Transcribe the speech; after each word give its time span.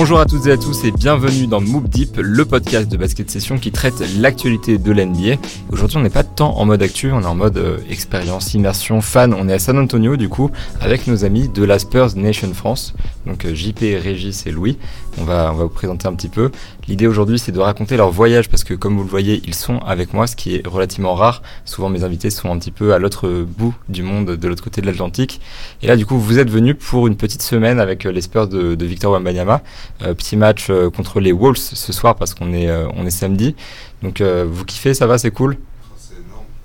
Bonjour 0.00 0.20
à 0.20 0.26
toutes 0.26 0.46
et 0.46 0.52
à 0.52 0.56
tous 0.56 0.84
et 0.84 0.92
bienvenue 0.92 1.48
dans 1.48 1.60
Move 1.60 1.88
Deep, 1.88 2.18
le 2.18 2.44
podcast 2.44 2.88
de 2.88 2.96
basket 2.96 3.28
session 3.28 3.58
qui 3.58 3.72
traite 3.72 4.00
l'actualité 4.16 4.78
de 4.78 4.92
l'NBA. 4.92 5.40
Aujourd'hui, 5.72 5.96
on 5.96 6.02
n'est 6.02 6.08
pas 6.08 6.22
tant 6.22 6.56
en 6.56 6.64
mode 6.66 6.82
actu, 6.82 7.10
on 7.10 7.20
est 7.20 7.26
en 7.26 7.34
mode 7.34 7.58
euh, 7.58 7.78
expérience, 7.90 8.54
immersion, 8.54 9.00
fan. 9.00 9.34
On 9.34 9.48
est 9.48 9.52
à 9.52 9.58
San 9.58 9.76
Antonio 9.76 10.16
du 10.16 10.28
coup 10.28 10.52
avec 10.80 11.08
nos 11.08 11.24
amis 11.24 11.48
de 11.48 11.64
la 11.64 11.80
Spurs 11.80 12.14
Nation 12.14 12.54
France, 12.54 12.94
donc 13.28 13.44
euh, 13.44 13.54
JP, 13.54 13.80
Régis 14.02 14.46
et 14.46 14.50
Louis. 14.50 14.78
On 15.18 15.24
va, 15.24 15.50
on 15.52 15.56
va 15.56 15.64
vous 15.64 15.70
présenter 15.70 16.08
un 16.08 16.14
petit 16.14 16.28
peu. 16.28 16.50
L'idée 16.88 17.06
aujourd'hui, 17.06 17.38
c'est 17.38 17.52
de 17.52 17.60
raconter 17.60 17.96
leur 17.96 18.10
voyage 18.10 18.48
parce 18.48 18.64
que 18.64 18.74
comme 18.74 18.96
vous 18.96 19.04
le 19.04 19.08
voyez, 19.10 19.42
ils 19.44 19.54
sont 19.54 19.78
avec 19.80 20.14
moi, 20.14 20.26
ce 20.26 20.36
qui 20.36 20.56
est 20.56 20.66
relativement 20.66 21.14
rare. 21.14 21.42
Souvent, 21.64 21.88
mes 21.88 22.04
invités 22.04 22.30
sont 22.30 22.50
un 22.50 22.58
petit 22.58 22.70
peu 22.70 22.94
à 22.94 22.98
l'autre 22.98 23.46
bout 23.46 23.74
du 23.88 24.02
monde, 24.02 24.30
de 24.30 24.48
l'autre 24.48 24.64
côté 24.64 24.80
de 24.80 24.86
l'Atlantique. 24.86 25.40
Et 25.82 25.86
là, 25.86 25.96
du 25.96 26.06
coup, 26.06 26.18
vous 26.18 26.38
êtes 26.38 26.50
venus 26.50 26.76
pour 26.78 27.06
une 27.06 27.16
petite 27.16 27.42
semaine 27.42 27.80
avec 27.80 28.06
euh, 28.06 28.12
les 28.12 28.22
Spurs 28.22 28.48
de, 28.48 28.74
de 28.74 28.86
Victor 28.86 29.12
Wembanyama. 29.12 29.62
Euh, 30.02 30.14
petit 30.14 30.36
match 30.36 30.68
euh, 30.70 30.90
contre 30.90 31.20
les 31.20 31.32
Wolves 31.32 31.56
ce 31.56 31.92
soir 31.92 32.14
parce 32.14 32.34
qu'on 32.34 32.52
est, 32.52 32.68
euh, 32.68 32.86
on 32.94 33.04
est 33.06 33.10
samedi. 33.10 33.54
Donc, 34.02 34.22
vous 34.22 34.64
kiffez, 34.64 34.94
ça 34.94 35.06
va, 35.06 35.18
c'est 35.18 35.30
cool? 35.32 35.56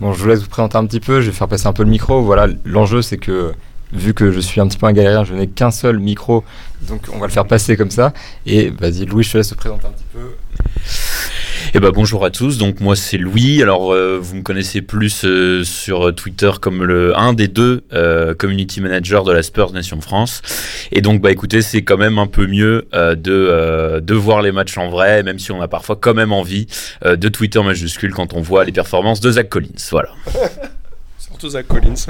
Bon, 0.00 0.14
je 0.14 0.22
vous 0.22 0.28
laisse 0.28 0.40
vous 0.40 0.48
présenter 0.48 0.78
un 0.78 0.86
petit 0.86 1.00
peu. 1.00 1.20
Je 1.20 1.26
vais 1.26 1.36
faire 1.36 1.48
passer 1.48 1.66
un 1.66 1.74
peu 1.74 1.82
le 1.82 1.90
micro. 1.90 2.22
Voilà, 2.22 2.48
l'enjeu, 2.64 3.02
c'est 3.02 3.18
que 3.18 3.52
vu 3.92 4.14
que 4.14 4.30
je 4.30 4.40
suis 4.40 4.60
un 4.60 4.68
petit 4.68 4.78
peu 4.78 4.86
un 4.86 4.92
galérien, 4.92 5.24
je 5.24 5.34
n'ai 5.34 5.46
qu'un 5.46 5.70
seul 5.70 5.98
micro, 5.98 6.44
donc 6.88 7.02
on 7.12 7.18
va 7.18 7.26
le 7.26 7.32
faire 7.32 7.46
passer 7.46 7.76
comme 7.76 7.90
ça. 7.90 8.12
Et 8.46 8.70
vas-y, 8.70 9.06
Louis, 9.06 9.24
je 9.24 9.32
te 9.32 9.36
laisse 9.38 9.48
te 9.48 9.54
présenter 9.54 9.86
un 9.86 9.90
petit 9.90 10.04
peu. 10.12 10.20
Eh 11.72 11.78
ben 11.78 11.90
bonjour 11.90 12.24
à 12.24 12.30
tous, 12.30 12.58
donc 12.58 12.80
moi 12.80 12.96
c'est 12.96 13.16
Louis. 13.16 13.62
Alors 13.62 13.92
euh, 13.92 14.18
vous 14.20 14.34
me 14.34 14.42
connaissez 14.42 14.82
plus 14.82 15.24
euh, 15.24 15.62
sur 15.62 16.12
Twitter 16.12 16.50
comme 16.60 16.82
le 16.82 17.16
un 17.16 17.32
des 17.32 17.46
deux 17.46 17.84
euh, 17.92 18.34
community 18.34 18.80
managers 18.80 19.20
de 19.24 19.30
la 19.30 19.42
Spurs 19.44 19.72
Nation 19.72 20.00
France. 20.00 20.42
Et 20.90 21.00
donc 21.00 21.20
bah 21.20 21.30
écoutez, 21.30 21.62
c'est 21.62 21.82
quand 21.82 21.96
même 21.96 22.18
un 22.18 22.26
peu 22.26 22.48
mieux 22.48 22.88
euh, 22.92 23.14
de 23.14 23.30
euh, 23.30 24.00
de 24.00 24.14
voir 24.14 24.42
les 24.42 24.50
matchs 24.50 24.78
en 24.78 24.88
vrai, 24.88 25.22
même 25.22 25.38
si 25.38 25.52
on 25.52 25.60
a 25.60 25.68
parfois 25.68 25.94
quand 25.94 26.14
même 26.14 26.32
envie 26.32 26.66
euh, 27.04 27.14
de 27.14 27.28
Twitter 27.28 27.62
majuscule 27.62 28.14
quand 28.14 28.34
on 28.34 28.40
voit 28.40 28.64
les 28.64 28.72
performances 28.72 29.20
de 29.20 29.30
Zach 29.30 29.48
Collins. 29.48 29.68
Voilà. 29.92 30.08
Zach 31.48 31.66
Collins. 31.66 31.94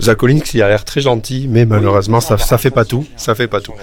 Zach 0.00 0.16
Collins 0.16 0.40
qui 0.40 0.62
a 0.62 0.68
l'air 0.68 0.84
très 0.84 1.00
gentil, 1.00 1.46
mais 1.48 1.64
malheureusement 1.64 2.20
ça, 2.20 2.38
ça 2.38 2.58
fait 2.58 2.70
pas 2.70 2.84
tout. 2.84 3.06
Ça 3.16 3.34
fait 3.34 3.48
pas 3.48 3.60
tout. 3.60 3.74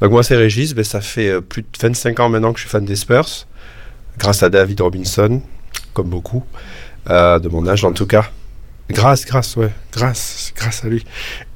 Donc 0.00 0.10
moi 0.10 0.22
c'est 0.22 0.36
Régis, 0.36 0.74
mais 0.74 0.84
ça 0.84 1.00
fait 1.00 1.28
euh, 1.28 1.40
plus 1.40 1.62
de 1.62 1.68
25 1.80 2.20
ans 2.20 2.28
maintenant 2.28 2.52
que 2.52 2.58
je 2.58 2.64
suis 2.64 2.70
fan 2.70 2.84
des 2.84 2.96
Spurs, 2.96 3.46
grâce 4.18 4.42
à 4.42 4.48
David 4.48 4.80
Robinson, 4.80 5.40
comme 5.92 6.08
beaucoup, 6.08 6.44
euh, 7.10 7.38
de 7.38 7.48
mon 7.48 7.66
âge 7.66 7.84
en 7.84 7.92
tout 7.92 8.06
cas. 8.06 8.30
Grâce, 8.88 9.24
grâce, 9.24 9.56
ouais, 9.56 9.70
grâce, 9.92 10.52
grâce 10.56 10.84
à 10.84 10.88
lui. 10.88 11.04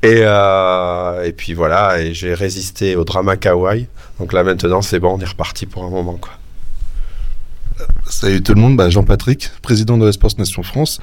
Et, 0.02 0.22
euh, 0.24 1.22
et 1.24 1.32
puis 1.32 1.54
voilà, 1.54 2.00
et 2.00 2.12
j'ai 2.12 2.34
résisté 2.34 2.96
au 2.96 3.04
drama 3.04 3.36
Kawaii. 3.36 3.86
Donc 4.18 4.32
là 4.32 4.42
maintenant 4.42 4.82
c'est 4.82 4.98
bon, 4.98 5.16
on 5.16 5.20
est 5.20 5.28
reparti 5.28 5.66
pour 5.66 5.84
un 5.84 5.90
moment 5.90 6.16
quoi. 6.16 6.32
Salut 8.20 8.42
tout 8.42 8.52
le 8.52 8.60
monde, 8.60 8.76
bah, 8.76 8.90
Jean-Patrick, 8.90 9.50
président 9.62 9.96
de 9.96 10.12
Sports 10.12 10.32
Nation 10.36 10.62
France, 10.62 11.00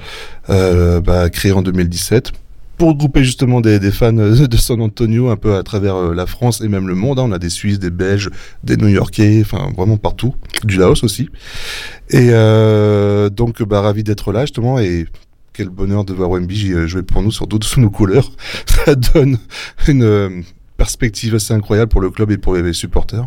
euh, 0.50 1.00
bah, 1.00 1.28
créé 1.30 1.50
en 1.50 1.62
2017 1.62 2.30
pour 2.76 2.90
regrouper 2.90 3.24
justement 3.24 3.60
des, 3.60 3.80
fans 3.90 4.16
euh, 4.18 4.46
de 4.46 4.56
San 4.56 4.80
Antonio 4.80 5.28
un 5.28 5.34
peu 5.34 5.56
à 5.56 5.64
travers 5.64 5.96
euh, 5.96 6.14
la 6.14 6.26
France 6.26 6.60
et 6.60 6.68
même 6.68 6.86
le 6.86 6.94
monde. 6.94 7.18
hein. 7.18 7.24
On 7.26 7.32
a 7.32 7.40
des 7.40 7.50
Suisses, 7.50 7.80
des 7.80 7.90
Belges, 7.90 8.30
des 8.62 8.76
New-Yorkais, 8.76 9.40
enfin 9.40 9.72
vraiment 9.76 9.96
partout, 9.96 10.36
du 10.62 10.76
Laos 10.76 11.02
aussi. 11.02 11.28
Et 12.10 12.28
donc 13.32 13.64
bah, 13.64 13.80
ravi 13.80 14.04
d'être 14.04 14.30
là 14.30 14.42
justement 14.42 14.78
et 14.78 15.06
quel 15.52 15.70
bonheur 15.70 16.04
de 16.04 16.12
voir 16.12 16.30
euh, 16.32 16.86
jouer 16.86 17.02
pour 17.02 17.20
nous, 17.24 17.32
surtout 17.32 17.58
sous 17.62 17.80
nos 17.80 17.90
couleurs. 17.90 18.30
Ça 18.66 18.94
donne 18.94 19.38
une 19.88 20.44
perspective 20.76 21.34
assez 21.34 21.52
incroyable 21.52 21.90
pour 21.90 22.00
le 22.00 22.10
club 22.10 22.30
et 22.30 22.38
pour 22.38 22.54
les 22.54 22.72
supporters. 22.72 23.26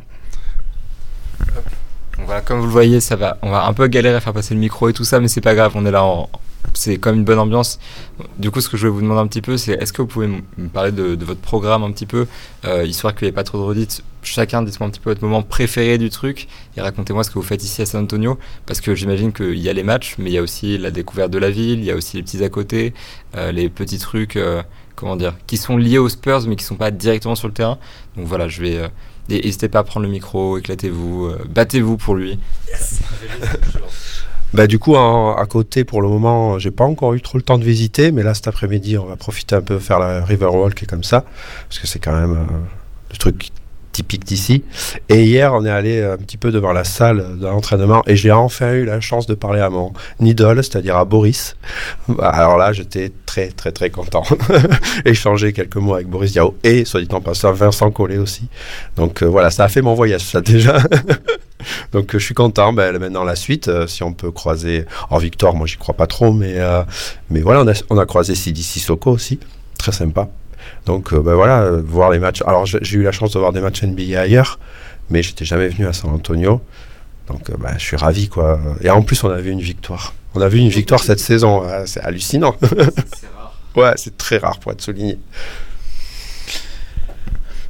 Comme 2.45 2.59
vous 2.59 2.65
le 2.65 2.71
voyez. 2.71 2.99
On 3.41 3.49
va 3.49 3.65
un 3.65 3.73
peu 3.73 3.87
galérer 3.87 4.15
à 4.15 4.19
faire 4.19 4.33
passer 4.33 4.53
le 4.53 4.59
micro 4.59 4.89
et 4.89 4.93
tout 4.93 5.03
ça, 5.03 5.19
mais 5.19 5.27
c'est 5.27 5.41
pas 5.41 5.55
grave. 5.55 5.73
On 5.75 5.85
est 5.85 5.91
là. 5.91 6.05
C'est 6.73 6.97
comme 6.97 7.15
une 7.17 7.23
bonne 7.23 7.39
ambiance. 7.39 7.79
Du 8.37 8.51
coup, 8.51 8.61
ce 8.61 8.69
que 8.69 8.77
je 8.77 8.87
voulais 8.87 8.93
vous 8.93 9.01
demander 9.01 9.21
un 9.21 9.27
petit 9.27 9.41
peu, 9.41 9.57
c'est 9.57 9.73
est-ce 9.73 9.91
que 9.91 10.01
vous 10.01 10.07
pouvez 10.07 10.27
me 10.27 10.67
parler 10.69 10.91
de, 10.91 11.17
votre 11.23 11.41
programme 11.41 11.83
un 11.83 11.91
petit 11.91 12.05
peu, 12.05 12.27
euh, 12.65 12.85
histoire 12.85 13.15
qu'il 13.15 13.25
n'y 13.25 13.29
ait 13.29 13.33
pas 13.33 13.43
trop 13.43 13.57
de 13.57 13.63
redites. 13.63 14.03
Chacun, 14.23 14.61
dites-moi 14.61 14.87
un 14.87 14.91
petit 14.91 14.99
peu 14.99 15.09
votre 15.09 15.23
moment 15.23 15.41
préféré 15.41 15.97
du 15.97 16.09
truc 16.09 16.47
et 16.77 16.81
racontez-moi 16.81 17.23
ce 17.23 17.29
que 17.29 17.35
vous 17.35 17.41
faites 17.41 17.63
ici 17.63 17.81
à 17.81 17.85
San 17.85 18.03
Antonio, 18.03 18.37
parce 18.67 18.79
que 18.79 18.93
j'imagine 18.93 19.33
qu'il 19.33 19.57
y 19.57 19.69
a 19.69 19.73
les 19.73 19.83
matchs, 19.83 20.15
mais 20.19 20.29
il 20.29 20.33
y 20.33 20.37
a 20.37 20.41
aussi 20.41 20.77
la 20.77 20.91
découverte 20.91 21.31
de 21.31 21.39
la 21.39 21.49
ville, 21.49 21.79
il 21.79 21.85
y 21.85 21.91
a 21.91 21.95
aussi 21.95 22.17
les 22.17 22.23
petits 22.23 22.43
à 22.43 22.49
côté, 22.49 22.93
euh, 23.35 23.51
les 23.51 23.67
petits 23.69 23.97
trucs, 23.97 24.35
euh, 24.35 24.61
comment 24.95 25.15
dire, 25.15 25.33
qui 25.47 25.57
sont 25.57 25.75
liés 25.75 25.97
aux 25.97 26.09
Spurs, 26.09 26.47
mais 26.47 26.55
qui 26.55 26.63
sont 26.63 26.75
pas 26.75 26.91
directement 26.91 27.35
sur 27.35 27.47
le 27.47 27.53
terrain. 27.53 27.79
Donc 28.15 28.27
voilà, 28.27 28.47
je 28.47 28.61
vais. 28.61 28.89
N'hésitez 29.39 29.69
pas 29.69 29.79
à 29.79 29.83
prendre 29.83 30.05
le 30.05 30.11
micro, 30.11 30.57
éclatez-vous, 30.57 31.25
euh, 31.25 31.37
battez-vous 31.49 31.97
pour 31.97 32.15
lui. 32.15 32.39
Bah, 34.53 34.67
du 34.67 34.79
coup, 34.79 34.95
en- 34.95 35.33
à 35.37 35.45
côté, 35.45 35.85
pour 35.85 36.01
le 36.01 36.09
moment, 36.09 36.59
j'ai 36.59 36.71
pas 36.71 36.83
encore 36.83 37.13
eu 37.13 37.21
trop 37.21 37.37
le 37.37 37.41
temps 37.41 37.57
de 37.57 37.63
visiter, 37.63 38.11
mais 38.11 38.21
là, 38.21 38.33
cet 38.33 38.49
après-midi, 38.49 38.97
on 38.97 39.05
va 39.05 39.15
profiter 39.15 39.55
un 39.55 39.61
peu 39.61 39.79
faire 39.79 39.97
la 39.97 40.25
Riverwalk 40.25 40.83
et 40.83 40.85
comme 40.85 41.05
ça, 41.05 41.23
parce 41.69 41.79
que 41.79 41.87
c'est 41.87 41.99
quand 41.99 42.11
même 42.11 42.33
euh, 42.33 42.57
le 43.11 43.17
truc 43.17 43.47
typique 43.91 44.23
d'ici. 44.23 44.63
Et 45.09 45.23
hier, 45.23 45.53
on 45.53 45.65
est 45.65 45.69
allé 45.69 46.01
un 46.01 46.17
petit 46.17 46.37
peu 46.37 46.51
devant 46.51 46.73
la 46.73 46.83
salle 46.83 47.37
de 47.39 47.45
l'entraînement 47.45 48.03
et 48.07 48.15
j'ai 48.15 48.31
enfin 48.31 48.73
eu 48.73 48.85
la 48.85 49.01
chance 49.01 49.27
de 49.27 49.33
parler 49.33 49.61
à 49.61 49.69
mon 49.69 49.93
idole, 50.19 50.63
c'est-à-dire 50.63 50.97
à 50.97 51.05
Boris. 51.05 51.55
Alors 52.19 52.57
là, 52.57 52.73
j'étais 52.73 53.11
très, 53.25 53.49
très, 53.49 53.71
très 53.71 53.89
content. 53.89 54.23
Échanger 55.05 55.53
quelques 55.53 55.77
mots 55.77 55.95
avec 55.95 56.07
Boris 56.07 56.31
Diaw 56.33 56.55
et, 56.63 56.85
soit 56.85 57.01
dit 57.01 57.07
en 57.11 57.21
passant, 57.21 57.51
Vincent 57.51 57.91
Collet 57.91 58.17
aussi. 58.17 58.47
Donc 58.95 59.23
euh, 59.23 59.25
voilà, 59.25 59.51
ça 59.51 59.65
a 59.65 59.67
fait 59.67 59.81
mon 59.81 59.93
voyage, 59.93 60.21
ça 60.21 60.41
déjà. 60.41 60.77
Donc 61.91 62.09
je 62.13 62.17
suis 62.19 62.33
content. 62.33 62.73
Ben, 62.73 62.97
maintenant 62.97 63.23
la 63.23 63.35
suite, 63.35 63.67
euh, 63.67 63.87
si 63.87 64.03
on 64.03 64.13
peut 64.13 64.31
croiser. 64.31 64.85
En 65.09 65.17
Victor, 65.17 65.55
moi 65.55 65.67
j'y 65.67 65.77
crois 65.77 65.95
pas 65.95 66.07
trop, 66.07 66.31
mais 66.33 66.55
euh, 66.57 66.83
mais 67.29 67.41
voilà, 67.41 67.61
on 67.61 67.67
a, 67.67 67.73
on 67.89 67.97
a 67.97 68.05
croisé 68.05 68.35
Sidi 68.35 68.63
Sissoko 68.63 69.11
aussi, 69.11 69.39
très 69.77 69.91
sympa. 69.91 70.29
Donc 70.85 71.13
ben 71.13 71.35
voilà, 71.35 71.69
voir 71.83 72.09
les 72.11 72.19
matchs. 72.19 72.41
Alors 72.45 72.65
j'ai 72.65 72.97
eu 72.97 73.03
la 73.03 73.11
chance 73.11 73.33
de 73.33 73.39
voir 73.39 73.53
des 73.53 73.61
matchs 73.61 73.83
NBA 73.83 74.19
ailleurs, 74.19 74.59
mais 75.09 75.21
j'étais 75.21 75.45
jamais 75.45 75.67
venu 75.67 75.87
à 75.87 75.93
San 75.93 76.11
Antonio. 76.11 76.61
Donc 77.27 77.51
ben, 77.59 77.73
je 77.77 77.83
suis 77.83 77.97
ravi 77.97 78.29
quoi. 78.29 78.59
Et 78.81 78.89
en 78.89 79.01
plus 79.03 79.23
on 79.23 79.29
a 79.29 79.39
vu 79.39 79.51
une 79.51 79.61
victoire. 79.61 80.13
On 80.33 80.41
a 80.41 80.47
vu 80.47 80.59
une 80.59 80.69
victoire 80.69 81.03
cette 81.03 81.19
saison. 81.19 81.61
Ouais, 81.65 81.83
c'est 81.85 82.01
hallucinant. 82.01 82.55
ouais, 83.75 83.93
c'est 83.95 84.17
très 84.17 84.37
rare 84.37 84.59
pour 84.59 84.71
être 84.71 84.81
souligné. 84.81 85.17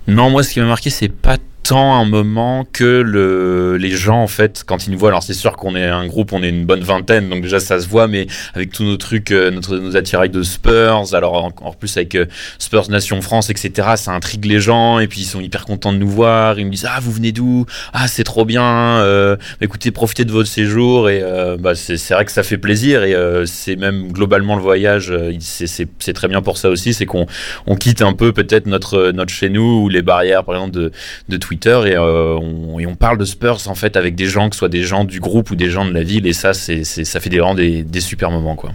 Non, 0.07 0.29
moi, 0.29 0.43
ce 0.43 0.51
qui 0.51 0.59
m'a 0.59 0.65
marqué, 0.65 0.89
c'est 0.89 1.09
pas 1.09 1.37
tant 1.63 1.93
un 1.95 2.05
moment 2.05 2.65
que 2.71 2.83
le, 3.01 3.77
les 3.77 3.91
gens, 3.91 4.21
en 4.23 4.27
fait, 4.27 4.63
quand 4.65 4.87
ils 4.87 4.91
nous 4.91 4.97
voient, 4.97 5.09
alors 5.09 5.23
c'est 5.23 5.33
sûr 5.33 5.53
qu'on 5.55 5.75
est 5.75 5.85
un 5.87 6.07
groupe, 6.07 6.33
on 6.33 6.41
est 6.43 6.49
une 6.49 6.65
bonne 6.65 6.81
vingtaine, 6.81 7.29
donc 7.29 7.41
déjà 7.43 7.59
ça 7.59 7.79
se 7.79 7.87
voit, 7.87 8.07
mais 8.07 8.27
avec 8.55 8.71
tous 8.71 8.83
nos 8.83 8.97
trucs, 8.97 9.31
euh, 9.31 9.51
notre, 9.51 9.77
nos 9.77 9.95
attirails 9.95 10.29
de 10.29 10.41
Spurs, 10.43 11.13
alors 11.13 11.45
en- 11.45 11.71
plus 11.73 11.95
avec 11.97 12.15
euh, 12.15 12.25
Spurs 12.59 12.89
Nation 12.89 13.21
France, 13.21 13.49
etc., 13.49 13.89
ça 13.95 14.11
intrigue 14.11 14.45
les 14.45 14.59
gens, 14.59 14.99
et 14.99 15.07
puis 15.07 15.21
ils 15.21 15.25
sont 15.25 15.39
hyper 15.39 15.65
contents 15.65 15.93
de 15.93 15.97
nous 15.97 16.09
voir, 16.09 16.57
ils 16.59 16.65
me 16.65 16.71
disent, 16.71 16.87
ah, 16.89 16.99
vous 16.99 17.11
venez 17.11 17.31
d'où? 17.31 17.65
Ah, 17.93 18.07
c'est 18.07 18.23
trop 18.23 18.43
bien, 18.45 18.63
euh, 18.63 19.35
écoutez, 19.61 19.91
profitez 19.91 20.25
de 20.25 20.31
votre 20.31 20.49
séjour, 20.49 21.09
et 21.09 21.21
euh, 21.23 21.57
bah, 21.57 21.75
c'est 21.75 21.95
vrai 22.13 22.25
que 22.25 22.31
ça 22.31 22.43
fait 22.43 22.57
plaisir, 22.57 23.03
et 23.03 23.13
euh, 23.13 23.45
c'est 23.45 23.75
même 23.75 24.11
globalement 24.11 24.55
le 24.55 24.61
voyage, 24.61 25.11
euh, 25.11 25.31
c'est- 25.39 25.87
très 26.13 26.27
bien 26.27 26.41
pour 26.41 26.57
ça 26.57 26.69
aussi, 26.69 26.93
c'est 26.93 27.05
qu'on 27.05 27.25
on 27.67 27.75
quitte 27.75 28.01
un 28.01 28.13
peu 28.13 28.33
peut-être 28.33 28.65
notre, 28.65 29.11
notre 29.11 29.31
chez 29.33 29.49
nous, 29.49 29.83
ou 29.83 29.89
les 29.89 30.01
barrières, 30.01 30.43
par 30.43 30.55
exemple, 30.55 30.71
de, 30.73 30.91
de 31.29 31.37
et, 31.53 31.95
euh, 31.95 32.39
et 32.79 32.85
on 32.87 32.95
parle 32.95 33.17
de 33.17 33.25
Spurs 33.25 33.67
en 33.67 33.75
fait 33.75 33.95
avec 33.97 34.15
des 34.15 34.27
gens, 34.27 34.49
que 34.49 34.55
ce 34.55 34.59
soit 34.59 34.69
des 34.69 34.83
gens 34.83 35.03
du 35.03 35.19
groupe 35.19 35.51
ou 35.51 35.55
des 35.55 35.69
gens 35.69 35.85
de 35.85 35.91
la 35.91 36.03
ville, 36.03 36.27
et 36.27 36.33
ça, 36.33 36.53
c'est, 36.53 36.83
ça 36.83 37.19
fait 37.19 37.29
vraiment 37.29 37.55
des, 37.55 37.83
des 37.83 38.01
super 38.01 38.31
moments 38.31 38.55
quoi. 38.55 38.71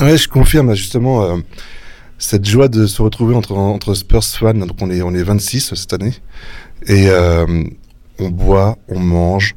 Ouais, 0.00 0.16
je 0.16 0.28
confirme 0.28 0.74
justement 0.74 1.22
euh, 1.22 1.36
cette 2.18 2.44
joie 2.44 2.68
de 2.68 2.86
se 2.86 3.00
retrouver 3.02 3.36
entre, 3.36 3.94
Spurs 3.94 4.24
fans. 4.24 4.54
Donc 4.54 4.76
on 4.80 4.90
est, 4.90 5.02
on 5.02 5.14
est 5.14 5.22
26 5.22 5.74
cette 5.74 5.92
année. 5.92 6.14
Et 6.86 7.08
euh, 7.08 7.46
on 8.18 8.28
boit, 8.30 8.78
on 8.88 8.98
mange. 8.98 9.54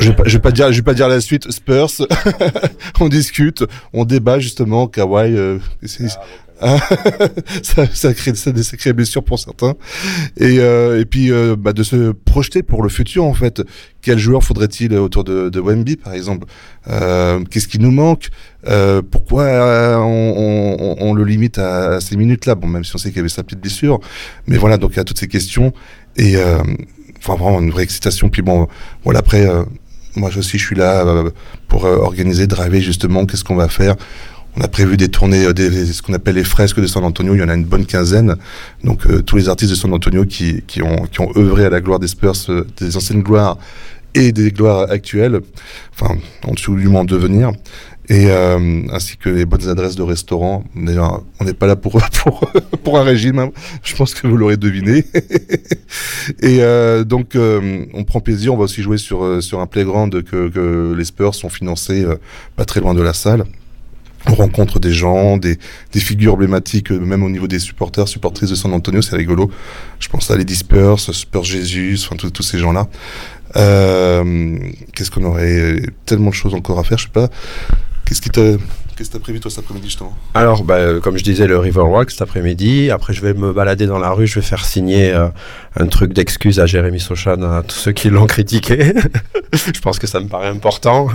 Je 0.00 0.08
vais 0.08 0.16
pas, 0.16 0.24
vais 0.24 0.38
pas 0.38 0.50
dire, 0.50 0.72
je 0.72 0.76
vais 0.76 0.82
pas 0.82 0.94
dire 0.94 1.08
la 1.08 1.20
suite. 1.20 1.50
Spurs, 1.52 1.90
on 3.00 3.08
discute, 3.08 3.64
on 3.92 4.04
débat 4.04 4.38
justement. 4.38 4.88
Kawhi, 4.88 5.36
euh, 5.36 5.58
Ah, 6.00 6.24
ça, 7.62 7.86
ça 7.92 8.14
crée 8.14 8.32
des 8.32 8.62
sacrées 8.62 8.92
blessures 8.92 9.22
pour 9.22 9.38
certains. 9.38 9.74
Et, 10.38 10.58
euh, 10.58 11.00
et 11.00 11.04
puis 11.04 11.30
euh, 11.30 11.54
bah, 11.56 11.72
de 11.72 11.82
se 11.82 12.12
projeter 12.12 12.62
pour 12.62 12.82
le 12.82 12.88
futur 12.88 13.24
en 13.24 13.34
fait. 13.34 13.62
Quel 14.00 14.18
joueur 14.18 14.42
faudrait-il 14.42 14.94
autour 14.94 15.24
de, 15.24 15.48
de 15.50 15.60
Wemby 15.60 15.96
par 15.96 16.14
exemple? 16.14 16.46
Euh, 16.88 17.42
Qu'est-ce 17.50 17.68
qui 17.68 17.78
nous 17.78 17.90
manque? 17.90 18.28
Pourquoi 19.10 19.44
on, 20.00 21.14
le 21.14 21.24
limite 21.24 21.58
à, 21.58 22.00
ces 22.00 22.16
minutes-là? 22.16 22.54
Bon, 22.54 22.66
même 22.66 22.84
si 22.84 22.94
on 22.94 22.98
sait 22.98 23.10
qu'il 23.10 23.18
y 23.18 23.20
avait 23.20 23.28
sa 23.28 23.42
petite 23.44 23.60
blessure, 23.60 24.00
mais 24.46 24.56
voilà. 24.56 24.76
Donc 24.76 24.92
il 24.94 24.96
y 24.96 25.00
a 25.00 25.04
toutes 25.04 25.18
ces 25.18 25.28
questions 25.28 25.72
et 26.16 26.36
enfin 27.18 27.36
vraiment 27.36 27.60
une 27.60 27.70
vraie 27.70 27.84
excitation. 27.84 28.28
Puis 28.28 28.42
bon, 28.42 28.66
voilà 29.04 29.20
après. 29.20 29.46
moi 30.16 30.30
aussi, 30.36 30.58
je 30.58 30.64
suis 30.64 30.76
là 30.76 31.04
pour 31.68 31.84
organiser, 31.84 32.46
driver 32.46 32.80
justement. 32.80 33.26
Qu'est-ce 33.26 33.44
qu'on 33.44 33.56
va 33.56 33.68
faire? 33.68 33.94
On 34.56 34.62
a 34.62 34.68
prévu 34.68 34.96
des 34.96 35.08
tournées, 35.08 35.52
des, 35.52 35.86
ce 35.86 36.02
qu'on 36.02 36.14
appelle 36.14 36.36
les 36.36 36.44
fresques 36.44 36.80
de 36.80 36.86
San 36.86 37.04
Antonio. 37.04 37.34
Il 37.34 37.40
y 37.40 37.42
en 37.42 37.48
a 37.48 37.54
une 37.54 37.64
bonne 37.64 37.86
quinzaine. 37.86 38.36
Donc 38.84 39.06
tous 39.24 39.36
les 39.36 39.48
artistes 39.48 39.70
de 39.70 39.76
San 39.76 39.92
Antonio 39.92 40.24
qui, 40.24 40.62
ont, 40.82 41.08
œuvré 41.36 41.66
à 41.66 41.70
la 41.70 41.80
gloire 41.80 41.98
des 41.98 42.08
Spurs, 42.08 42.34
des 42.78 42.96
anciennes 42.96 43.22
gloires 43.22 43.58
et 44.14 44.32
des 44.32 44.50
gloires 44.50 44.90
actuelles, 44.90 45.40
enfin 45.92 46.16
en 46.46 46.52
dessous 46.52 46.74
du 46.74 46.88
monde 46.88 47.06
devenir 47.06 47.52
et 48.08 48.30
euh, 48.30 48.82
ainsi 48.92 49.16
que 49.16 49.28
les 49.28 49.44
bonnes 49.44 49.68
adresses 49.68 49.96
de 49.96 50.02
restaurants. 50.02 50.64
D'ailleurs, 50.74 51.22
on 51.40 51.44
n'est 51.44 51.54
pas 51.54 51.66
là 51.66 51.76
pour 51.76 52.00
pour, 52.84 52.98
un 52.98 53.02
régime, 53.02 53.38
hein. 53.38 53.50
je 53.82 53.94
pense 53.96 54.14
que 54.14 54.26
vous 54.26 54.36
l'aurez 54.36 54.56
deviné. 54.56 55.04
et 56.42 56.62
euh, 56.62 57.04
donc, 57.04 57.34
euh, 57.34 57.84
on 57.94 58.04
prend 58.04 58.20
plaisir. 58.20 58.54
On 58.54 58.56
va 58.56 58.64
aussi 58.64 58.82
jouer 58.82 58.98
sur 58.98 59.24
euh, 59.24 59.40
sur 59.40 59.60
un 59.60 59.66
playground 59.66 60.22
que, 60.22 60.94
les 60.96 61.04
Spurs 61.04 61.34
sont 61.34 61.48
financés 61.48 62.04
euh, 62.04 62.16
pas 62.54 62.64
très 62.64 62.80
loin 62.80 62.94
de 62.94 63.02
la 63.02 63.12
salle. 63.12 63.44
On 64.28 64.34
rencontre 64.34 64.80
des 64.80 64.92
gens, 64.92 65.36
des, 65.36 65.58
des 65.92 66.00
figures 66.00 66.34
emblématiques, 66.34 66.90
même 66.90 67.22
au 67.22 67.30
niveau 67.30 67.46
des 67.46 67.58
supporters, 67.58 68.08
supportrices 68.08 68.50
de 68.50 68.54
San 68.54 68.72
Antonio, 68.72 69.02
c'est 69.02 69.16
rigolo. 69.16 69.50
Je 70.00 70.08
pense 70.08 70.30
à 70.30 70.36
Lady 70.36 70.56
Spurs, 70.56 70.98
Spurs 70.98 71.44
Jésus, 71.44 71.98
enfin 72.02 72.16
tous 72.16 72.42
ces 72.42 72.58
gens-là. 72.58 72.88
Euh, 73.56 74.58
Qu'est-ce 74.94 75.10
qu'on 75.10 75.24
aurait 75.24 75.80
tellement 76.04 76.30
de 76.30 76.34
choses 76.34 76.54
encore 76.54 76.78
à 76.78 76.84
faire, 76.84 76.98
je 76.98 77.04
sais 77.04 77.10
pas. 77.10 77.28
Qu'est-ce 78.04 78.20
qui 78.20 78.30
t'a 78.30 78.56
Qu'est-ce 78.96 79.10
que 79.10 79.16
tu 79.16 79.18
as 79.18 79.20
prévu 79.20 79.40
toi 79.40 79.50
cet 79.50 79.58
après-midi 79.64 79.88
justement? 79.88 80.16
Alors, 80.32 80.64
bah, 80.64 81.00
comme 81.02 81.18
je 81.18 81.22
disais, 81.22 81.46
le 81.46 81.58
Riverwalk 81.58 82.10
cet 82.10 82.22
après-midi. 82.22 82.90
Après, 82.90 83.12
je 83.12 83.20
vais 83.20 83.34
me 83.34 83.52
balader 83.52 83.86
dans 83.86 83.98
la 83.98 84.10
rue, 84.10 84.26
je 84.26 84.36
vais 84.36 84.46
faire 84.46 84.64
signer 84.64 85.12
euh, 85.12 85.28
un 85.78 85.86
truc 85.86 86.14
d'excuse 86.14 86.60
à 86.60 86.66
Jérémy 86.66 86.98
Sochan, 86.98 87.42
à 87.42 87.62
tous 87.62 87.76
ceux 87.76 87.92
qui 87.92 88.08
l'ont 88.08 88.26
critiqué. 88.26 88.94
je 89.52 89.80
pense 89.80 89.98
que 89.98 90.06
ça 90.06 90.18
me 90.18 90.28
paraît 90.28 90.48
important. 90.48 91.08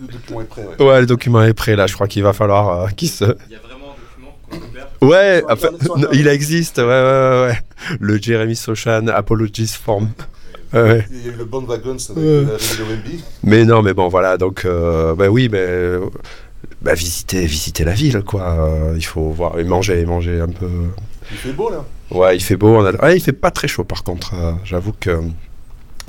Le 0.00 0.06
document 0.12 0.40
est 0.40 0.44
prêt, 0.44 0.66
ouais. 0.78 0.84
ouais, 0.86 1.00
le 1.00 1.06
document 1.06 1.42
est 1.42 1.52
prêt 1.54 1.76
là. 1.76 1.86
Je 1.86 1.94
crois 1.94 2.08
qu'il 2.08 2.22
va 2.22 2.32
falloir 2.32 2.84
euh, 2.84 2.88
qu'il 2.88 3.08
se. 3.08 3.24
Il 3.24 3.52
y 3.52 3.56
a 3.56 3.58
vraiment 3.58 3.94
un 3.94 4.22
document 4.50 4.70
qu'on 5.00 5.06
Ouais, 5.06 5.42
enfin, 5.48 5.68
non, 5.96 6.08
il 6.12 6.26
existe. 6.28 6.78
Ouais, 6.78 6.84
ouais, 6.84 6.90
ouais, 6.90 7.46
ouais. 7.48 7.58
Le 8.00 8.16
Jérémy 8.20 8.56
Sochan 8.56 9.06
Apologies 9.08 9.66
Form. 9.82 10.08
Ouais. 10.72 11.04
Il 11.10 11.26
y 11.26 11.28
a 11.28 11.32
eu 11.32 11.36
le 11.36 11.44
Bandwagons 11.44 11.96
avec 12.10 12.16
Ouais. 12.16 12.44
la. 12.44 12.56
Mais 13.42 13.64
non, 13.64 13.82
mais 13.82 13.92
bon, 13.92 14.08
voilà. 14.08 14.36
Donc, 14.38 14.64
euh, 14.64 15.14
bah 15.14 15.28
oui, 15.28 15.48
mais 15.50 15.58
euh, 15.58 16.06
bah, 16.80 16.94
visiter, 16.94 17.44
visiter 17.46 17.84
la 17.84 17.92
ville, 17.92 18.22
quoi. 18.22 18.42
Euh, 18.42 18.94
il 18.96 19.04
faut 19.04 19.30
voir 19.30 19.58
et 19.58 19.64
manger, 19.64 20.04
manger 20.06 20.40
un 20.40 20.48
peu. 20.48 20.68
Il 21.32 21.36
fait 21.36 21.52
beau 21.52 21.70
là. 21.70 21.84
Ouais, 22.10 22.36
il 22.36 22.40
fait 22.42 22.56
beau. 22.56 22.68
On 22.76 22.84
a... 22.84 22.92
ouais, 23.04 23.16
il 23.16 23.20
fait 23.20 23.32
pas 23.32 23.50
très 23.50 23.68
chaud, 23.68 23.84
par 23.84 24.02
contre. 24.04 24.32
euh, 24.34 24.52
J'avoue 24.64 24.92
que. 24.98 25.18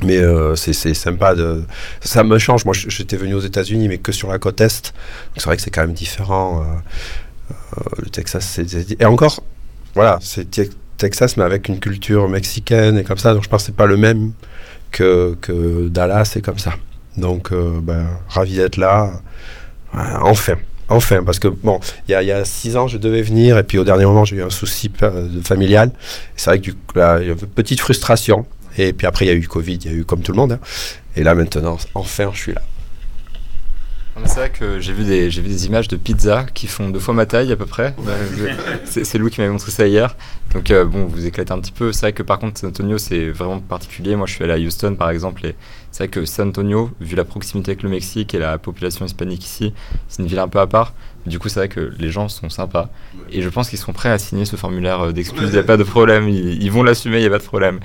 Mais 0.04 0.18
euh, 0.18 0.56
c'est 0.56 0.74
sympa. 0.94 1.36
Ça 2.02 2.24
me 2.24 2.40
change. 2.40 2.66
Moi, 2.66 2.74
j'étais 2.76 3.18
venu 3.18 3.34
aux 3.36 3.40
États-Unis, 3.42 3.88
mais 3.88 3.98
que 4.00 4.12
sur 4.12 4.30
la 4.32 4.40
côte 4.40 4.60
est. 4.62 4.94
C'est 5.38 5.46
vrai 5.46 5.56
que 5.58 5.62
c'est 5.62 5.70
quand 5.72 5.82
même 5.82 5.94
différent. 5.94 6.64
euh, 6.64 6.66
euh, 7.78 7.82
le 8.04 8.10
Texas, 8.10 8.46
c'est 8.46 9.00
et 9.00 9.06
encore, 9.06 9.44
voilà, 9.94 10.18
c'est 10.22 10.50
Te- 10.50 10.70
Texas, 10.98 11.38
mais 11.38 11.44
avec 11.44 11.68
une 11.68 11.80
culture 11.80 12.28
mexicaine 12.30 12.98
et 12.98 13.04
comme 13.04 13.18
ça. 13.18 13.34
Donc 13.34 13.44
je 13.44 13.50
pense 13.50 13.62
que 13.64 13.66
c'est 13.68 13.76
pas 13.76 13.86
le 13.86 13.98
même 13.98 14.32
que 14.92 15.88
Dallas 15.90 16.34
et 16.36 16.42
comme 16.42 16.60
ça. 16.60 16.74
Donc, 17.18 17.52
ben, 17.54 18.08
ravi 18.30 18.56
d'être 18.56 18.78
là. 18.78 19.12
Enfin. 20.22 20.56
Enfin, 20.90 21.24
parce 21.24 21.40
que 21.40 21.48
bon, 21.48 21.80
il 22.10 22.20
y 22.20 22.26
y 22.26 22.32
a 22.34 22.44
six 22.44 22.76
ans, 22.76 22.90
je 22.90 22.98
devais 22.98 23.22
venir, 23.22 23.58
et 23.58 23.64
puis 23.64 23.78
au 23.78 23.86
dernier 23.86 24.04
moment, 24.04 24.26
j'ai 24.26 24.36
eu 24.36 24.44
un 24.44 24.50
souci 24.50 24.92
familial. 25.42 25.90
C'est 26.36 26.50
vrai 26.50 26.60
que 26.60 26.64
du 26.66 26.74
coup, 26.74 26.98
là, 26.98 27.20
y 27.28 27.32
avait 27.32 27.40
une 27.40 27.48
petite 27.48 27.80
frustration. 27.80 28.46
Et 28.78 28.94
puis 28.94 29.08
après, 29.08 29.26
il 29.26 29.28
y 29.28 29.32
a 29.32 29.36
eu 29.36 29.48
Covid, 29.48 29.76
il 29.76 29.92
y 29.92 29.94
a 29.94 29.98
eu 29.98 30.06
comme 30.06 30.22
tout 30.22 30.32
le 30.32 30.38
monde. 30.38 30.54
hein. 30.54 30.60
Et 31.16 31.24
là, 31.24 31.36
maintenant, 31.36 31.78
enfin, 31.96 32.30
je 32.34 32.40
suis 32.40 32.54
là. 32.54 32.62
C'est 34.26 34.36
vrai 34.36 34.50
que 34.50 34.80
j'ai 34.80 34.94
vu, 34.94 35.04
des, 35.06 35.32
j'ai 35.32 35.42
vu 35.42 35.48
des 35.48 35.66
images 35.66 35.88
de 35.88 35.96
pizza 35.96 36.46
qui 36.54 36.68
font 36.68 36.90
deux 36.90 37.00
fois 37.00 37.14
ma 37.14 37.26
taille 37.26 37.52
à 37.52 37.56
peu 37.56 37.66
près. 37.66 37.96
C'est, 38.86 39.06
c'est 39.06 39.18
Lou 39.18 39.30
qui 39.30 39.40
m'avait 39.40 39.52
montré 39.52 39.72
ça 39.72 39.88
hier. 39.88 40.16
Donc 40.54 40.70
euh, 40.70 40.84
bon, 40.86 41.06
vous 41.06 41.26
éclatez 41.26 41.52
un 41.54 41.60
petit 41.60 41.72
peu. 41.72 41.92
C'est 41.94 42.02
vrai 42.02 42.14
que 42.14 42.22
par 42.22 42.38
contre, 42.38 42.60
San 42.60 42.70
Antonio, 42.70 42.98
c'est 42.98 43.30
vraiment 43.30 43.60
particulier. 43.60 44.16
Moi, 44.18 44.28
je 44.28 44.34
suis 44.34 44.44
allé 44.44 44.54
à 44.54 44.58
Houston 44.58 44.96
par 44.96 45.10
exemple. 45.10 45.46
Et 45.46 45.56
c'est 45.92 46.06
vrai 46.06 46.08
que 46.08 46.26
San 46.26 46.50
Antonio, 46.50 46.90
vu 47.02 47.16
la 47.16 47.26
proximité 47.26 47.72
avec 47.72 47.84
le 47.84 47.90
Mexique 47.90 48.34
et 48.34 48.40
la 48.40 48.58
population 48.58 49.06
hispanique 49.06 49.44
ici, 49.44 49.74
c'est 50.08 50.22
une 50.22 50.28
ville 50.28 50.40
un 50.40 50.48
peu 50.48 50.60
à 50.60 50.68
part. 50.68 50.94
Du 51.26 51.38
coup, 51.38 51.50
c'est 51.50 51.60
vrai 51.60 51.70
que 51.70 51.92
les 52.00 52.10
gens 52.10 52.30
sont 52.30 52.50
sympas. 52.50 52.90
Et 53.32 53.42
je 53.42 53.50
pense 53.50 53.70
qu'ils 53.70 53.78
seront 53.78 53.94
prêts 53.94 54.10
à 54.10 54.18
signer 54.18 54.46
ce 54.46 54.56
formulaire 54.56 55.02
euh, 55.02 55.12
d'excuse. 55.12 55.50
Il 55.50 55.54
n'y 55.54 55.60
a 55.60 55.64
pas 55.64 55.78
de 55.78 55.84
problème. 55.84 56.28
Ils, 56.30 56.72
vont 56.72 56.82
l'assumer, 56.82 57.18
il 57.18 57.22
n'y 57.22 57.28
a 57.28 57.30
pas 57.30 57.38
de 57.38 57.44
problème. 57.44 57.80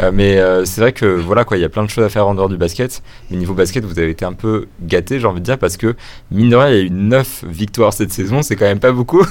Euh, 0.00 0.10
mais 0.12 0.38
euh, 0.38 0.64
c'est 0.64 0.80
vrai 0.80 0.92
que 0.92 1.06
voilà 1.06 1.44
quoi, 1.44 1.58
il 1.58 1.60
y 1.60 1.64
a 1.64 1.68
plein 1.68 1.84
de 1.84 1.90
choses 1.90 2.04
à 2.04 2.08
faire 2.08 2.26
en 2.26 2.34
dehors 2.34 2.48
du 2.48 2.56
basket. 2.56 3.02
Mais 3.30 3.36
niveau 3.36 3.54
basket, 3.54 3.84
vous 3.84 3.98
avez 3.98 4.10
été 4.10 4.24
un 4.24 4.32
peu 4.32 4.66
gâté, 4.80 5.20
j'ai 5.20 5.26
envie 5.26 5.40
de 5.40 5.44
dire, 5.44 5.58
parce 5.58 5.76
que 5.76 5.94
mine 6.30 6.50
de 6.50 6.56
rien, 6.56 6.70
il 6.70 6.74
y 6.74 6.80
a 6.80 6.82
eu 6.82 6.90
9 6.90 7.44
victoires 7.46 7.92
cette 7.92 8.12
saison, 8.12 8.42
c'est 8.42 8.56
quand 8.56 8.64
même 8.64 8.80
pas 8.80 8.92
beaucoup. 8.92 9.24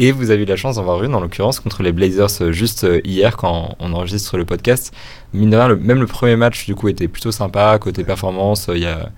Et 0.00 0.12
vous 0.12 0.30
avez 0.30 0.44
eu 0.44 0.46
la 0.46 0.54
chance 0.56 0.76
d'en 0.76 0.82
avoir 0.82 1.02
une, 1.02 1.12
en 1.14 1.20
l'occurrence, 1.20 1.58
contre 1.58 1.82
les 1.82 1.90
Blazers 1.90 2.28
euh, 2.40 2.52
juste 2.52 2.84
euh, 2.84 3.00
hier 3.04 3.36
quand 3.36 3.74
on 3.80 3.92
enregistre 3.92 4.36
le 4.38 4.44
podcast. 4.44 4.94
Mine 5.34 5.50
de 5.50 5.56
rien, 5.56 5.66
le- 5.68 5.76
même 5.76 5.98
le 6.00 6.06
premier 6.06 6.36
match, 6.36 6.66
du 6.66 6.74
coup, 6.76 6.88
était 6.88 7.08
plutôt 7.08 7.32
sympa. 7.32 7.76
Côté 7.80 8.04
performance, 8.04 8.68
euh, 8.68 8.76
il 8.76 8.82
y 8.84 8.86
a. 8.86 9.10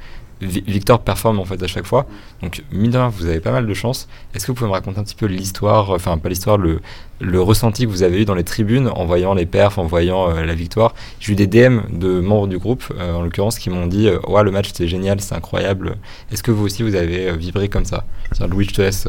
Vi- 0.42 0.64
Victor 0.66 1.00
performe 1.00 1.38
en 1.38 1.44
fait 1.44 1.62
à 1.62 1.66
chaque 1.66 1.84
fois. 1.84 2.06
Donc, 2.40 2.62
mine 2.72 2.90
de 2.92 2.96
rien, 2.96 3.08
vous 3.10 3.26
avez 3.26 3.40
pas 3.40 3.52
mal 3.52 3.66
de 3.66 3.74
chance. 3.74 4.08
Est-ce 4.34 4.46
que 4.46 4.52
vous 4.52 4.56
pouvez 4.56 4.68
me 4.70 4.72
raconter 4.72 4.98
un 4.98 5.04
petit 5.04 5.14
peu 5.14 5.26
l'histoire, 5.26 5.90
enfin, 5.90 6.16
pas 6.16 6.30
l'histoire, 6.30 6.56
le, 6.56 6.80
le 7.20 7.42
ressenti 7.42 7.84
que 7.84 7.90
vous 7.90 8.02
avez 8.02 8.22
eu 8.22 8.24
dans 8.24 8.34
les 8.34 8.42
tribunes 8.42 8.88
en 8.88 9.04
voyant 9.04 9.34
les 9.34 9.44
perfs, 9.44 9.76
en 9.76 9.84
voyant 9.84 10.30
euh, 10.30 10.46
la 10.46 10.54
victoire? 10.54 10.94
J'ai 11.20 11.32
eu 11.32 11.36
des 11.36 11.46
DM 11.46 11.80
de 11.90 12.20
membres 12.20 12.46
du 12.46 12.56
groupe, 12.56 12.84
euh, 12.98 13.12
en 13.16 13.20
l'occurrence, 13.20 13.58
qui 13.58 13.68
m'ont 13.68 13.86
dit 13.86 14.08
euh, 14.08 14.18
Ouais, 14.28 14.42
le 14.42 14.50
match 14.50 14.68
c'était 14.68 14.88
génial, 14.88 15.20
c'est 15.20 15.34
incroyable. 15.34 15.98
Est-ce 16.32 16.42
que 16.42 16.50
vous 16.50 16.64
aussi 16.64 16.82
vous 16.84 16.94
avez 16.94 17.36
vibré 17.36 17.68
comme 17.68 17.84
ça? 17.84 18.06
Tiens, 18.32 18.46
Louis, 18.46 18.64
je 18.66 18.72
te 18.74 18.80
laisse. 18.80 19.08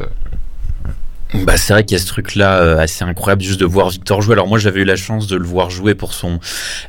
Bah, 1.34 1.56
c'est 1.56 1.72
vrai 1.72 1.84
qu'il 1.84 1.96
y 1.96 2.00
a 2.00 2.02
ce 2.02 2.06
truc-là 2.06 2.60
euh, 2.60 2.78
assez 2.78 3.04
incroyable 3.04 3.42
juste 3.42 3.58
de 3.58 3.64
voir 3.64 3.88
Victor 3.88 4.20
jouer. 4.20 4.34
Alors 4.34 4.46
moi 4.46 4.58
j'avais 4.58 4.80
eu 4.80 4.84
la 4.84 4.96
chance 4.96 5.26
de 5.26 5.36
le 5.36 5.44
voir 5.44 5.70
jouer 5.70 5.94
pour 5.94 6.12
son 6.12 6.40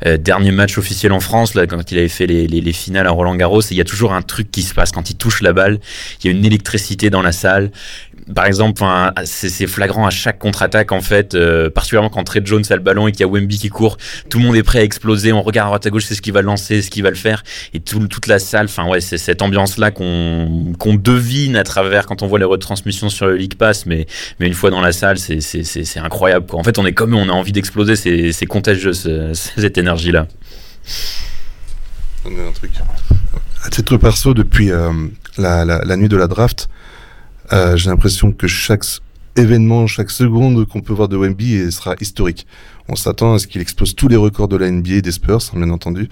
euh, 0.05 0.17
dernier 0.17 0.51
match 0.51 0.77
officiel 0.77 1.13
en 1.13 1.21
France, 1.21 1.53
là, 1.53 1.65
quand 1.65 1.91
il 1.91 1.97
avait 1.97 2.09
fait 2.09 2.27
les, 2.27 2.47
les, 2.47 2.59
les 2.59 2.73
finales 2.73 3.07
à 3.07 3.11
Roland 3.11 3.35
Garros. 3.35 3.61
Il 3.61 3.77
y 3.77 3.81
a 3.81 3.85
toujours 3.85 4.13
un 4.13 4.21
truc 4.21 4.51
qui 4.51 4.63
se 4.63 4.73
passe 4.73 4.91
quand 4.91 5.09
il 5.09 5.15
touche 5.15 5.41
la 5.41 5.53
balle. 5.53 5.79
Il 6.21 6.31
y 6.31 6.33
a 6.33 6.37
une 6.37 6.45
électricité 6.45 7.09
dans 7.09 7.21
la 7.21 7.31
salle. 7.31 7.71
Par 8.35 8.45
exemple, 8.45 8.83
c'est 9.25 9.67
flagrant 9.67 10.05
à 10.05 10.09
chaque 10.09 10.39
contre-attaque 10.39 10.91
en 10.91 11.01
fait, 11.01 11.35
euh, 11.35 11.69
particulièrement 11.69 12.09
quand 12.09 12.23
Trey 12.23 12.41
Jones 12.43 12.63
a 12.69 12.75
le 12.75 12.81
ballon 12.81 13.07
et 13.07 13.11
qu'il 13.11 13.21
y 13.21 13.23
a 13.23 13.27
Wemby 13.27 13.57
qui 13.59 13.69
court. 13.69 13.97
Tout 14.29 14.39
le 14.39 14.45
monde 14.45 14.55
est 14.55 14.63
prêt 14.63 14.79
à 14.79 14.83
exploser. 14.83 15.31
On 15.33 15.41
regarde 15.41 15.67
à 15.67 15.69
droite 15.69 15.85
à 15.85 15.89
gauche, 15.89 16.05
c'est 16.05 16.15
ce 16.15 16.21
qu'il 16.21 16.33
va 16.33 16.41
lancer, 16.41 16.81
ce 16.81 16.89
qu'il 16.89 17.03
va 17.03 17.09
le 17.09 17.15
faire. 17.15 17.43
Et 17.73 17.79
tout, 17.79 18.07
toute 18.07 18.27
la 18.27 18.39
salle, 18.39 18.65
enfin 18.65 18.87
ouais, 18.87 19.01
c'est 19.01 19.17
cette 19.17 19.41
ambiance-là 19.41 19.91
qu'on 19.91 20.73
qu'on 20.79 20.95
devine 20.95 21.55
à 21.55 21.63
travers 21.63 22.05
quand 22.05 22.21
on 22.21 22.27
voit 22.27 22.39
les 22.39 22.45
retransmissions 22.45 23.09
sur 23.09 23.27
le 23.27 23.35
League 23.35 23.55
Pass, 23.55 23.85
mais 23.85 24.05
mais 24.39 24.47
une 24.47 24.53
fois 24.53 24.69
dans 24.69 24.81
la 24.81 24.91
salle, 24.91 25.17
c'est 25.19 25.97
incroyable. 25.99 26.45
En 26.53 26.63
fait, 26.63 26.77
on 26.79 26.85
est 26.85 26.93
comme 26.93 27.13
on 27.13 27.29
a 27.29 27.33
envie 27.33 27.51
d'exploser. 27.51 27.95
C'est 27.95 28.45
contagieux 28.45 28.93
ce- 28.93 29.31
cette 29.33 29.77
énergie-là. 29.77 30.27
un 32.25 32.51
truc. 32.53 32.71
À 33.65 33.69
titre 33.69 33.97
perso, 33.97 34.33
depuis 34.33 34.71
euh, 34.71 34.91
la, 35.37 35.63
la 35.65 35.95
nuit 35.97 36.09
de 36.09 36.17
la 36.17 36.27
draft, 36.27 36.67
euh, 37.51 37.75
j'ai 37.75 37.89
l'impression 37.89 38.31
que 38.31 38.47
chaque 38.47 38.83
événement, 39.35 39.87
chaque 39.87 40.11
seconde 40.11 40.65
qu'on 40.67 40.81
peut 40.81 40.93
voir 40.93 41.07
de 41.07 41.17
Wemby 41.17 41.71
sera 41.71 41.95
historique. 41.99 42.45
On 42.89 42.95
s'attend 42.95 43.33
à 43.33 43.39
ce 43.39 43.47
qu'il 43.47 43.61
explose 43.61 43.95
tous 43.95 44.09
les 44.09 44.17
records 44.17 44.49
de 44.49 44.57
la 44.57 44.69
NBA 44.69 45.01
des 45.01 45.11
Spurs, 45.11 45.39
hein, 45.53 45.57
bien 45.57 45.69
entendu. 45.69 46.09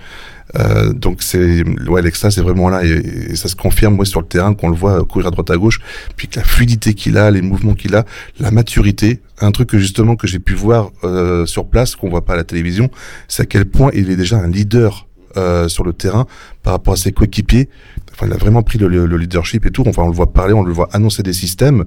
Euh, 0.57 0.93
donc 0.93 1.21
c'est 1.21 1.63
ouais, 1.87 2.01
l'extase 2.01 2.37
est 2.37 2.41
vraiment 2.41 2.69
là 2.69 2.83
et, 2.83 2.89
et 3.31 3.35
ça 3.35 3.47
se 3.47 3.55
confirme 3.55 3.99
ouais, 3.99 4.05
sur 4.05 4.21
le 4.21 4.27
terrain 4.27 4.53
qu'on 4.53 4.69
le 4.69 4.75
voit 4.75 5.03
courir 5.05 5.27
à 5.27 5.31
droite 5.31 5.49
à 5.49 5.57
gauche, 5.57 5.79
puis 6.15 6.27
que 6.27 6.39
la 6.39 6.45
fluidité 6.45 6.93
qu'il 6.93 7.17
a, 7.17 7.29
les 7.29 7.41
mouvements 7.41 7.73
qu'il 7.73 7.95
a, 7.95 8.05
la 8.39 8.51
maturité, 8.51 9.21
un 9.39 9.51
truc 9.51 9.69
que 9.69 9.79
justement 9.79 10.15
que 10.15 10.27
j'ai 10.27 10.39
pu 10.39 10.53
voir 10.53 10.91
euh, 11.03 11.45
sur 11.45 11.67
place 11.67 11.95
qu'on 11.95 12.09
voit 12.09 12.25
pas 12.25 12.33
à 12.33 12.37
la 12.37 12.43
télévision, 12.43 12.89
c'est 13.27 13.43
à 13.43 13.45
quel 13.45 13.65
point 13.65 13.91
il 13.93 14.09
est 14.09 14.17
déjà 14.17 14.37
un 14.37 14.47
leader 14.47 15.07
sur 15.67 15.85
le 15.85 15.93
terrain 15.93 16.27
par 16.61 16.73
rapport 16.73 16.95
à 16.95 16.97
ses 16.97 17.13
coéquipiers. 17.13 17.69
Enfin, 18.13 18.27
il 18.27 18.33
a 18.33 18.37
vraiment 18.37 18.61
pris 18.61 18.77
le, 18.77 18.87
le- 18.87 19.05
le 19.05 19.17
leadership 19.17 19.65
et 19.65 19.71
tout. 19.71 19.83
Enfin, 19.87 20.03
on 20.03 20.07
le 20.07 20.13
voit 20.13 20.31
parler, 20.33 20.53
on 20.53 20.63
le 20.63 20.73
voit 20.73 20.89
annoncer 20.93 21.23
des 21.23 21.33
systèmes, 21.33 21.85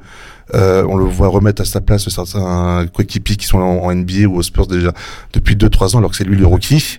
euh, 0.54 0.84
on 0.88 0.96
le 0.96 1.04
voit 1.04 1.28
remettre 1.28 1.62
à 1.62 1.64
sa 1.64 1.80
place 1.80 2.08
certains 2.08 2.86
coéquipiers 2.92 3.36
qui 3.36 3.46
sont 3.46 3.58
en, 3.58 3.84
en 3.84 3.94
NBA 3.94 4.26
ou 4.26 4.36
aux 4.36 4.42
Spurs 4.42 4.66
déjà 4.66 4.92
depuis 5.32 5.54
2-3 5.56 5.94
ans, 5.94 5.98
alors 5.98 6.10
que 6.10 6.16
c'est 6.16 6.24
lui 6.24 6.36
le 6.36 6.46
rookie. 6.46 6.98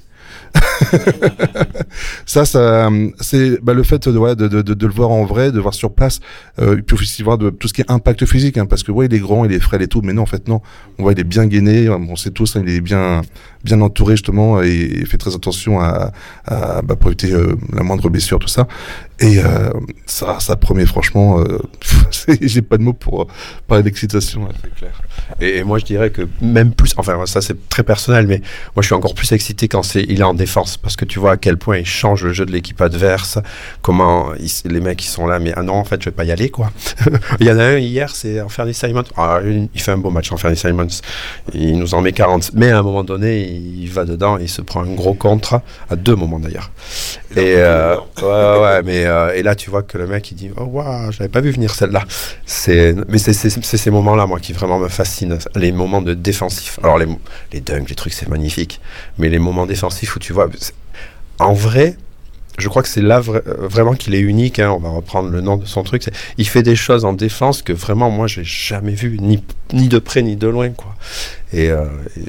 ça, 2.25 2.45
ça, 2.45 2.89
c'est 3.19 3.61
bah, 3.61 3.73
le 3.73 3.83
fait 3.83 4.07
de, 4.07 4.17
voilà, 4.17 4.35
de, 4.35 4.47
de, 4.47 4.61
de, 4.61 4.87
le 4.87 4.93
voir 4.93 5.11
en 5.11 5.25
vrai, 5.25 5.51
de 5.51 5.59
voir 5.59 5.73
sur 5.73 5.93
place, 5.93 6.19
euh, 6.59 6.81
puis 6.85 6.95
aussi 6.95 7.23
voir 7.23 7.37
de 7.37 7.49
tout 7.49 7.67
ce 7.67 7.73
qui 7.73 7.81
est 7.81 7.91
impact 7.91 8.25
physique, 8.25 8.57
hein, 8.57 8.65
parce 8.65 8.83
que 8.83 8.91
ouais, 8.91 9.07
il 9.07 9.13
est 9.13 9.19
grand, 9.19 9.45
il 9.45 9.51
est 9.51 9.59
frêle 9.59 9.81
et 9.81 9.87
tout, 9.87 10.01
mais 10.03 10.13
non, 10.13 10.23
en 10.23 10.27
fait, 10.27 10.47
non. 10.47 10.61
On 10.97 11.03
voit, 11.03 11.11
il 11.11 11.19
est 11.19 11.23
bien 11.23 11.45
gainé, 11.45 11.89
on 11.89 12.15
sait 12.15 12.31
tous, 12.31 12.55
hein, 12.55 12.63
il 12.65 12.73
est 12.73 12.81
bien, 12.81 13.21
bien 13.63 13.81
entouré 13.81 14.13
justement, 14.13 14.61
et, 14.61 14.69
et 14.69 15.05
fait 15.05 15.17
très 15.17 15.35
attention 15.35 15.79
à, 15.79 16.11
à 16.45 16.81
bah, 16.81 16.95
pour 16.95 17.09
éviter 17.09 17.31
euh, 17.33 17.55
la 17.73 17.83
moindre 17.83 18.09
blessure, 18.09 18.39
tout 18.39 18.47
ça. 18.47 18.67
Et 19.19 19.39
euh, 19.39 19.69
ça, 20.05 20.39
ça 20.39 20.55
promet 20.55 20.85
franchement, 20.85 21.39
euh, 21.39 21.59
j'ai 22.41 22.61
pas 22.61 22.77
de 22.77 22.83
mots 22.83 22.93
pour 22.93 23.23
euh, 23.23 23.27
parler 23.67 23.83
d'excitation. 23.83 24.47
C'est 24.61 24.75
clair. 24.75 25.01
Et, 25.41 25.57
et 25.57 25.63
moi, 25.63 25.79
je 25.79 25.85
dirais 25.85 26.09
que 26.09 26.27
même 26.41 26.73
plus, 26.73 26.93
enfin, 26.97 27.25
ça 27.25 27.41
c'est 27.41 27.69
très 27.69 27.83
personnel, 27.83 28.27
mais 28.27 28.39
moi, 28.75 28.81
je 28.81 28.87
suis 28.87 28.95
encore 28.95 29.15
plus 29.15 29.31
excité 29.31 29.67
quand 29.67 29.83
c'est, 29.83 30.03
il 30.07 30.19
est 30.19 30.23
en 30.23 30.33
défense, 30.33 30.77
parce 30.77 30.95
que 30.95 31.05
tu 31.05 31.19
vois 31.19 31.33
à 31.33 31.37
quel 31.37 31.57
point 31.57 31.77
il 31.77 31.85
change 31.85 32.23
le 32.23 32.33
jeu 32.33 32.45
de 32.45 32.51
l'équipe 32.51 32.81
adverse, 32.81 33.39
comment 33.81 34.31
les 34.65 34.79
mecs 34.79 35.03
ils 35.03 35.09
sont 35.09 35.27
là, 35.27 35.39
mais 35.39 35.53
ah 35.55 35.63
non, 35.63 35.73
en 35.73 35.83
fait, 35.83 36.01
je 36.01 36.05
vais 36.05 36.15
pas 36.15 36.25
y 36.25 36.31
aller, 36.31 36.49
quoi. 36.49 36.71
il 37.39 37.47
y 37.47 37.51
en 37.51 37.59
a 37.59 37.63
un 37.63 37.77
hier, 37.77 38.09
c'est 38.15 38.41
Anthony 38.41 38.73
Simons. 38.73 39.03
Ah, 39.17 39.39
il 39.43 39.81
fait 39.81 39.91
un 39.91 39.97
beau 39.97 40.09
match, 40.09 40.31
Anthony 40.31 40.55
Simons. 40.55 40.87
Il 41.53 41.77
nous 41.77 41.93
en 41.93 42.01
met 42.01 42.11
40. 42.11 42.51
Mais 42.53 42.71
à 42.71 42.79
un 42.79 42.83
moment 42.83 43.03
donné, 43.03 43.43
il 43.47 43.89
va 43.89 44.05
dedans, 44.05 44.37
il 44.37 44.49
se 44.49 44.61
prend 44.61 44.83
un 44.83 44.93
gros 44.93 45.13
contre, 45.13 45.61
à 45.89 45.95
deux 45.95 46.15
moments 46.15 46.39
d'ailleurs. 46.39 46.71
Et, 47.35 47.55
euh, 47.57 47.95
ouais, 48.21 48.61
ouais, 48.61 48.81
mais 48.85 49.05
euh, 49.05 49.33
et 49.35 49.43
là, 49.43 49.55
tu 49.55 49.69
vois 49.69 49.83
que 49.83 49.97
le 49.97 50.07
mec, 50.07 50.31
il 50.31 50.35
dit, 50.35 50.51
oh, 50.57 50.63
waouh, 50.63 51.11
j'avais 51.11 51.29
pas 51.29 51.41
vu 51.41 51.51
venir 51.51 51.73
celle-là. 51.73 52.03
C'est, 52.45 52.95
mais 53.09 53.17
c'est 53.17 53.33
ces 53.33 53.91
moments-là, 53.91 54.25
moi, 54.25 54.39
qui 54.39 54.53
vraiment 54.53 54.79
me 54.79 54.87
fascinent. 54.87 55.14
Les 55.55 55.71
moments 55.71 56.01
de 56.01 56.13
défensif. 56.13 56.79
Alors, 56.83 56.97
les, 56.97 57.07
les 57.53 57.61
dunks, 57.61 57.89
les 57.89 57.95
trucs, 57.95 58.13
c'est 58.13 58.27
magnifique. 58.27 58.81
Mais 59.17 59.29
les 59.29 59.39
moments 59.39 59.65
défensifs 59.65 60.15
où 60.15 60.19
tu 60.19 60.33
vois, 60.33 60.49
en 61.39 61.53
vrai, 61.53 61.97
je 62.57 62.69
crois 62.69 62.81
que 62.81 62.87
c'est 62.87 63.01
là 63.01 63.21
euh, 63.27 63.41
vraiment 63.57 63.93
qu'il 63.93 64.15
est 64.15 64.19
unique. 64.19 64.59
Hein. 64.59 64.71
on 64.71 64.79
va 64.79 64.89
reprendre 64.89 65.29
le 65.29 65.41
nom 65.41 65.57
de 65.57 65.65
son 65.65 65.83
truc. 65.83 66.03
Il 66.37 66.47
fait 66.47 66.63
des 66.63 66.75
choses 66.75 67.05
en 67.05 67.13
défense 67.13 67.61
que 67.61 67.73
vraiment 67.73 68.09
moi 68.09 68.27
j'ai 68.27 68.43
jamais 68.43 68.93
vu 68.93 69.17
ni, 69.19 69.43
ni 69.73 69.87
de 69.87 69.99
près 69.99 70.21
ni 70.21 70.35
de 70.35 70.47
loin 70.47 70.69
quoi. 70.69 70.95
Et, 71.53 71.69
euh, 71.69 71.85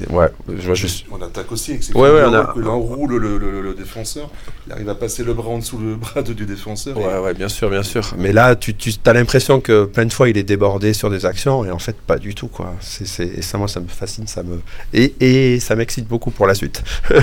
ouais, 0.09 0.27
je, 0.57 0.73
je... 0.73 0.87
on 1.11 1.21
attaque 1.21 1.51
aussi. 1.51 1.71
Avec 1.71 1.95
ouais, 1.95 2.09
ouais, 2.09 2.23
on 2.25 2.33
a... 2.33 2.45
que 2.53 2.59
l'enroule 2.59 3.17
le, 3.17 3.37
le, 3.37 3.61
le, 3.61 3.73
défenseur. 3.73 4.29
Il 4.67 4.73
arrive 4.73 4.87
à 4.89 4.95
passer 4.95 5.23
le 5.23 5.33
bras 5.33 5.49
en 5.49 5.59
dessous 5.59 5.77
le 5.77 5.95
bras 5.95 6.21
du 6.21 6.45
défenseur. 6.45 6.97
Ouais, 6.97 7.17
ouais, 7.19 7.33
bien 7.33 7.49
sûr, 7.49 7.69
bien 7.69 7.83
sûr. 7.83 8.13
Mais 8.17 8.31
là, 8.31 8.55
tu, 8.55 8.73
tu 8.73 8.93
as 9.05 9.13
l'impression 9.13 9.59
que 9.59 9.85
plein 9.85 10.05
de 10.05 10.13
fois 10.13 10.29
il 10.29 10.37
est 10.37 10.43
débordé 10.43 10.93
sur 10.93 11.09
des 11.09 11.25
actions 11.25 11.65
et 11.65 11.71
en 11.71 11.79
fait 11.79 11.97
pas 11.97 12.17
du 12.17 12.35
tout 12.35 12.47
quoi. 12.47 12.73
C'est, 12.79 13.19
et 13.19 13.41
ça 13.41 13.57
moi 13.57 13.67
ça 13.67 13.79
me 13.79 13.87
fascine, 13.87 14.27
ça 14.27 14.43
me 14.43 14.61
et, 14.93 15.13
et 15.19 15.59
ça 15.59 15.75
m'excite 15.75 16.07
beaucoup 16.07 16.31
pour 16.31 16.47
la 16.47 16.53
suite. 16.53 16.83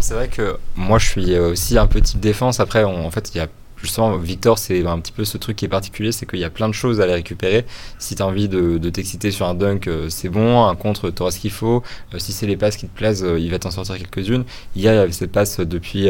C'est 0.00 0.14
vrai 0.14 0.28
que 0.28 0.56
moi 0.76 0.98
je 0.98 1.06
suis 1.06 1.34
euh, 1.34 1.52
aussi 1.52 1.76
un 1.76 1.86
peu 1.86 2.00
type 2.00 2.20
défense. 2.20 2.60
Après, 2.60 2.84
en 2.84 3.10
fait, 3.10 3.30
il 3.34 3.38
y 3.38 3.40
a 3.40 3.48
justement, 3.76 4.16
Victor, 4.16 4.58
c'est 4.58 4.86
un 4.86 4.98
petit 5.00 5.12
peu 5.12 5.24
ce 5.24 5.38
truc 5.38 5.56
qui 5.56 5.64
est 5.64 5.68
particulier, 5.68 6.12
c'est 6.12 6.26
qu'il 6.26 6.38
y 6.38 6.44
a 6.44 6.50
plein 6.50 6.68
de 6.68 6.74
choses 6.74 7.00
à 7.00 7.04
aller 7.04 7.14
récupérer. 7.14 7.64
Si 7.98 8.14
tu 8.14 8.22
as 8.22 8.26
envie 8.26 8.48
de, 8.48 8.78
t'exciter 8.90 9.30
sur 9.30 9.46
un 9.46 9.54
dunk, 9.54 9.88
euh, 9.88 10.08
c'est 10.08 10.28
bon. 10.28 10.64
Un 10.66 10.74
contre, 10.76 11.10
tu 11.10 11.22
auras 11.22 11.30
ce 11.30 11.38
qu'il 11.38 11.50
faut. 11.50 11.82
Euh, 12.14 12.18
si 12.18 12.32
c'est 12.32 12.46
les 12.46 12.56
passes 12.56 12.76
qui 12.76 12.86
te 12.86 12.96
plaisent, 12.96 13.26
il 13.38 13.50
va 13.50 13.58
t'en 13.58 13.70
sortir 13.70 13.96
quelques-unes. 13.98 14.44
Il 14.76 14.82
y 14.82 14.88
avait 14.88 15.12
cette 15.12 15.32
passe 15.32 15.60
depuis, 15.60 16.08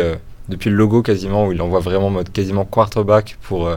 depuis 0.49 0.71
le 0.71 0.77
logo 0.77 1.03
quasiment, 1.03 1.47
où 1.47 1.53
il 1.53 1.61
envoie 1.63 1.81
vraiment 1.81 2.11
mode 2.11 2.31
quasiment 2.31 2.65
quarterback 2.65 3.39
pour 3.43 3.71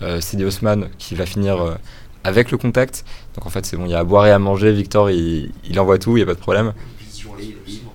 Cedi 0.00 0.44
Osman 0.44 0.88
qui 0.98 1.14
va 1.14 1.26
finir 1.26 1.76
avec 2.24 2.50
le 2.50 2.58
contact. 2.58 3.04
Donc 3.34 3.46
en 3.46 3.50
fait, 3.50 3.66
c'est 3.66 3.76
bon, 3.76 3.84
il 3.86 3.90
y 3.90 3.94
a 3.94 4.00
à 4.00 4.04
boire 4.04 4.26
et 4.26 4.32
à 4.32 4.38
manger. 4.38 4.72
Victor, 4.72 5.10
il, 5.10 5.52
il 5.68 5.78
envoie 5.80 5.98
tout, 5.98 6.16
il 6.16 6.20
n'y 6.20 6.22
a 6.22 6.26
pas 6.26 6.34
de 6.34 6.40
problème. 6.40 6.72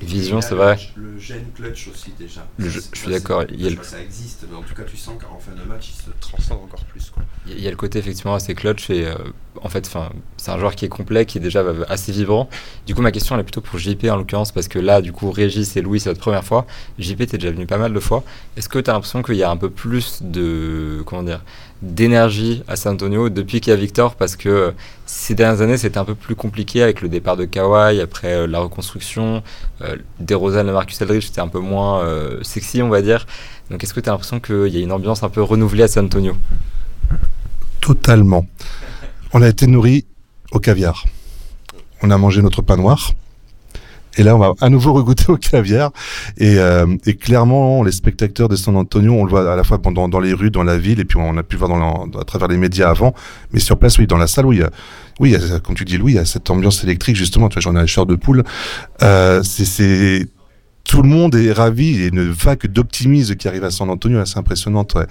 Vision, 0.02 0.42
c'est 0.42 0.56
vrai. 0.56 0.78
Le 0.96 1.20
gène 1.20 1.46
clutch 1.56 1.88
aussi 1.88 2.12
déjà. 2.18 2.46
je, 2.60 2.80
suis 2.80 3.10
d'accord. 3.10 3.44
Il 3.52 3.80
Ça 3.84 4.02
existe, 4.02 4.46
mais 4.50 4.58
en 4.58 4.62
tout 4.62 4.74
cas, 4.74 4.84
tu 4.84 4.98
sens 4.98 5.16
qu'en 5.22 5.40
fin 5.40 5.52
de 5.52 5.68
match, 5.68 5.90
il 5.90 6.04
se 6.04 6.10
transcende 6.20 6.60
encore 6.64 6.84
plus. 6.86 7.10
Quoi. 7.10 7.24
Il 7.48 7.60
y 7.60 7.68
a 7.68 7.70
le 7.70 7.76
côté 7.76 8.00
effectivement 8.00 8.36
assez 8.36 8.56
clutch 8.56 8.90
et 8.90 9.06
euh, 9.06 9.16
en 9.62 9.70
fait, 9.70 9.90
c'est 10.38 10.52
un 10.52 10.60
joueur 10.60 10.76
qui 10.76 10.86
est 10.86 10.90
complet, 10.90 11.26
qui 11.26 11.38
est 11.38 11.42
déjà 11.42 11.64
assez 11.88 12.12
vibrant. 12.12 12.50
Du 12.88 12.96
coup, 12.96 13.02
ma 13.02 13.12
question 13.12 13.36
elle 13.36 13.42
est 13.42 13.46
plutôt 13.46 13.62
pour 13.62 13.78
JP 13.80 14.06
en 14.06 14.18
l'occurrence 14.18 14.52
parce 14.52 14.68
que 14.68 14.80
là, 14.80 15.02
du 15.02 15.12
coup, 15.12 15.32
Régis 15.32 15.76
et 15.78 15.82
Louis, 15.82 16.00
c'est 16.00 16.10
votre 16.10 16.22
première 16.22 16.44
fois. 16.44 16.66
JP, 17.00 17.18
t'es 17.26 17.38
déjà 17.38 17.52
venu 17.52 17.66
pas 17.66 17.78
mal 17.78 17.94
de 17.94 18.00
fois. 18.00 18.24
Est-ce 18.58 18.70
que 18.70 18.80
tu 18.80 18.90
as 18.90 18.94
l'impression 18.94 19.22
qu'il 19.22 19.36
y 19.36 19.44
a 19.44 19.52
un 19.52 19.58
peu 19.58 19.70
plus 19.70 20.22
de 20.22 21.04
comment 21.06 21.24
dire 21.24 21.44
d'énergie 21.82 22.64
à 22.68 22.76
San 22.76 22.94
Antonio 22.94 23.30
depuis 23.30 23.60
qu'il 23.60 23.72
y 23.72 23.74
a 23.74 23.80
Victor 23.80 24.16
parce 24.16 24.36
que 24.36 24.74
ces 25.06 25.34
dernières 25.34 25.62
années 25.62 25.78
c'était 25.78 25.98
un 25.98 26.06
peu 26.06 26.14
plus 26.14 26.36
compliqué 26.36 26.84
avec 26.84 27.02
le 27.02 27.10
départ 27.10 27.38
de 27.38 27.46
Kawhi 27.46 28.00
après 28.00 28.34
euh, 28.34 28.48
la 28.48 28.60
reconstruction 28.60 29.42
euh, 29.82 29.96
des 30.20 30.36
Rosanne 30.36 30.70
et 30.70 30.72
Marcus 30.72 31.02
Aldridge 31.02 31.26
c'était 31.26 31.42
un 31.42 31.48
peu 31.48 31.60
moins 31.60 32.02
euh, 32.02 32.40
sexy 32.44 32.82
on 32.82 32.90
va 32.90 33.02
dire. 33.02 33.26
Donc 33.72 33.84
est-ce 33.84 33.94
que 33.94 34.00
tu 34.00 34.10
as 34.10 34.12
l'impression 34.12 34.40
qu'il 34.40 34.68
y 34.68 34.78
a 34.78 34.82
une 34.82 34.92
ambiance 34.92 35.24
un 35.24 35.30
peu 35.30 35.42
renouvelée 35.42 35.84
à 35.84 35.88
San 35.88 36.06
Antonio? 36.06 36.36
Totalement. 37.80 38.46
On 39.34 39.42
a 39.42 39.48
été 39.48 39.66
nourri 39.66 40.06
au 40.52 40.60
caviar. 40.60 41.06
On 42.04 42.12
a 42.12 42.18
mangé 42.18 42.42
notre 42.42 42.62
pain 42.62 42.78
noir 42.78 43.14
et 44.18 44.24
là, 44.24 44.36
on 44.36 44.40
va 44.40 44.54
à 44.60 44.70
nouveau 44.70 44.94
regoûter 44.94 45.32
au 45.32 45.38
caviar. 45.38 45.92
Et, 46.38 46.58
euh, 46.58 46.86
et, 47.06 47.16
clairement, 47.16 47.84
les 47.84 47.92
spectateurs 47.92 48.50
de 48.50 48.56
San 48.56 48.76
Antonio, 48.76 49.14
on 49.14 49.24
le 49.24 49.30
voit 49.30 49.52
à 49.52 49.56
la 49.56 49.64
fois 49.64 49.78
dans, 49.78 50.10
dans 50.10 50.20
les 50.20 50.34
rues, 50.34 50.52
dans 50.52 50.64
la 50.64 50.78
ville, 50.78 51.00
et 51.00 51.06
puis 51.06 51.18
on 51.18 51.38
a 51.38 51.44
pu 51.44 51.56
voir 51.56 51.70
dans 51.70 52.20
à 52.20 52.24
travers 52.24 52.48
les 52.48 52.58
médias 52.58 52.90
avant. 52.90 53.14
Mais 53.54 53.60
sur 53.60 53.78
place, 53.78 53.98
oui, 53.98 54.08
dans 54.08 54.18
la 54.18 54.28
salle, 54.28 54.46
oui, 54.46 54.58
il 54.58 54.64
a, 54.64 54.70
oui, 55.20 55.36
comme 55.64 55.76
tu 55.76 55.86
dis, 55.86 55.98
Louis, 55.98 56.14
il 56.14 56.16
y 56.16 56.20
a 56.20 56.26
cette 56.26 56.50
ambiance 56.50 56.84
électrique, 56.84 57.16
justement. 57.16 57.48
Tu 57.50 57.60
vois, 57.60 57.62
j'en 57.62 57.76
ai 57.76 57.80
un 57.80 57.86
chair 57.86 58.06
de 58.06 58.16
poule. 58.16 58.44
Euh, 59.02 59.42
c'est 59.44 60.28
tout 60.84 61.04
le 61.04 61.10
monde 61.10 61.36
est 61.36 61.52
ravi 61.52 62.02
et 62.02 62.08
une 62.08 62.32
vague 62.32 62.66
d'optimisme 62.66 63.36
qui 63.36 63.48
arrive 63.48 63.64
à 63.64 63.72
San 63.72 63.90
Antonio, 63.90 64.20
assez 64.20 64.38
impressionnante. 64.38 64.96
Ouais. 64.96 65.06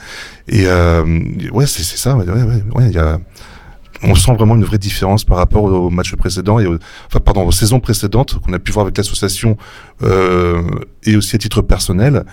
Et 0.49 0.67
euh, 0.67 1.05
ouais, 1.53 1.67
c'est 1.67 1.85
ça. 1.85 2.17
Ouais, 2.17 2.29
ouais, 2.29 2.63
ouais, 2.75 2.89
il 2.89 2.93
y 2.93 2.99
a 2.99 3.19
on 4.03 4.15
sent 4.15 4.35
vraiment 4.35 4.55
une 4.55 4.65
vraie 4.65 4.79
différence 4.79 5.25
par 5.25 5.37
rapport 5.37 5.65
au 5.65 5.91
match 5.91 6.15
précédent 6.15 6.59
et 6.59 6.67
enfin 6.67 7.21
pardon 7.25 7.47
aux 7.47 7.53
saisons 7.53 7.81
précédentes 7.81 8.39
qu'on 8.41 8.53
a 8.53 8.59
pu 8.59 8.73
voir 8.73 8.85
avec 8.85 8.97
l'association 8.97 9.57
euh, 10.03 10.63
et 11.05 11.17
aussi 11.17 11.37
à 11.37 11.39
titre 11.39 11.63
personnel. 11.63 12.25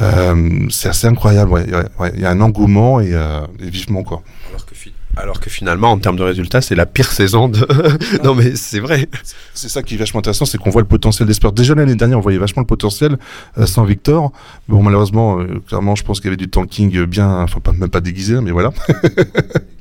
Euh, 0.00 0.66
c'est 0.70 0.88
assez 0.88 1.06
incroyable. 1.06 1.50
Ouais. 1.50 1.66
Il 2.14 2.20
y 2.20 2.24
a 2.24 2.30
un 2.30 2.40
engouement 2.40 3.00
et, 3.00 3.14
euh, 3.14 3.40
et 3.60 3.70
vivement 3.70 4.02
quoi. 4.02 4.22
Alors 4.50 4.66
que, 4.66 4.74
alors 5.16 5.40
que 5.40 5.50
finalement, 5.50 5.90
en 5.90 5.98
termes 5.98 6.16
de 6.16 6.22
résultats, 6.22 6.60
c'est 6.60 6.76
la 6.76 6.86
pire 6.86 7.10
saison 7.10 7.48
de. 7.48 7.66
non, 8.24 8.34
mais 8.34 8.54
c'est 8.54 8.78
vrai. 8.78 9.08
C'est 9.52 9.68
ça 9.68 9.82
qui 9.82 9.94
est 9.94 9.98
vachement 9.98 10.20
intéressant, 10.20 10.44
c'est 10.44 10.58
qu'on 10.58 10.70
voit 10.70 10.82
le 10.82 10.86
potentiel 10.86 11.26
des 11.26 11.34
sports. 11.34 11.52
Déjà 11.52 11.74
l'année 11.74 11.96
dernière, 11.96 12.18
on 12.18 12.22
voyait 12.22 12.38
vachement 12.38 12.62
le 12.62 12.66
potentiel 12.66 13.18
euh, 13.58 13.66
sans 13.66 13.84
Victor. 13.84 14.32
Bon, 14.68 14.82
malheureusement, 14.82 15.40
euh, 15.40 15.60
clairement, 15.66 15.96
je 15.96 16.04
pense 16.04 16.20
qu'il 16.20 16.26
y 16.26 16.28
avait 16.28 16.36
du 16.36 16.48
tanking 16.48 17.04
bien, 17.04 17.42
enfin, 17.42 17.58
pas, 17.60 17.72
même 17.72 17.88
pas 17.88 18.00
déguisé, 18.00 18.40
mais 18.40 18.52
voilà. 18.52 18.72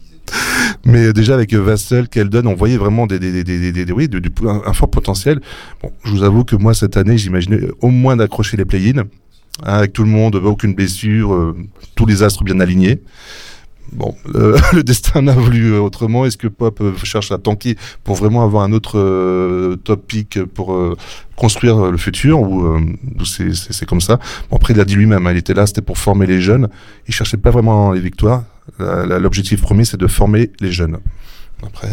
Mais 0.85 1.13
déjà 1.13 1.33
avec 1.33 1.53
Vassel, 1.53 2.07
Keldon, 2.07 2.45
on 2.45 2.55
voyait 2.55 2.77
vraiment 2.77 3.07
des, 3.07 3.19
des, 3.19 3.43
des, 3.43 3.71
des 3.71 3.91
oui, 3.91 4.09
un, 4.45 4.73
fort 4.73 4.89
potentiel. 4.89 5.41
Bon, 5.81 5.91
je 6.03 6.11
vous 6.11 6.23
avoue 6.23 6.43
que 6.43 6.55
moi 6.55 6.73
cette 6.73 6.97
année, 6.97 7.17
j'imaginais 7.17 7.61
au 7.81 7.89
moins 7.89 8.15
d'accrocher 8.15 8.57
les 8.57 8.65
play-in, 8.65 8.99
hein, 8.99 9.05
avec 9.63 9.93
tout 9.93 10.03
le 10.03 10.09
monde, 10.09 10.35
aucune 10.35 10.73
blessure, 10.73 11.33
euh, 11.33 11.55
tous 11.95 12.05
les 12.05 12.23
astres 12.23 12.43
bien 12.43 12.59
alignés. 12.59 13.01
Bon, 13.93 14.15
le, 14.33 14.83
destin 14.83 15.21
n'a 15.21 15.33
voulu 15.33 15.73
euh, 15.73 15.79
autrement. 15.79 16.25
Est-ce 16.25 16.37
que 16.37 16.47
Pop 16.47 16.81
euh, 16.81 16.93
cherche 17.03 17.31
à 17.31 17.37
tanker 17.37 17.75
pour 18.03 18.15
vraiment 18.15 18.43
avoir 18.43 18.63
un 18.63 18.71
autre 18.71 18.97
euh, 18.97 19.75
top 19.77 20.05
pick 20.07 20.43
pour 20.43 20.77
construire 21.35 21.91
le 21.91 21.97
futur 21.97 22.41
ou 22.41 22.77
c'est 23.23 23.85
comme 23.85 24.01
ça? 24.01 24.19
Bon, 24.49 24.57
Après, 24.57 24.73
il 24.73 24.79
a 24.79 24.85
dit 24.85 24.95
lui-même, 24.95 25.25
hein, 25.27 25.31
il 25.31 25.37
était 25.37 25.53
là, 25.53 25.65
c'était 25.65 25.81
pour 25.81 25.97
former 25.97 26.25
les 26.25 26.41
jeunes. 26.41 26.69
Il 27.07 27.13
cherchait 27.13 27.37
pas 27.37 27.51
vraiment 27.51 27.91
les 27.91 28.01
victoires. 28.01 28.43
L'objectif 28.79 29.61
premier, 29.61 29.85
c'est 29.85 29.97
de 29.97 30.07
former 30.07 30.51
les 30.59 30.71
jeunes. 30.71 30.99
Après. 31.65 31.89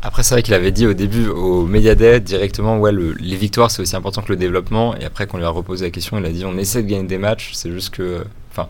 Après, 0.00 0.22
c'est 0.22 0.34
vrai 0.34 0.42
qu'il 0.42 0.54
avait 0.54 0.70
dit 0.70 0.86
au 0.86 0.94
début 0.94 1.26
au 1.26 1.66
Media 1.66 1.94
Day 1.94 2.20
directement, 2.20 2.78
ouais, 2.78 2.92
les 2.92 3.36
victoires 3.36 3.70
c'est 3.70 3.82
aussi 3.82 3.96
important 3.96 4.22
que 4.22 4.30
le 4.30 4.36
développement. 4.36 4.96
Et 4.96 5.04
après, 5.04 5.26
qu'on 5.26 5.38
lui 5.38 5.44
a 5.44 5.48
reposé 5.48 5.86
la 5.86 5.90
question, 5.90 6.18
il 6.18 6.24
a 6.24 6.30
dit 6.30 6.44
on 6.44 6.56
essaie 6.56 6.82
de 6.82 6.88
gagner 6.88 7.08
des 7.08 7.18
matchs, 7.18 7.50
c'est 7.54 7.70
juste 7.70 7.90
que, 7.90 8.24
enfin, 8.50 8.68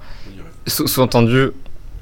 sous-entendu, 0.67 1.51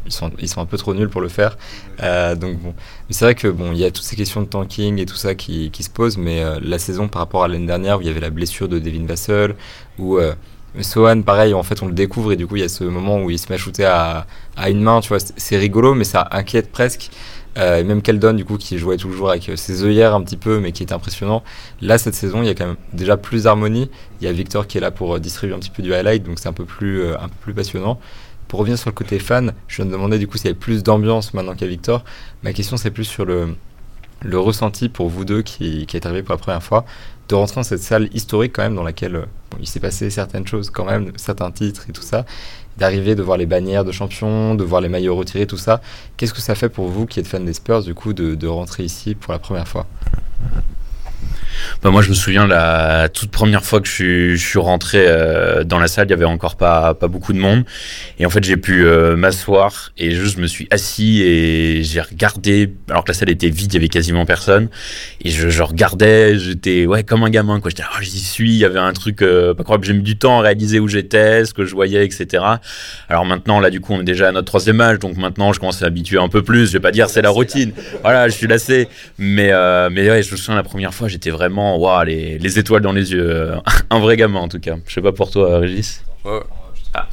ils 0.07 0.13
sont, 0.13 0.31
ils 0.39 0.49
sont 0.49 0.61
un 0.61 0.67
peu 0.67 0.79
trop 0.79 0.95
nuls 0.95 1.09
pour 1.09 1.21
le 1.21 1.29
faire. 1.29 1.59
Euh, 2.03 2.37
donc 2.37 2.57
mais 2.63 2.73
c'est 3.11 3.25
vrai 3.25 3.35
que 3.35 3.49
bon, 3.49 3.73
y 3.73 3.85
a 3.85 3.91
toutes 3.91 4.05
ces 4.05 4.17
questions 4.17 4.43
de 4.43 4.47
tanking 4.47 4.99
et 5.01 5.07
tout 5.07 5.17
ça 5.17 5.35
qui, 5.35 5.71
se 5.79 5.91
posent, 5.91 6.19
mais 6.19 6.43
euh, 6.43 6.59
la 6.63 6.79
saison 6.79 7.09
par 7.09 7.21
rapport 7.21 7.45
à 7.45 7.49
l'année 7.49 7.67
dernière 7.67 7.99
où 7.99 8.03
il 8.03 8.07
y 8.07 8.11
avait 8.11 8.21
la 8.21 8.31
blessure 8.31 8.69
de 8.69 8.79
Devin 8.79 9.07
Vassell, 9.07 9.57
euh, 10.01 10.35
Sohan, 10.83 11.23
pareil, 11.23 11.55
en 11.55 11.63
fait, 11.63 11.83
on 11.83 11.87
le 11.87 11.93
découvre 11.93 12.33
et 12.33 12.37
du 12.37 12.47
coup, 12.47 12.57
il 12.57 12.63
y 12.63 12.65
a 12.65 12.69
ce 12.69 12.85
moment 12.85 13.23
où 13.23 13.31
il 13.31 13.39
se 13.39 13.49
met 13.49 13.55
à 13.55 13.59
shooter 13.59 13.85
à, 13.85 14.27
une 14.69 14.83
main, 14.83 15.01
tu 15.01 15.09
vois, 15.09 15.19
c'est 15.21 15.57
rigolo, 15.57 15.95
mais 15.95 16.05
ça 16.05 16.29
inquiète 16.31 16.71
presque. 16.71 17.11
Euh, 17.59 17.83
même 17.85 18.03
Keldon, 18.03 18.35
du 18.35 18.45
coup, 18.45 18.59
qui 18.59 18.77
jouait 18.79 18.99
toujours 18.99 19.31
avec 19.31 19.51
ses 19.55 19.85
œillères 19.85 20.15
un 20.15 20.23
petit 20.23 20.37
peu, 20.37 20.61
mais 20.61 20.73
qui 20.73 20.83
est 20.83 20.93
impressionnant. 20.93 21.43
Là, 21.81 21.97
cette 21.97 22.15
saison, 22.15 22.43
il 22.43 22.47
y 22.47 22.51
a 22.51 22.55
quand 22.55 22.67
même 22.67 22.77
déjà 22.93 23.17
plus 23.17 23.45
d'harmonie. 23.45 23.91
Il 24.21 24.27
y 24.27 24.29
a 24.29 24.33
Victor 24.33 24.67
qui 24.67 24.77
est 24.77 24.81
là 24.81 24.91
pour 24.91 25.19
distribuer 25.19 25.55
un 25.55 25.59
petit 25.59 25.71
peu 25.71 25.83
du 25.83 25.95
highlight, 25.95 26.23
donc 26.23 26.39
c'est 26.39 26.49
un 26.49 26.53
peu 26.53 26.67
plus, 26.67 27.07
un 27.15 27.29
peu 27.29 27.37
plus 27.41 27.55
passionnant. 27.55 27.99
Pour 28.49 28.61
revenir 28.61 28.79
sur 28.79 28.91
le 28.91 28.95
côté 28.95 29.19
fan, 29.19 29.55
je 29.67 29.83
me 29.83 29.91
demandais 29.91 30.19
du 30.19 30.29
coup 30.29 30.37
s'il 30.37 30.47
y 30.47 30.51
avait 30.51 30.59
plus 30.59 30.83
d'ambiance 30.85 31.35
maintenant 31.35 31.53
qu'il 31.55 31.63
y 31.63 31.65
a 31.65 31.69
Victor. 31.69 32.05
Ma 32.45 32.53
question 32.53 32.77
c'est 32.77 32.93
plus 32.93 33.05
sur 33.05 33.25
le, 33.25 33.57
le 34.23 34.39
ressenti 34.39 34.89
pour 34.89 35.09
vous 35.09 35.25
deux 35.25 35.43
qui, 35.43 35.87
qui 35.87 35.97
est 35.97 36.07
arrivé 36.07 36.23
pour 36.23 36.33
la 36.33 36.39
première 36.39 36.63
fois 36.63 36.85
de 37.29 37.35
rentrer 37.35 37.57
dans 37.57 37.63
cette 37.63 37.83
salle 37.83 38.09
historique 38.15 38.53
quand 38.55 38.63
même 38.63 38.75
dans 38.75 38.83
laquelle 38.83 39.27
il 39.61 39.67
s'est 39.67 39.81
passé 39.81 40.11
certaines 40.11 40.47
choses 40.47 40.71
quand 40.71 40.85
même, 40.85 41.13
certains 41.17 41.51
titres 41.51 41.87
et 41.89 41.93
tout 41.93 42.03
ça, 42.03 42.25
d'arriver 42.77 43.15
de 43.15 43.23
voir 43.23 43.39
les 43.39 43.47
bannières 43.47 43.85
de 43.85 43.93
champions, 43.93 44.55
de 44.55 44.65
voir 44.65 44.81
les 44.81 44.89
maillots 44.89 45.17
retirés, 45.17 45.47
tout 45.47 45.57
ça. 45.57 45.81
Qu'est-ce 46.17 46.35
que 46.35 46.41
ça 46.41 46.55
fait 46.55 46.69
pour 46.69 46.89
vous 46.89 47.07
qui 47.07 47.21
êtes 47.21 47.27
fan 47.27 47.45
des 47.45 47.55
Spurs 47.55 47.83
du 47.83 47.95
coup 47.95 48.13
de 48.13 48.47
rentrer 48.47 48.85
ici 48.85 49.15
pour 49.15 49.33
la 49.33 49.39
première 49.39 49.67
fois? 49.67 49.87
Bah 51.83 51.91
moi, 51.91 52.03
je 52.03 52.11
me 52.11 52.15
souviens 52.15 52.47
la 52.47 53.09
toute 53.09 53.31
première 53.31 53.65
fois 53.65 53.81
que 53.81 53.89
je 53.89 54.37
suis, 54.37 54.59
rentré 54.59 55.05
euh, 55.07 55.65
dans 55.65 55.79
la 55.79 55.89
salle, 55.89 56.07
il 56.09 56.11
y 56.11 56.15
avait 56.15 56.25
encore 56.25 56.57
pas 56.57 56.95
pas 56.95 57.09
beaucoup 57.09 57.33
de 57.33 57.39
monde, 57.39 57.65
et 58.19 58.27
en 58.27 58.31
fait, 58.31 58.43
j'ai 58.43 58.57
pu 58.57 58.87
euh, 58.87 59.17
m'asseoir 59.17 59.93
et 59.99 60.13
juste 60.13 60.37
je 60.37 60.41
me 60.41 60.47
suis 60.47 60.67
assis 60.71 61.23
et 61.23 61.83
j'ai 61.83 62.01
regardé, 62.01 62.73
alors 62.91 63.05
que 63.05 63.11
la 63.11 63.15
salle 63.15 63.31
était 63.31 63.49
vide, 63.49 63.73
il 63.73 63.75
y 63.75 63.77
avait 63.79 63.89
quasiment 63.89 64.25
personne, 64.25 64.69
et 65.23 65.31
je, 65.31 65.63
regardais, 65.63 66.39
j'étais 66.39 66.87
ouais 66.87 67.03
comme 67.03 67.25
un 67.25 67.31
gamin 67.31 67.61
quoi. 67.61 67.71
J'étais 67.71 67.85
ah 67.85 67.99
j'y 68.01 68.21
suis, 68.21 68.55
il 68.55 68.59
y 68.59 68.65
avait 68.65 68.79
un 68.79 68.93
truc 68.93 69.23
euh, 69.23 69.55
pas 69.55 69.63
croyable. 69.63 69.85
J'ai 69.85 69.93
mis 69.93 70.03
du 70.03 70.17
temps 70.17 70.39
à 70.39 70.43
réaliser 70.43 70.81
où 70.81 70.89
j'étais, 70.89 71.45
ce 71.45 71.55
que 71.55 71.65
je 71.65 71.75
voyais, 71.75 72.05
etc. 72.05 72.45
Alors 73.09 73.25
maintenant 73.25 73.61
là, 73.61 73.71
du 73.71 73.81
coup, 73.81 73.93
on 73.93 74.01
est 74.01 74.05
déjà 74.05 74.29
à 74.29 74.33
notre 74.33 74.47
troisième 74.47 74.81
âge, 74.81 74.99
donc 74.99 75.17
maintenant 75.17 75.53
je 75.53 75.61
commence 75.61 75.83
à 75.83 75.87
m'habituer 75.87 76.19
un 76.19 76.29
peu 76.29 76.43
plus. 76.43 76.67
Je 76.69 76.73
vais 76.73 76.81
pas 76.81 76.93
dire 76.93 77.09
c'est 77.09 77.23
la 77.23 77.31
routine, 77.31 77.73
voilà, 78.03 78.29
je 78.29 78.35
suis 78.35 78.47
lassé, 78.47 78.89
mais 79.19 79.53
mais 79.91 80.11
ouais, 80.11 80.23
je 80.23 80.33
me 80.33 80.37
souviens 80.37 80.57
la 80.57 80.63
première 80.63 80.95
fois, 80.95 81.09
j'étais 81.09 81.31
vraiment 81.31 81.46
waouh 81.49 82.05
les, 82.05 82.39
les, 82.39 82.59
étoiles 82.59 82.83
dans 82.83 82.93
les 82.93 83.13
yeux. 83.13 83.53
un 83.91 83.99
vrai 83.99 84.17
gamin 84.17 84.41
en 84.41 84.49
tout 84.49 84.61
cas. 84.61 84.77
Je 84.87 84.95
sais 84.95 85.03
pas 85.03 85.13
pour 85.13 85.31
toi, 85.31 85.59
Régis. 85.59 86.03
Ouais. 86.25 86.41
Ah. 86.95 87.07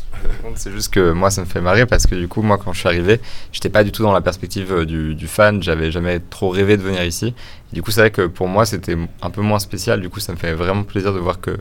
C'est 0.56 0.72
juste 0.72 0.94
que 0.94 1.12
moi 1.12 1.30
ça 1.30 1.42
me 1.42 1.46
fait 1.46 1.60
marrer 1.60 1.86
parce 1.86 2.08
que 2.08 2.16
du 2.16 2.28
coup 2.28 2.42
moi 2.42 2.58
quand 2.58 2.72
je 2.72 2.80
suis 2.80 2.88
arrivé 2.88 3.20
j'étais 3.52 3.70
pas 3.70 3.84
du 3.84 3.92
tout 3.92 4.04
dans 4.04 4.14
la 4.14 4.22
perspective 4.22 4.72
euh, 4.72 4.86
du, 4.86 5.16
du 5.16 5.28
fan, 5.28 5.62
j'avais 5.62 5.92
jamais 5.92 6.20
trop 6.20 6.50
rêvé 6.50 6.78
de 6.78 6.82
venir 6.82 7.04
ici. 7.04 7.34
Et 7.72 7.76
du 7.76 7.82
coup 7.82 7.92
c'est 7.92 8.02
vrai 8.02 8.12
que 8.12 8.28
pour 8.28 8.48
moi 8.48 8.66
c'était 8.66 8.96
un 9.22 9.30
peu 9.30 9.42
moins 9.42 9.60
spécial, 9.60 10.00
du 10.00 10.10
coup 10.10 10.20
ça 10.20 10.32
me 10.32 10.38
fait 10.38 10.54
vraiment 10.54 10.84
plaisir 10.84 11.14
de 11.14 11.20
voir 11.20 11.42
que, 11.42 11.52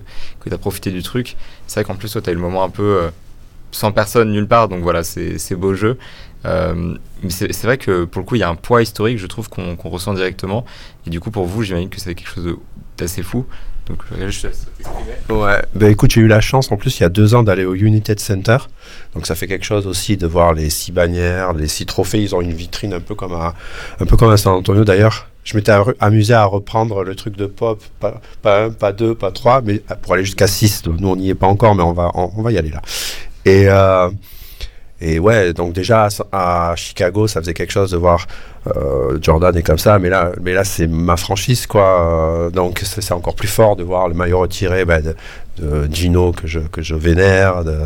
que 0.41 0.49
tu 0.49 0.55
as 0.55 0.59
profité 0.59 0.91
du 0.91 1.03
truc. 1.03 1.37
C'est 1.67 1.81
vrai 1.81 1.85
qu'en 1.85 1.97
plus 1.97 2.13
toi 2.13 2.21
tu 2.21 2.31
as 2.31 2.33
eu 2.33 2.37
le 2.37 2.41
moment 2.41 2.63
un 2.63 2.71
peu 2.71 2.83
euh, 2.83 3.11
sans 3.73 3.91
personne 3.91 4.31
nulle 4.31 4.47
part, 4.47 4.69
donc 4.69 4.83
voilà 4.83 5.03
c'est 5.03 5.57
beau 5.57 5.75
jeu. 5.75 5.99
Euh, 6.45 6.97
mais 7.23 7.31
c'est 7.31 7.63
vrai 7.65 7.79
que 7.79 8.05
pour 8.05 8.21
le 8.21 8.27
coup 8.27 8.35
il 8.35 8.41
y 8.41 8.43
a 8.43 8.49
un 8.49 8.57
poids 8.57 8.83
historique 8.83 9.19
je 9.19 9.27
trouve 9.27 9.49
qu'on 9.49 9.77
ressent 9.85 10.15
directement. 10.15 10.65
Et 11.07 11.11
du 11.11 11.21
coup 11.21 11.31
pour 11.31 11.47
vous 11.47 11.63
j'imagine 11.63 11.89
que 11.89 12.01
c'est 12.01 12.15
quelque 12.15 12.31
chose 12.31 12.57
d'assez 12.97 13.23
fou. 13.23 13.47
Donc, 13.89 13.99
je 14.17 14.49
Ouais, 15.33 15.63
bah 15.75 15.89
écoute, 15.89 16.13
j'ai 16.13 16.21
eu 16.21 16.29
la 16.29 16.41
chance 16.41 16.71
en 16.71 16.77
plus 16.77 17.01
il 17.01 17.03
y 17.03 17.07
a 17.07 17.09
deux 17.09 17.35
ans 17.35 17.43
d'aller 17.43 17.65
au 17.65 17.75
United 17.75 18.21
Center. 18.21 18.59
Donc 19.15 19.27
ça 19.27 19.35
fait 19.35 19.49
quelque 19.49 19.65
chose 19.65 19.87
aussi 19.87 20.17
de 20.17 20.27
voir 20.27 20.53
les 20.55 20.71
six 20.71 20.93
bannières, 20.93 21.53
les 21.53 21.67
six 21.67 21.85
trophées. 21.85 22.23
Ils 22.23 22.35
ont 22.35 22.41
une 22.41 22.53
vitrine 22.53 22.93
un 22.93 23.01
peu 23.01 23.15
comme 23.15 23.33
à, 23.33 23.55
un 23.99 24.07
peu 24.07 24.17
comme 24.17 24.31
à 24.31 24.37
San 24.37 24.55
Antonio 24.55 24.85
d'ailleurs. 24.85 25.27
Je 25.43 25.57
m'étais 25.57 25.73
amusé 25.99 26.35
à 26.35 26.45
reprendre 26.45 27.03
le 27.03 27.17
truc 27.17 27.37
de 27.37 27.47
pop, 27.47 27.83
pas, 27.99 28.21
un, 28.45 28.71
pas 28.71 28.93
deux, 28.93 29.17
pas 29.17 29.33
trois, 29.33 29.61
mais 29.61 29.83
pour 30.03 30.15
aller 30.15 30.25
jusqu'à 30.25 30.47
six. 30.47 30.85
Nous 30.87 31.09
on 31.09 31.17
n'y 31.17 31.31
est 31.31 31.35
pas 31.35 31.49
encore, 31.49 31.75
mais 31.75 31.83
on 31.83 31.93
va, 31.93 32.13
on, 32.15 32.41
va 32.43 32.53
y 32.53 32.59
aller 32.59 32.71
là. 32.71 32.81
Et 33.45 33.69
euh, 33.69 34.11
et 35.05 35.19
ouais, 35.19 35.53
donc 35.53 35.73
déjà 35.73 36.09
à, 36.31 36.75
Chicago, 36.77 37.27
ça 37.27 37.41
faisait 37.41 37.55
quelque 37.55 37.73
chose 37.73 37.91
de 37.91 37.97
voir 37.97 38.29
euh, 38.69 39.19
Jordan 39.21 39.57
et 39.57 39.63
comme 39.65 39.79
ça, 39.79 39.99
mais 39.99 40.09
là, 40.09 40.31
mais 40.41 40.53
là 40.53 40.63
c'est 40.63 40.87
ma 40.87 41.17
franchise 41.17 41.67
quoi. 41.67 42.51
donc 42.53 42.81
c'est 42.85 43.13
encore 43.13 43.35
plus 43.35 43.49
fort 43.49 43.75
de 43.75 43.83
voir 43.83 44.07
le 44.07 44.15
maillot 44.15 44.39
retiré 44.39 44.85
bah, 44.85 45.01
de, 45.01 45.89
Gino 45.93 46.31
que 46.31 46.47
je 46.47 46.61
que 46.61 46.83
je 46.83 46.95
vénère, 46.95 47.65
de 47.65 47.79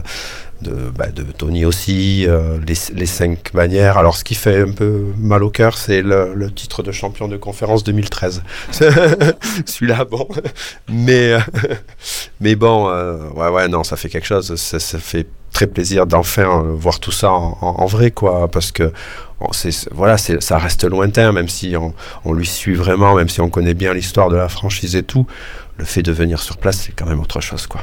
de, 0.63 0.91
bah, 0.97 1.07
Tony 1.37 1.65
aussi, 1.65 2.27
euh, 2.27 2.59
les, 2.67 2.75
les, 2.95 3.07
cinq 3.07 3.53
bannières. 3.53 3.99
Alors 3.99 4.17
ce 4.17 4.25
qui 4.25 4.35
fait 4.35 4.63
un 4.63 4.71
peu 4.71 5.07
mal 5.19 5.43
au 5.43 5.51
cœur, 5.51 5.77
c'est 5.77 6.03
le, 6.03 6.51
titre 6.55 6.83
de 6.83 6.93
champion 6.93 7.29
de 7.29 7.37
conférence 7.37 7.85
2013. 7.85 8.43
Celui-là, 9.67 10.05
bon, 10.05 10.27
mais 10.89 11.37
mais 12.41 12.55
bon, 12.55 12.89
euh, 12.89 13.29
ouais 13.31 13.49
ouais 13.49 13.69
non, 13.69 13.85
ça 13.85 13.97
fait 13.97 14.09
quelque 14.09 14.27
chose. 14.27 14.55
Ça, 14.57 14.79
ça 14.79 14.99
fait 14.99 15.27
très 15.57 15.67
plaisir 15.67 16.07
d'enfin 16.07 16.43
euh, 16.43 16.75
voir 16.75 17.01
tout 17.01 17.13
ça 17.13 17.31
en, 17.31 17.87
vrai, 17.87 18.11
quoi, 18.11 18.47
parce 18.49 18.73
que 18.73 18.93
voilà, 19.91 20.19
ça 20.19 20.59
reste 20.59 20.85
lointain, 20.85 21.33
même 21.33 21.49
si 21.49 21.75
on, 22.27 22.33
lui 22.35 22.47
suit 22.47 22.75
vraiment, 22.75 23.15
même 23.15 23.31
si 23.31 23.41
on 23.41 23.49
connaît 23.49 23.73
bien 23.73 23.95
l'histoire 23.95 24.29
de 24.29 24.37
la 24.37 24.51
franchise 24.51 24.97
et 24.97 25.03
tout. 25.03 25.27
Le 25.79 25.87
fait 25.87 26.03
de 26.03 26.13
venir 26.13 26.41
sur 26.43 26.59
place, 26.59 26.83
c'est 26.83 26.93
quand 26.93 27.07
même 27.07 27.21
autre 27.21 27.41
chose, 27.41 27.67
quoi. 27.67 27.81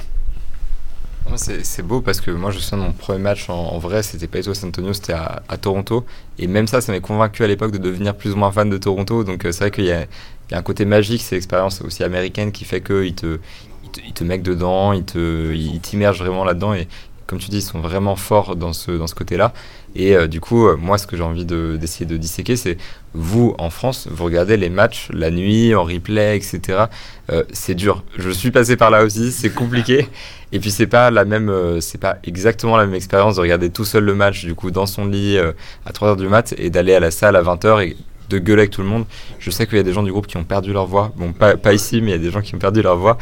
C'est 1.36 1.82
beau 1.82 2.02
parce 2.02 2.22
que 2.22 2.30
moi 2.30 2.52
je 2.52 2.60
souviens 2.60 2.78
de 2.78 2.84
mon 2.90 2.92
premier 2.92 3.18
match 3.18 3.50
en, 3.50 3.80
vrai, 3.80 4.04
c'était 4.04 4.28
pas 4.28 4.44
San 4.44 4.70
Antonio, 4.70 4.94
c'était 4.94 5.14
à, 5.14 5.58
Toronto. 5.60 6.06
Et 6.38 6.46
même 6.46 6.68
ça, 6.68 6.80
ça 6.80 6.92
m'a 6.92 7.00
convaincu 7.00 7.44
à 7.44 7.48
l'époque 7.48 7.72
de 7.72 7.80
devenir 7.80 8.14
plus 8.14 8.34
ou 8.34 8.36
moins 8.36 8.52
fan 8.52 8.70
de 8.70 8.78
Toronto. 8.78 9.24
Donc 9.24 9.46
euh, 9.46 9.52
c'est 9.52 9.62
vrai 9.62 9.72
qu'il 9.72 9.86
y, 9.86 9.92
a 9.92 10.06
un 10.52 10.62
côté 10.62 10.86
magique, 10.86 11.24
c'est 11.24 11.36
l'expérience 11.36 11.82
aussi 11.82 12.04
américaine 12.04 12.52
qui 12.52 12.66
fait 12.66 12.82
qu'il 12.82 13.16
te, 13.16 13.40
il 13.84 13.90
te, 13.90 14.02
il 14.06 14.14
te 14.14 14.24
dedans, 14.24 14.94
il 14.94 15.80
t'immerge 15.82 16.20
vraiment 16.20 16.44
là-dedans. 16.44 16.76
Et, 16.76 16.88
comme 17.34 17.42
tu 17.42 17.50
dis, 17.50 17.64
sont 17.64 17.80
vraiment 17.80 18.16
forts 18.16 18.56
dans 18.56 18.74
ce, 18.74 18.92
dans 18.92 19.08
ce 19.08 19.16
côté-là. 19.16 19.54
Et 19.96 20.16
euh, 20.16 20.28
du 20.28 20.40
coup, 20.40 20.68
euh, 20.68 20.78
moi, 20.78 21.00
ce 21.00 21.08
que 21.08 21.18
j'ai 21.18 21.24
envie 21.24 21.46
d'essayer 21.46 22.06
de, 22.06 22.16
disséquer, 22.16 22.56
c'est 22.56 22.78
vous, 23.16 23.56
en 23.58 23.72
France, 23.72 24.08
vous 24.12 24.24
regardez 24.24 24.56
les 24.56 24.70
matchs 24.70 25.08
la 25.12 25.32
nuit, 25.32 25.74
en 25.74 25.84
replay, 25.84 26.38
etc. 26.38 26.84
Euh, 27.32 27.44
c'est 27.52 27.74
dur. 27.74 28.04
Je 28.20 28.30
suis 28.30 28.52
passé 28.52 28.78
par 28.78 28.92
là 28.92 29.04
aussi, 29.04 29.32
c'est 29.32 29.50
compliqué. 29.50 30.08
Et 30.52 30.60
puis, 30.60 30.70
c'est 30.70 30.86
pas 30.86 31.10
la 31.10 31.26
même, 31.26 31.52
c'est 31.82 32.00
pas 32.00 32.18
exactement 32.24 32.78
la 32.78 32.86
même 32.86 32.94
expérience 32.94 33.38
de 33.38 33.42
regarder 33.42 33.72
tout 33.72 33.86
seul 33.86 34.04
le 34.04 34.14
match, 34.14 34.46
du 34.46 34.54
coup, 34.54 34.70
dans 34.70 34.86
son 34.86 35.08
lit 35.08 35.40
à 35.40 35.92
3h 35.92 36.18
du 36.18 36.28
mat 36.28 36.54
et 36.60 36.70
d'aller 36.70 36.94
à 36.94 37.00
la 37.00 37.10
salle 37.10 37.36
à 37.36 37.42
20h 37.42 37.84
et 37.84 37.98
de 38.34 38.40
gueuler 38.40 38.64
avec 38.64 38.72
tout 38.72 38.82
le 38.82 38.88
monde. 38.88 39.06
Je 39.40 39.50
sais 39.52 39.66
qu'il 39.68 39.78
y 39.78 39.80
a 39.80 39.84
des 39.84 39.94
gens 39.94 40.04
du 40.04 40.12
groupe 40.12 40.28
qui 40.28 40.38
ont 40.38 40.44
perdu 40.44 40.74
leur 40.74 40.86
voix. 40.86 41.12
Bon, 41.16 41.32
pas, 41.34 41.74
ici, 41.74 42.02
mais 42.02 42.10
il 42.10 42.12
y 42.12 42.16
a 42.16 42.18
des 42.18 42.32
gens 42.32 42.42
qui 42.42 42.56
ont 42.56 42.60
perdu 42.60 42.82
leur 42.82 42.98
voix. 42.98 43.18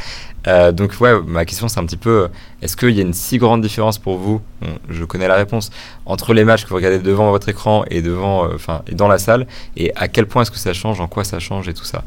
Euh, 0.48 0.72
donc, 0.72 0.96
ouais, 1.00 1.14
ma 1.26 1.46
question, 1.46 1.68
c'est 1.68 1.80
un 1.80 1.86
petit 1.86 1.98
peu 1.98 2.30
est-ce 2.62 2.76
qu'il 2.76 2.92
y 2.92 3.00
a 3.00 3.04
une 3.04 3.14
si 3.14 3.38
grande 3.38 3.62
différence 3.62 3.98
pour 3.98 4.18
vous? 4.18 4.42
Je 4.90 5.04
connais 5.06 5.28
la 5.28 5.36
réponse 5.36 5.70
entre 6.06 6.34
les 6.34 6.44
matchs 6.44 6.64
que 6.64 6.70
vous 6.70 6.76
regardez 6.76 7.00
devant 7.00 7.30
votre 7.32 7.50
écran 7.50 7.84
et 7.90 8.02
devant, 8.02 8.46
euh, 8.46 8.56
enfin, 8.56 8.82
et 8.88 8.96
dans 8.96 9.08
la 9.08 9.18
salle, 9.18 9.46
et 9.78 9.92
à 9.96 10.08
quel 10.08 10.26
point 10.26 10.44
est-ce 10.44 10.52
que 10.52 10.58
ça 10.58 10.74
change, 10.74 11.00
en 11.02 11.08
quoi 11.08 11.24
ça 11.24 11.40
change 11.40 11.68
et 11.68 11.74
tout 11.74 11.86
ça? 11.86 12.04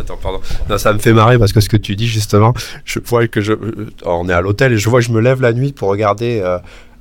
Attends, 0.00 0.16
pardon. 0.16 0.40
Non, 0.68 0.78
ça 0.78 0.92
me 0.92 0.98
fait 0.98 1.12
marrer 1.12 1.38
parce 1.38 1.52
que 1.52 1.60
ce 1.60 1.68
que 1.68 1.76
tu 1.76 1.96
dis 1.96 2.06
justement, 2.06 2.54
je 2.84 2.98
vois 3.04 3.26
que 3.28 3.40
je, 3.40 3.52
euh, 3.52 3.90
on 4.04 4.28
est 4.28 4.32
à 4.32 4.40
l'hôtel 4.40 4.72
et 4.72 4.78
je 4.78 4.88
vois 4.88 5.00
que 5.00 5.06
je 5.06 5.12
me 5.12 5.20
lève 5.20 5.40
la 5.40 5.52
nuit 5.52 5.72
pour 5.72 5.88
regarder 5.88 6.40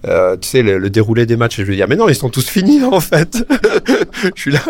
tu 0.03 0.47
sais, 0.47 0.61
le, 0.61 0.89
déroulé 0.89 1.25
des 1.25 1.35
matchs, 1.37 1.57
je 1.57 1.63
lui 1.63 1.75
dis, 1.75 1.83
mais 1.87 1.95
non, 1.95 2.07
ils 2.07 2.15
sont 2.15 2.29
tous 2.29 2.47
finis, 2.47 2.83
en 2.83 2.99
fait. 2.99 3.45
je 4.35 4.41
suis 4.41 4.51
là, 4.51 4.61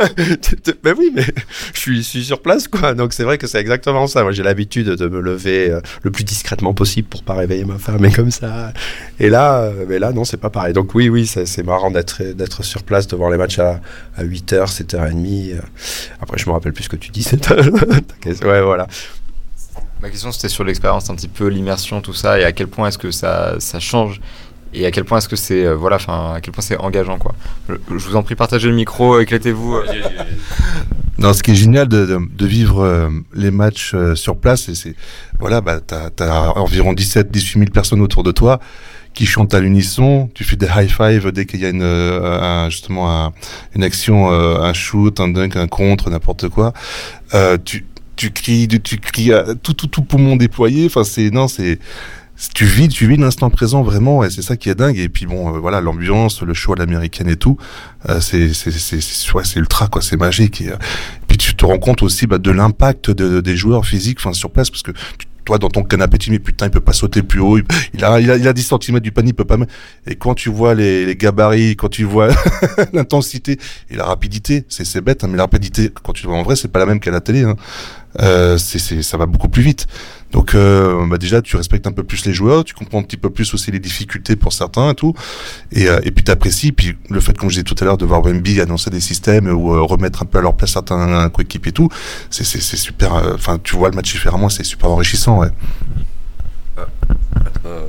ben 0.84 0.96
oui, 0.98 1.12
mais 1.14 1.26
je 1.74 2.02
suis, 2.02 2.24
sur 2.24 2.42
place, 2.42 2.68
quoi. 2.68 2.94
Donc 2.94 3.14
c'est 3.14 3.24
vrai 3.24 3.38
que 3.38 3.48
c'est 3.48 3.60
exactement 3.60 4.08
ça. 4.08 4.24
Moi, 4.24 4.32
j'ai 4.32 4.44
l'habitude 4.44 4.88
de 4.88 5.08
me 5.08 5.20
lever 5.20 5.72
euh, 5.72 5.82
le 6.04 6.12
plus 6.12 6.24
discrètement 6.24 6.74
possible 6.74 7.08
pour 7.08 7.24
pas 7.24 7.34
réveiller 7.34 7.66
ma 7.66 7.78
femme, 7.78 8.04
et 8.06 8.12
comme 8.12 8.32
ça. 8.32 8.74
Et 9.20 9.30
là, 9.30 9.62
euh, 9.62 9.86
mais 9.88 10.00
là, 10.00 10.12
non, 10.12 10.24
c'est 10.24 10.38
pas 10.38 10.50
pareil. 10.50 10.74
Donc 10.74 10.96
oui, 10.96 11.10
oui, 11.10 11.28
c'est 11.28 11.64
marrant 11.64 11.92
d'être 11.92 12.24
d'être 12.24 12.64
sur 12.64 12.84
place, 12.84 13.08
de 13.08 13.16
voir 13.16 13.30
les 13.30 13.38
matchs 13.38 13.60
à, 13.60 13.80
à 14.18 14.24
8h, 14.24 14.74
7h30. 14.84 15.60
Après, 16.22 16.38
je 16.38 16.48
me 16.48 16.54
rappelle 16.54 16.74
plus 16.74 16.86
ce 16.86 16.90
que 16.90 16.96
tu 16.96 17.12
dis. 17.12 17.28
ouais, 18.26 18.62
voilà. 18.62 18.88
Ma 20.02 20.10
question, 20.10 20.32
c'était 20.32 20.50
sur 20.50 20.64
l'expérience, 20.64 21.10
un 21.10 21.16
petit 21.16 21.28
peu 21.28 21.48
l'immersion, 21.48 22.02
tout 22.02 22.14
ça, 22.14 22.40
et 22.40 22.44
à 22.44 22.52
quel 22.52 22.68
point 22.68 22.88
est-ce 22.90 23.00
que 23.00 23.10
ça, 23.10 23.56
ça 23.60 23.80
change 23.80 24.22
et 24.74 24.86
à 24.86 24.92
quel 24.92 25.06
point 25.06 25.18
est-ce 25.18 25.30
que 25.30 25.36
c'est 25.36 25.66
euh, 25.66 25.76
voilà 25.76 25.98
enfin 25.98 26.34
à 26.36 26.42
quel 26.42 26.54
point 26.54 26.64
c'est 26.64 26.78
engageant 26.78 27.18
quoi. 27.18 27.36
Je, 27.70 27.76
vous 27.90 28.16
en 28.16 28.24
prie 28.24 28.36
partagez 28.36 28.70
le 28.70 28.76
micro 28.76 29.20
éclatez-vous. 29.20 29.76
Euh. 29.76 29.84
non 31.18 31.34
ce 31.34 31.42
qui 31.42 31.52
est 31.52 31.56
génial 31.56 31.88
de, 31.88 32.06
de, 32.06 32.46
vivre 32.46 32.84
euh, 32.84 33.10
les 33.34 33.52
matchs 33.52 33.96
sur 34.16 34.38
place 34.38 34.72
c'est 34.74 34.96
voilà 35.40 35.62
bah 35.62 35.80
t'as 35.86 36.10
as 36.20 36.58
environ 36.58 36.94
17 36.94 37.32
18 37.32 37.60
000 37.60 37.72
personnes 37.72 38.02
autour 38.02 38.24
de 38.24 38.32
toi 38.32 38.60
qui 39.14 39.26
chantent 39.26 39.56
à 39.56 39.60
l'unisson. 39.60 40.30
Tu 40.36 40.44
fais 40.44 40.58
des 40.58 40.68
high 40.68 40.92
five 40.92 41.32
dès 41.32 41.48
qu'il 41.48 41.60
y 41.60 41.66
a 41.66 41.70
une 41.70 41.82
un, 41.82 42.70
justement 42.70 43.34
une 43.74 43.84
action 43.84 44.30
un 44.30 44.74
shoot 44.74 45.20
un 45.20 45.30
dunk 45.30 45.56
un 45.56 45.68
contre 45.68 46.12
n'importe 46.12 46.50
quoi. 46.50 46.74
Tu 47.66 47.86
tu 48.16 48.32
cries 48.32 48.68
tu 48.68 48.98
cries 49.00 49.32
tout 49.64 49.74
tout 49.74 49.88
tout 49.88 50.04
poumon 50.04 50.36
déployé. 50.36 50.86
Enfin 50.86 51.04
c'est 51.04 51.32
non 51.32 51.48
c'est 51.48 51.80
tu 52.54 52.66
vis, 52.66 52.88
tu 52.88 53.08
vis 53.08 53.18
l'instant 53.18 53.50
présent 53.50 53.82
vraiment, 53.82 54.24
et 54.24 54.30
c'est 54.30 54.42
ça 54.42 54.58
qui 54.58 54.70
est 54.70 54.76
dingue. 54.76 54.98
Et 54.98 55.10
puis 55.10 55.26
bon, 55.26 55.56
euh, 55.56 55.60
voilà, 55.60 55.82
l'ambiance, 55.82 56.42
le 56.42 56.54
show 56.54 56.74
à 56.74 56.76
l'américaine 56.76 57.30
et 57.30 57.36
tout, 57.36 57.58
euh, 58.10 58.20
c'est 58.20 58.54
c'est 58.54 58.72
c'est 58.72 59.02
c'est 59.02 59.60
ultra 59.60 59.88
quoi, 59.88 60.02
c'est 60.02 60.18
magique. 60.18 60.62
Et, 60.62 60.70
euh, 60.70 60.76
puis 61.28 61.38
tu 61.38 61.56
te 61.56 61.66
rends 61.66 61.80
compte 61.80 62.04
aussi 62.04 62.28
bah, 62.28 62.38
de 62.38 62.52
l'impact 62.52 63.10
de, 63.12 63.42
des 63.42 63.58
joueurs 63.58 63.86
physiques, 63.86 64.20
enfin 64.20 64.34
sur 64.34 64.52
place, 64.52 64.70
parce 64.70 64.84
que 64.84 64.92
toi 65.46 65.58
dans 65.58 65.70
ton 65.70 65.84
canapé 65.84 66.18
tu 66.18 66.30
mais 66.30 66.40
putain 66.40 66.66
il 66.66 66.72
peut 66.72 66.82
pas 66.82 66.92
sauter 66.92 67.24
plus 67.24 67.40
haut 67.40 67.58
il, 67.94 68.04
a, 68.04 68.20
il 68.20 68.30
a 68.30 68.36
il 68.36 68.46
a 68.50 68.52
10 68.52 68.74
cm 68.82 69.00
du 69.00 69.14
panier 69.14 69.30
il 69.30 69.34
peut 69.34 69.46
pas 69.46 69.56
et 70.06 70.16
quand 70.16 70.34
tu 70.34 70.50
vois 70.50 70.76
les, 70.76 71.06
les 71.06 71.16
gabarits 71.16 71.78
quand 71.78 71.88
tu 71.88 72.04
vois 72.04 72.28
l'intensité 72.94 73.58
et 73.90 73.96
la 73.96 74.04
rapidité 74.04 74.66
c'est 74.68 74.84
c'est 74.84 75.00
bête 75.00 75.24
hein, 75.24 75.30
mais 75.32 75.38
la 75.38 75.44
rapidité 75.44 75.90
quand 76.04 76.12
tu 76.12 76.28
vois 76.28 76.36
en 76.36 76.44
vrai 76.44 76.58
c'est 76.58 76.68
pas 76.68 76.80
la 76.80 76.86
même 76.86 77.00
qu'à 77.00 77.12
la 77.12 77.22
télé 77.22 77.44
hein. 77.44 77.56
Euh, 78.20 78.58
c'est 78.58 79.02
ça 79.02 79.18
va 79.18 79.26
beaucoup 79.26 79.50
plus 79.50 79.62
vite 79.62 79.88
donc 80.32 80.56
euh, 80.56 81.06
bah 81.08 81.18
déjà 81.18 81.42
tu 81.42 81.56
respectes 81.56 81.88
un 81.88 81.92
peu 81.92 82.04
plus 82.04 82.26
les 82.26 82.34
joueurs, 82.34 82.64
tu 82.66 82.74
comprends 82.74 83.00
un 83.00 83.04
petit 83.04 83.18
peu 83.18 83.30
plus 83.30 83.54
aussi 83.54 83.72
les 83.72 83.80
difficultés 83.80 84.36
pour 84.36 84.52
certains 84.52 84.92
et 84.92 84.96
tout, 84.96 85.14
et, 85.72 85.88
euh, 85.88 86.00
et 86.04 86.12
puis 86.12 86.24
t'apprécies. 86.24 86.72
Puis 86.74 86.96
le 87.10 87.20
fait, 87.22 87.38
comme 87.38 87.50
je 87.50 87.56
disais 87.56 87.64
tout 87.64 87.76
à 87.80 87.86
l'heure, 87.86 87.98
de 87.98 88.06
voir 88.06 88.22
Wemby 88.22 88.60
annoncer 88.60 88.90
des 88.90 89.00
systèmes 89.00 89.48
ou 89.48 89.74
euh, 89.74 89.82
remettre 89.82 90.24
un 90.24 90.26
peu 90.26 90.40
à 90.40 90.42
leur 90.42 90.56
place 90.56 90.72
certains 90.74 91.30
coéquipiers 91.30 91.70
et 91.70 91.74
tout, 91.74 91.90
c'est 92.30 92.44
c'est 92.44 92.78
super. 92.78 93.16
Euh, 93.16 93.36
enfin, 93.36 93.58
tu 93.64 93.76
vois 93.76 93.90
le 93.90 93.96
match 93.96 94.12
différemment, 94.12 94.50
c'est 94.50 94.66
super 94.66 94.90
enrichissant, 94.90 95.40
ouais. 95.40 95.50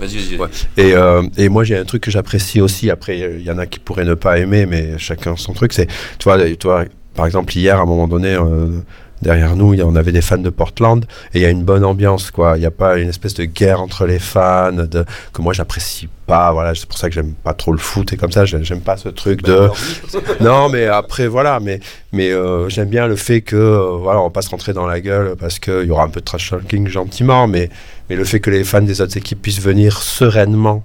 Vas-y, 0.01 0.37
vas-y. 0.37 0.49
Et, 0.77 0.95
euh, 0.95 1.23
et 1.37 1.49
moi, 1.49 1.64
j'ai 1.64 1.77
un 1.77 1.85
truc 1.85 2.03
que 2.03 2.11
j'apprécie 2.11 2.61
aussi. 2.61 2.91
Après, 2.91 3.19
il 3.19 3.43
y 3.43 3.51
en 3.51 3.59
a 3.59 3.67
qui 3.67 3.79
pourraient 3.79 4.05
ne 4.05 4.14
pas 4.14 4.38
aimer, 4.38 4.67
mais 4.67 4.99
chacun 4.99 5.37
son 5.37 5.53
truc. 5.53 5.73
C'est, 5.73 5.87
tu 5.87 6.25
vois, 6.25 6.38
tu 6.38 6.67
vois, 6.67 6.85
par 7.14 7.27
exemple, 7.27 7.57
hier, 7.57 7.79
à 7.79 7.83
un 7.83 7.85
moment 7.85 8.09
donné, 8.09 8.35
euh, 8.35 8.81
derrière 9.22 9.57
nous, 9.57 9.81
on 9.83 9.96
avait 9.96 10.12
des 10.12 10.22
fans 10.22 10.38
de 10.38 10.50
Portland 10.50 11.04
et 11.35 11.38
il 11.38 11.42
y 11.42 11.44
a 11.44 11.50
une 11.50 11.64
bonne 11.64 11.85
ambiance, 11.85 12.31
quoi. 12.31 12.57
Il 12.57 12.61
n'y 12.61 12.66
a 12.66 12.70
pas 12.70 12.98
une 12.98 13.09
espèce 13.09 13.35
de 13.35 13.44
guerre 13.44 13.81
entre 13.81 14.07
les 14.07 14.18
fans 14.18 14.72
de, 14.72 15.04
que 15.33 15.42
moi 15.42 15.52
j'apprécie 15.52 16.09
pas. 16.26 16.52
Voilà, 16.52 16.74
c'est 16.74 16.87
pour 16.87 16.98
ça 16.98 17.09
que 17.09 17.14
j'aime 17.14 17.33
pas 17.33 17.54
trop 17.54 17.72
le 17.72 17.78
foot 17.78 18.12
et 18.12 18.16
comme 18.16 18.33
ça, 18.33 18.44
j'aime 18.44 18.81
pas 18.81 18.96
ce 18.96 19.09
truc 19.09 19.42
de. 19.42 19.68
non, 20.40 20.68
mais 20.68 20.87
après 20.87 21.26
voilà, 21.26 21.61
mais 21.61 21.81
mais 22.12 22.31
euh, 22.31 22.68
j'aime 22.68 22.88
bien 22.88 23.07
le 23.07 23.16
fait 23.16 23.40
que 23.40 23.57
euh, 23.57 23.96
voilà, 24.00 24.20
on 24.20 24.24
va 24.24 24.31
pas 24.31 24.42
se 24.42 24.50
rentrer 24.50 24.72
dans 24.72 24.87
la 24.87 25.00
gueule 25.00 25.37
parce 25.37 25.59
qu'il 25.59 25.85
y 25.85 25.90
aura 25.90 26.04
un 26.04 26.09
peu 26.09 26.20
de 26.20 26.24
trash 26.24 26.50
talking 26.50 26.88
gentiment, 26.88 27.46
mais 27.46 27.70
mais 28.09 28.16
le 28.16 28.24
fait 28.24 28.40
que 28.40 28.50
les 28.50 28.64
fans 28.64 28.83
des 28.83 29.00
autres 29.00 29.16
équipes 29.16 29.42
puissent 29.42 29.61
venir 29.61 30.02
sereinement 30.02 30.85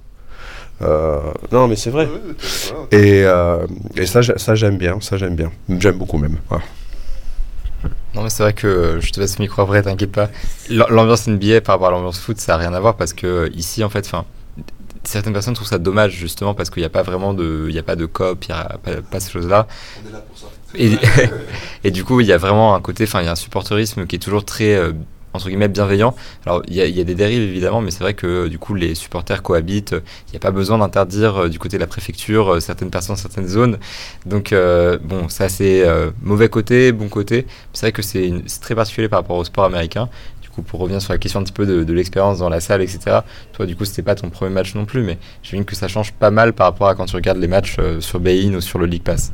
euh, 0.82 1.20
non, 1.52 1.68
mais 1.68 1.76
c'est 1.76 1.90
vrai. 1.90 2.08
Et, 2.90 3.22
euh, 3.24 3.66
et 3.96 4.06
ça, 4.06 4.22
ça 4.22 4.54
j'aime 4.54 4.76
bien. 4.76 4.98
Ça, 5.00 5.16
j'aime 5.16 5.36
bien. 5.36 5.52
J'aime 5.68 5.96
beaucoup 5.96 6.18
même. 6.18 6.38
Non, 8.14 8.22
mais 8.22 8.30
c'est 8.30 8.42
vrai 8.42 8.52
que 8.52 8.98
je 9.00 9.10
te 9.12 9.20
laisse 9.20 9.38
le 9.38 9.42
micro 9.42 9.62
après, 9.62 9.82
t'inquiète 9.82 10.12
pas. 10.12 10.30
L'ambiance 10.70 11.26
NBA 11.26 11.60
par 11.62 11.74
rapport 11.74 11.88
à 11.88 11.90
l'ambiance 11.90 12.18
foot, 12.18 12.38
ça 12.38 12.52
n'a 12.52 12.58
rien 12.58 12.74
à 12.74 12.80
voir 12.80 12.96
parce 12.96 13.12
que 13.12 13.50
ici, 13.54 13.82
en 13.82 13.88
fait, 13.88 14.06
enfin, 14.06 14.24
certaines 15.02 15.32
personnes 15.32 15.54
trouvent 15.54 15.68
ça 15.68 15.78
dommage 15.78 16.12
justement 16.12 16.54
parce 16.54 16.70
qu'il 16.70 16.82
n'y 16.82 16.86
a 16.86 16.90
pas 16.90 17.02
vraiment 17.02 17.34
de, 17.34 17.66
il 17.68 17.78
a 17.78 17.82
pas 17.82 17.96
de 17.96 18.06
cop, 18.06 18.44
il 18.44 18.52
n'y 18.52 18.58
a 18.58 18.78
pas, 18.82 19.02
pas 19.02 19.20
ces 19.20 19.30
choses-là. 19.30 19.66
On 20.04 20.08
est 20.08 20.12
là 20.12 20.18
pour 20.20 20.38
ça. 20.38 20.46
Et, 20.76 20.92
et, 21.84 21.90
du 21.90 22.04
coup, 22.04 22.20
il 22.20 22.26
y 22.26 22.32
a 22.32 22.38
vraiment 22.38 22.74
un 22.74 22.80
côté, 22.80 23.04
enfin, 23.04 23.20
il 23.20 23.26
y 23.26 23.28
a 23.28 23.32
un 23.32 23.36
supporterisme 23.36 24.06
qui 24.06 24.16
est 24.16 24.20
toujours 24.20 24.44
très 24.44 24.74
euh, 24.74 24.92
entre 25.34 25.48
guillemets 25.48 25.68
bienveillant. 25.68 26.14
Alors 26.46 26.62
il 26.68 26.74
y, 26.74 27.00
a 27.00 27.04
des 27.04 27.14
dérives 27.14 27.42
évidemment, 27.42 27.82
mais 27.82 27.90
c'est 27.90 28.02
vrai 28.02 28.14
que 28.14 28.48
du 28.48 28.58
coup 28.58 28.74
les 28.74 28.94
supporters 28.94 29.42
cohabitent. 29.42 29.94
Il 30.28 30.30
n'y 30.30 30.36
a 30.36 30.40
pas 30.40 30.52
besoin 30.52 30.78
d'interdire 30.78 31.36
euh, 31.42 31.48
du 31.48 31.58
côté 31.58 31.76
de 31.76 31.80
la 31.80 31.86
préfecture 31.86 32.54
euh, 32.54 32.60
certaines 32.60 32.90
personnes 32.90 33.16
certaines 33.16 33.48
zones. 33.48 33.78
Donc 34.24 34.52
euh, 34.52 34.98
bon, 35.02 35.28
ça 35.28 35.48
c'est 35.48 35.84
mauvais 36.22 36.48
côté, 36.48 36.92
bon 36.92 37.08
côté. 37.08 37.46
C'est 37.72 37.86
vrai 37.86 37.92
que 37.92 38.02
c'est 38.02 38.32
très 38.60 38.74
particulier 38.74 39.08
par 39.08 39.20
rapport 39.20 39.36
au 39.36 39.44
sport 39.44 39.64
américain. 39.64 40.08
Du 40.40 40.48
coup, 40.48 40.62
pour 40.62 40.78
revenir 40.78 41.02
sur 41.02 41.12
la 41.12 41.18
question 41.18 41.40
un 41.40 41.42
petit 41.42 41.52
peu 41.52 41.66
de, 41.66 41.82
de 41.82 41.92
l'expérience 41.92 42.38
dans 42.38 42.48
la 42.48 42.60
salle, 42.60 42.80
etc. 42.80 43.18
Toi, 43.52 43.66
du 43.66 43.74
coup, 43.74 43.84
c'était 43.84 44.02
pas 44.02 44.14
ton 44.14 44.30
premier 44.30 44.52
match 44.52 44.76
non 44.76 44.84
plus, 44.84 45.02
mais 45.02 45.18
j'imagine 45.42 45.64
que 45.64 45.74
ça 45.74 45.88
change 45.88 46.12
pas 46.12 46.30
mal 46.30 46.52
par 46.52 46.68
rapport 46.68 46.88
à 46.88 46.94
quand 46.94 47.06
tu 47.06 47.16
regardes 47.16 47.38
les 47.38 47.48
matchs 47.48 47.76
sur 47.98 48.20
Bein 48.20 48.54
ou 48.54 48.60
sur 48.60 48.78
le 48.78 48.86
League 48.86 49.02
Pass. 49.02 49.32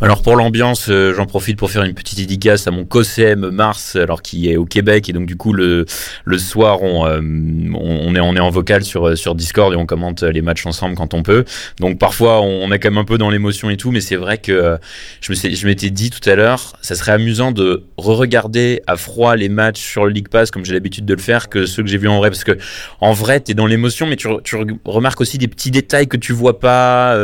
Alors 0.00 0.22
pour 0.22 0.36
l'ambiance, 0.36 0.88
euh, 0.88 1.14
j'en 1.14 1.26
profite 1.26 1.58
pour 1.58 1.70
faire 1.70 1.82
une 1.82 1.94
petite 1.94 2.18
dédicace 2.18 2.66
à 2.66 2.70
mon 2.70 2.84
COSEM 2.84 3.50
Mars, 3.50 3.96
alors 3.96 4.22
qui 4.22 4.50
est 4.50 4.56
au 4.56 4.64
Québec 4.64 5.08
et 5.08 5.12
donc 5.12 5.26
du 5.26 5.36
coup 5.36 5.52
le 5.52 5.84
le 6.24 6.38
soir 6.38 6.82
on, 6.82 7.06
euh, 7.06 7.20
on, 7.20 8.14
est 8.14 8.20
on 8.20 8.34
est 8.34 8.40
en 8.40 8.50
vocal 8.50 8.84
sur 8.84 9.08
euh, 9.08 9.16
sur 9.16 9.34
Discord 9.34 9.72
et 9.72 9.76
on 9.76 9.86
commente 9.86 10.22
les 10.22 10.42
matchs 10.42 10.66
ensemble 10.66 10.96
quand 10.96 11.14
on 11.14 11.22
peut. 11.22 11.44
Donc 11.78 11.98
parfois 11.98 12.40
on, 12.40 12.70
est 12.72 12.78
quand 12.78 12.90
même 12.90 12.98
un 12.98 13.04
peu 13.04 13.18
dans 13.18 13.30
l'émotion 13.30 13.70
et 13.70 13.76
tout, 13.76 13.90
mais 13.90 14.00
c'est 14.00 14.16
vrai 14.16 14.38
que 14.38 14.78
je 15.20 15.32
me 15.32 15.54
je 15.54 15.66
m'étais 15.66 15.90
dit 15.90 16.10
tout 16.10 16.28
à 16.28 16.34
l'heure, 16.34 16.76
ça 16.80 16.94
serait 16.94 17.12
amusant 17.12 17.52
de 17.52 17.84
re-regarder 17.96 18.82
à 18.86 18.96
froid 18.96 19.36
les 19.36 19.48
matchs 19.48 19.80
sur 19.80 20.04
le 20.04 20.12
League 20.12 20.28
Pass 20.28 20.50
comme 20.50 20.64
j'ai 20.64 20.74
l'habitude 20.74 21.04
de 21.04 21.14
le 21.14 21.20
faire 21.20 21.48
que 21.48 21.66
ceux 21.66 21.82
que 21.82 21.88
j'ai 21.88 21.98
vus 21.98 22.08
en 22.08 22.18
vrai 22.18 22.30
parce 22.30 22.44
que 22.44 22.58
en 23.00 23.12
vrai 23.12 23.40
t'es 23.40 23.54
dans 23.54 23.66
l'émotion, 23.66 24.06
mais 24.06 24.16
tu, 24.16 24.28
tu 24.44 24.56
remarques 24.84 25.20
aussi 25.20 25.38
des 25.38 25.48
petits 25.48 25.70
détails 25.70 26.08
que 26.08 26.16
tu 26.16 26.32
vois 26.32 26.58
pas. 26.58 27.18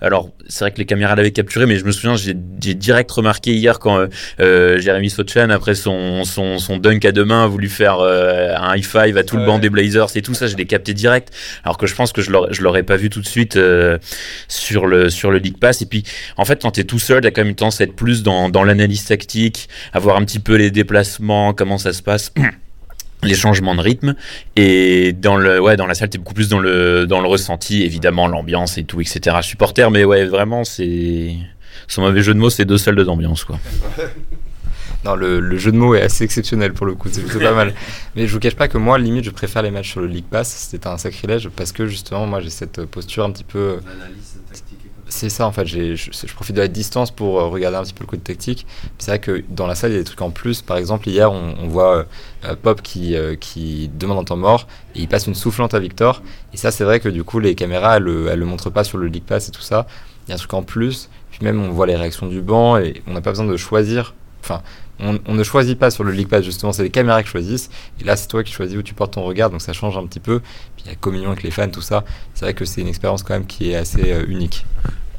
alors 0.00 0.30
c'est 0.50 0.64
vrai 0.64 0.72
que 0.72 0.78
les 0.78 0.86
caméras 0.86 1.14
l'avaient 1.14 1.30
capturé, 1.30 1.66
mais 1.66 1.76
je 1.76 1.84
me 1.84 1.89
souviens, 1.92 2.16
j'ai 2.16 2.34
direct 2.74 3.10
remarqué 3.10 3.54
hier 3.54 3.78
quand 3.78 3.98
euh, 3.98 4.06
euh 4.40 4.78
Jérémy 4.78 5.10
Sochan, 5.10 5.50
après 5.50 5.74
son, 5.74 6.24
son, 6.24 6.58
son, 6.58 6.76
dunk 6.78 7.06
à 7.06 7.12
deux 7.12 7.24
mains, 7.24 7.44
a 7.44 7.46
voulu 7.46 7.68
faire 7.68 7.98
euh, 8.00 8.54
un 8.56 8.76
high 8.76 8.84
five 8.84 9.16
à 9.16 9.24
tout 9.24 9.36
le 9.36 9.44
banc 9.44 9.58
des 9.58 9.70
Blazers 9.70 10.16
et 10.16 10.22
tout 10.22 10.34
ça, 10.34 10.46
je 10.46 10.56
l'ai 10.56 10.66
capté 10.66 10.94
direct. 10.94 11.32
Alors 11.64 11.78
que 11.78 11.86
je 11.86 11.94
pense 11.94 12.12
que 12.12 12.22
je 12.22 12.62
l'aurais 12.62 12.82
pas 12.82 12.96
vu 12.96 13.10
tout 13.10 13.20
de 13.20 13.26
suite 13.26 13.56
euh, 13.56 13.98
sur 14.48 14.86
le 14.86 15.10
sur 15.10 15.30
le 15.30 15.38
League 15.38 15.58
Pass. 15.58 15.82
Et 15.82 15.86
puis, 15.86 16.04
en 16.36 16.44
fait, 16.44 16.62
quand 16.62 16.72
t'es 16.72 16.84
tout 16.84 16.98
seul, 16.98 17.20
t'as 17.20 17.30
quand 17.30 17.42
même 17.42 17.50
une 17.50 17.54
tendance 17.54 17.80
à 17.80 17.84
être 17.84 17.96
plus 17.96 18.22
dans, 18.22 18.48
dans 18.48 18.64
l'analyse 18.64 19.04
tactique, 19.04 19.68
à 19.92 19.98
voir 19.98 20.16
un 20.16 20.24
petit 20.24 20.40
peu 20.40 20.56
les 20.56 20.70
déplacements, 20.70 21.52
comment 21.54 21.78
ça 21.78 21.92
se 21.92 22.02
passe. 22.02 22.32
les 23.22 23.34
changements 23.34 23.74
de 23.74 23.80
rythme 23.80 24.14
et 24.56 25.12
dans 25.12 25.36
le 25.36 25.60
ouais 25.60 25.76
dans 25.76 25.86
la 25.86 25.94
salle 25.94 26.08
t'es 26.08 26.18
beaucoup 26.18 26.34
plus 26.34 26.48
dans 26.48 26.58
le 26.58 27.06
dans 27.06 27.20
le 27.20 27.28
ressenti 27.28 27.82
évidemment 27.82 28.26
l'ambiance 28.26 28.78
et 28.78 28.84
tout 28.84 29.00
etc 29.00 29.36
supporter 29.42 29.90
mais 29.90 30.04
ouais 30.04 30.24
vraiment 30.24 30.64
c'est 30.64 31.34
son 31.90 32.02
mauvais 32.02 32.22
jeu 32.22 32.34
de 32.34 32.38
mots 32.38 32.50
c'est 32.50 32.64
deux 32.64 32.78
salles 32.78 32.96
d'ambiance 33.04 33.44
quoi 33.44 33.58
non 35.04 35.14
le, 35.14 35.40
le, 35.40 35.56
jeu 35.56 35.72
de 35.72 35.76
mots 35.76 35.94
est 35.94 36.02
assez 36.02 36.24
exceptionnel 36.24 36.72
pour 36.72 36.86
le 36.86 36.94
coup 36.94 37.08
c'est 37.10 37.22
plutôt 37.22 37.40
pas 37.40 37.54
mal 37.54 37.74
mais 38.16 38.26
je 38.26 38.32
vous 38.32 38.40
cache 38.40 38.56
pas 38.56 38.68
que 38.68 38.78
moi 38.78 38.98
limite 38.98 39.24
je 39.24 39.30
préfère 39.30 39.62
les 39.62 39.70
matchs 39.70 39.90
sur 39.90 40.00
le 40.00 40.06
League 40.06 40.26
Pass 40.30 40.48
c'était 40.70 40.88
un 40.88 40.98
sacrilège 40.98 41.48
parce 41.48 41.72
que 41.72 41.86
justement 41.86 42.26
moi 42.26 42.40
j'ai 42.40 42.50
cette 42.50 42.84
posture 42.86 43.24
un 43.24 43.30
petit 43.30 43.44
peu 43.44 43.78
c'est 45.10 45.28
ça 45.28 45.46
en 45.46 45.52
fait, 45.52 45.66
je, 45.66 45.96
je, 45.96 46.34
profite 46.34 46.56
de 46.56 46.60
la 46.60 46.68
distance 46.68 47.10
pour 47.10 47.40
euh, 47.40 47.48
regarder 47.48 47.76
un 47.76 47.82
petit 47.82 47.92
peu 47.92 48.04
le 48.04 48.08
côté 48.08 48.32
tactique. 48.32 48.66
C'est 48.98 49.10
vrai 49.10 49.18
que 49.18 49.44
dans 49.48 49.66
la 49.66 49.74
salle 49.74 49.90
il 49.90 49.94
y 49.94 49.96
a 49.96 50.00
des 50.00 50.04
trucs 50.04 50.22
en 50.22 50.30
plus. 50.30 50.62
Par 50.62 50.76
exemple, 50.76 51.08
hier 51.08 51.30
on, 51.30 51.54
on 51.60 51.68
voit 51.68 51.96
euh, 51.96 52.04
euh, 52.44 52.56
Pop 52.60 52.80
qui, 52.80 53.16
qui 53.40 53.90
demande 53.92 54.18
un 54.18 54.24
temps 54.24 54.36
mort 54.36 54.66
et 54.94 55.00
il 55.00 55.08
passe 55.08 55.26
une 55.26 55.34
soufflante 55.34 55.74
à 55.74 55.80
Victor. 55.80 56.22
Et 56.54 56.56
ça, 56.56 56.70
c'est 56.70 56.84
vrai 56.84 57.00
que 57.00 57.08
du 57.08 57.24
coup 57.24 57.40
les 57.40 57.54
caméras 57.54 57.96
elles, 57.96 58.08
elles, 58.30 58.38
le 58.38 58.46
montrent 58.46 58.70
pas 58.70 58.84
sur 58.84 58.98
le 58.98 59.08
League 59.08 59.24
Pass 59.24 59.48
et 59.48 59.52
tout 59.52 59.62
ça. 59.62 59.86
Il 60.30 60.32
y 60.32 60.32
a 60.32 60.36
un 60.36 60.38
truc 60.38 60.54
en 60.54 60.62
plus. 60.62 61.10
Puis 61.32 61.40
même 61.42 61.60
on 61.60 61.70
voit 61.70 61.88
les 61.88 61.96
réactions 61.96 62.28
du 62.28 62.40
banc 62.40 62.76
et 62.76 63.02
on 63.08 63.14
n'a 63.14 63.20
pas 63.20 63.30
besoin 63.30 63.46
de 63.46 63.56
choisir. 63.56 64.14
Enfin, 64.44 64.62
on, 65.00 65.34
ne 65.34 65.42
choisit 65.42 65.76
pas 65.76 65.90
sur 65.90 66.04
le 66.04 66.12
League 66.12 66.28
Pass 66.28 66.44
justement, 66.44 66.72
c'est 66.72 66.84
les 66.84 66.90
caméras 66.90 67.24
qui 67.24 67.30
choisissent. 67.30 67.68
Et 68.00 68.04
là, 68.04 68.14
c'est 68.14 68.28
toi 68.28 68.44
qui 68.44 68.52
choisis 68.52 68.78
où 68.78 68.82
tu 68.82 68.94
portes 68.94 69.14
ton 69.14 69.24
regard, 69.24 69.50
donc 69.50 69.60
ça 69.60 69.72
change 69.72 69.98
un 69.98 70.06
petit 70.06 70.20
peu. 70.20 70.38
Puis 70.38 70.84
il 70.84 70.88
y 70.88 70.92
a 70.92 70.94
communion 70.94 71.30
avec 71.30 71.42
les 71.42 71.50
fans, 71.50 71.68
tout 71.68 71.80
ça. 71.80 72.04
C'est 72.34 72.44
vrai 72.44 72.54
que 72.54 72.64
c'est 72.64 72.80
une 72.80 72.86
expérience 72.86 73.24
quand 73.24 73.34
même 73.34 73.46
qui 73.46 73.72
est 73.72 73.76
assez 73.76 74.24
unique. 74.28 74.64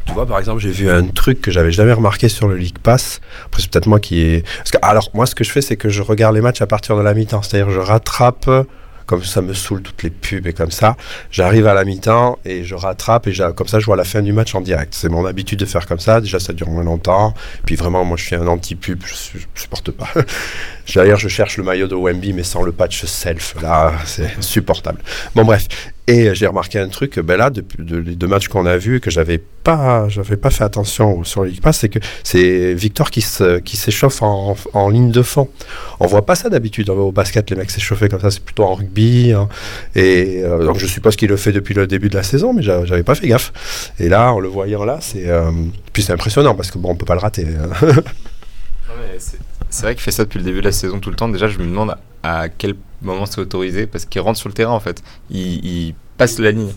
Tu 0.06 0.14
vois, 0.14 0.26
par 0.26 0.40
exemple, 0.40 0.62
j'ai 0.62 0.72
vu 0.72 0.90
un 0.90 1.06
truc 1.08 1.42
que 1.42 1.52
j'avais 1.52 1.72
jamais 1.72 1.94
remarqué 1.94 2.30
sur 2.30 2.48
le 2.48 2.56
League 2.56 2.80
Pass. 2.80 3.20
Après, 3.46 3.62
c'est 3.62 3.70
peut-être 3.70 3.88
moi 3.88 4.00
qui 4.00 4.22
est. 4.22 4.46
Alors, 4.82 5.10
moi, 5.14 5.26
ce 5.26 5.36
que 5.36 5.44
je 5.44 5.52
fais, 5.52 5.62
c'est 5.62 5.78
que 5.78 5.90
je 5.90 6.02
regarde 6.02 6.36
les 6.36 6.42
matchs 6.42 6.62
à 6.62 6.68
partir 6.68 6.96
de 6.96 7.02
la 7.02 7.14
mi-temps. 7.14 7.42
C'est-à-dire, 7.42 7.70
je 7.70 7.80
rattrape 7.80 8.50
comme 9.12 9.26
ça 9.26 9.42
me 9.42 9.54
saoule 9.54 9.82
toutes 9.82 10.04
les 10.04 10.10
pubs 10.10 10.48
et 10.48 10.54
comme 10.54 10.72
ça. 10.72 10.96
J'arrive 11.32 11.68
à 11.68 11.74
la 11.74 11.84
mi-temps 11.84 12.40
et 12.46 12.64
je 12.64 12.76
rattrape 12.76 13.28
et 13.28 13.34
comme 13.58 13.68
ça 13.68 13.78
je 13.78 13.86
vois 13.86 13.98
la 13.98 14.06
fin 14.06 14.22
du 14.22 14.32
match 14.32 14.56
en 14.56 14.62
direct. 14.62 14.94
C'est 14.96 15.10
mon 15.10 15.26
habitude 15.26 15.60
de 15.60 15.66
faire 15.66 15.86
comme 15.86 16.00
ça. 16.00 16.22
Déjà 16.22 16.40
ça 16.40 16.54
dure 16.54 16.70
moins 16.70 16.86
longtemps. 16.86 17.34
Puis 17.66 17.76
vraiment 17.76 18.06
moi 18.06 18.16
je 18.16 18.24
suis 18.24 18.38
un 18.38 18.48
anti-pub, 18.48 19.04
je, 19.06 19.14
supporte 19.54 19.92
pas. 19.92 20.08
D'ailleurs 20.96 21.20
je 21.20 21.28
cherche 21.28 21.58
le 21.58 21.64
maillot 21.66 21.88
de 21.88 21.96
Wemby 21.96 22.32
mais 22.32 22.44
sans 22.44 22.62
le 22.62 22.72
patch 22.72 23.04
self. 23.04 23.56
Là 23.62 23.92
c'est 24.06 24.32
insupportable. 24.38 25.02
Bon 25.36 25.44
bref. 25.44 25.68
Et 26.12 26.36
j'ai 26.36 26.46
remarqué 26.46 26.78
un 26.78 26.90
truc, 26.90 27.20
ben 27.20 27.38
là, 27.38 27.50
depuis 27.50 27.86
de, 27.86 27.96
les 27.96 28.16
deux 28.16 28.28
matchs 28.28 28.50
qu'on 28.50 28.66
a 28.66 28.76
vus, 28.76 29.00
que 29.00 29.10
j'avais 29.10 29.38
pas, 29.38 30.10
j'avais 30.10 30.36
pas 30.36 30.50
fait 30.50 30.66
attention 30.66 31.24
sur 31.24 31.44
le 31.44 31.50
League 31.52 31.62
Pass, 31.62 31.80
c'est 31.80 31.88
que 31.88 32.00
c'est 32.22 32.74
Victor 32.74 33.12
qui 33.12 33.22
se, 33.22 33.60
qui 33.60 33.78
s'échauffe 33.78 34.22
en, 34.22 34.58
en, 34.74 34.90
ligne 34.90 35.12
de 35.12 35.22
fond. 35.22 35.48
On 36.02 36.08
voit 36.08 36.26
pas 36.26 36.36
ça 36.36 36.50
d'habitude 36.50 36.90
au 36.90 37.14
basket, 37.14 37.50
les 37.50 37.56
mecs 37.56 37.72
s'échauffer 37.72 38.10
comme 38.10 38.20
ça, 38.20 38.30
c'est 38.30 38.44
plutôt 38.44 38.66
en 38.66 38.74
rugby. 38.74 39.32
Hein. 39.32 39.48
Et 39.96 40.42
euh, 40.44 40.66
donc 40.66 40.80
je 40.80 40.86
suppose 40.86 41.16
qu'il 41.16 41.30
le 41.30 41.38
fait 41.38 41.54
depuis 41.54 41.74
le 41.74 41.88
début 41.88 42.10
de 42.10 42.16
la 42.16 42.24
saison, 42.24 42.52
mais 42.52 42.62
j'avais 42.62 43.04
pas 43.04 43.16
fait 43.16 43.30
gaffe. 43.30 43.54
Et 43.98 44.10
là, 44.10 44.34
en 44.34 44.42
le 44.42 44.50
voyant 44.50 44.84
là, 44.84 44.98
c'est, 45.00 45.30
euh, 45.30 45.50
puis 45.94 46.04
c'est 46.04 46.12
impressionnant 46.12 46.56
parce 46.56 46.72
que 46.72 46.78
bon, 46.78 46.90
on 46.90 46.96
peut 46.96 47.06
pas 47.06 47.16
le 47.16 47.22
rater. 47.22 47.48
Hein. 47.48 48.02
C'est 49.72 49.84
vrai 49.84 49.96
qu'il 49.96 50.04
fait 50.04 50.12
ça 50.12 50.26
depuis 50.26 50.38
le 50.38 50.44
début 50.44 50.60
de 50.60 50.66
la 50.66 50.72
saison 50.72 51.00
tout 51.00 51.10
le 51.10 51.16
temps. 51.16 51.30
Déjà, 51.30 51.48
je 51.48 51.58
me 51.58 51.66
demande 51.66 51.96
à 52.24 52.50
quel 52.50 52.76
moment 53.02 53.26
c'est 53.26 53.40
autorisé 53.40 53.88
parce 53.88 54.06
qu'il 54.06 54.22
rentre 54.22 54.38
sur 54.38 54.50
le 54.50 54.54
terrain 54.54 54.74
en 54.74 54.80
fait. 54.80 55.02
Il, 55.32 55.96
passe 56.18 56.38
la 56.38 56.52
ligne. 56.52 56.72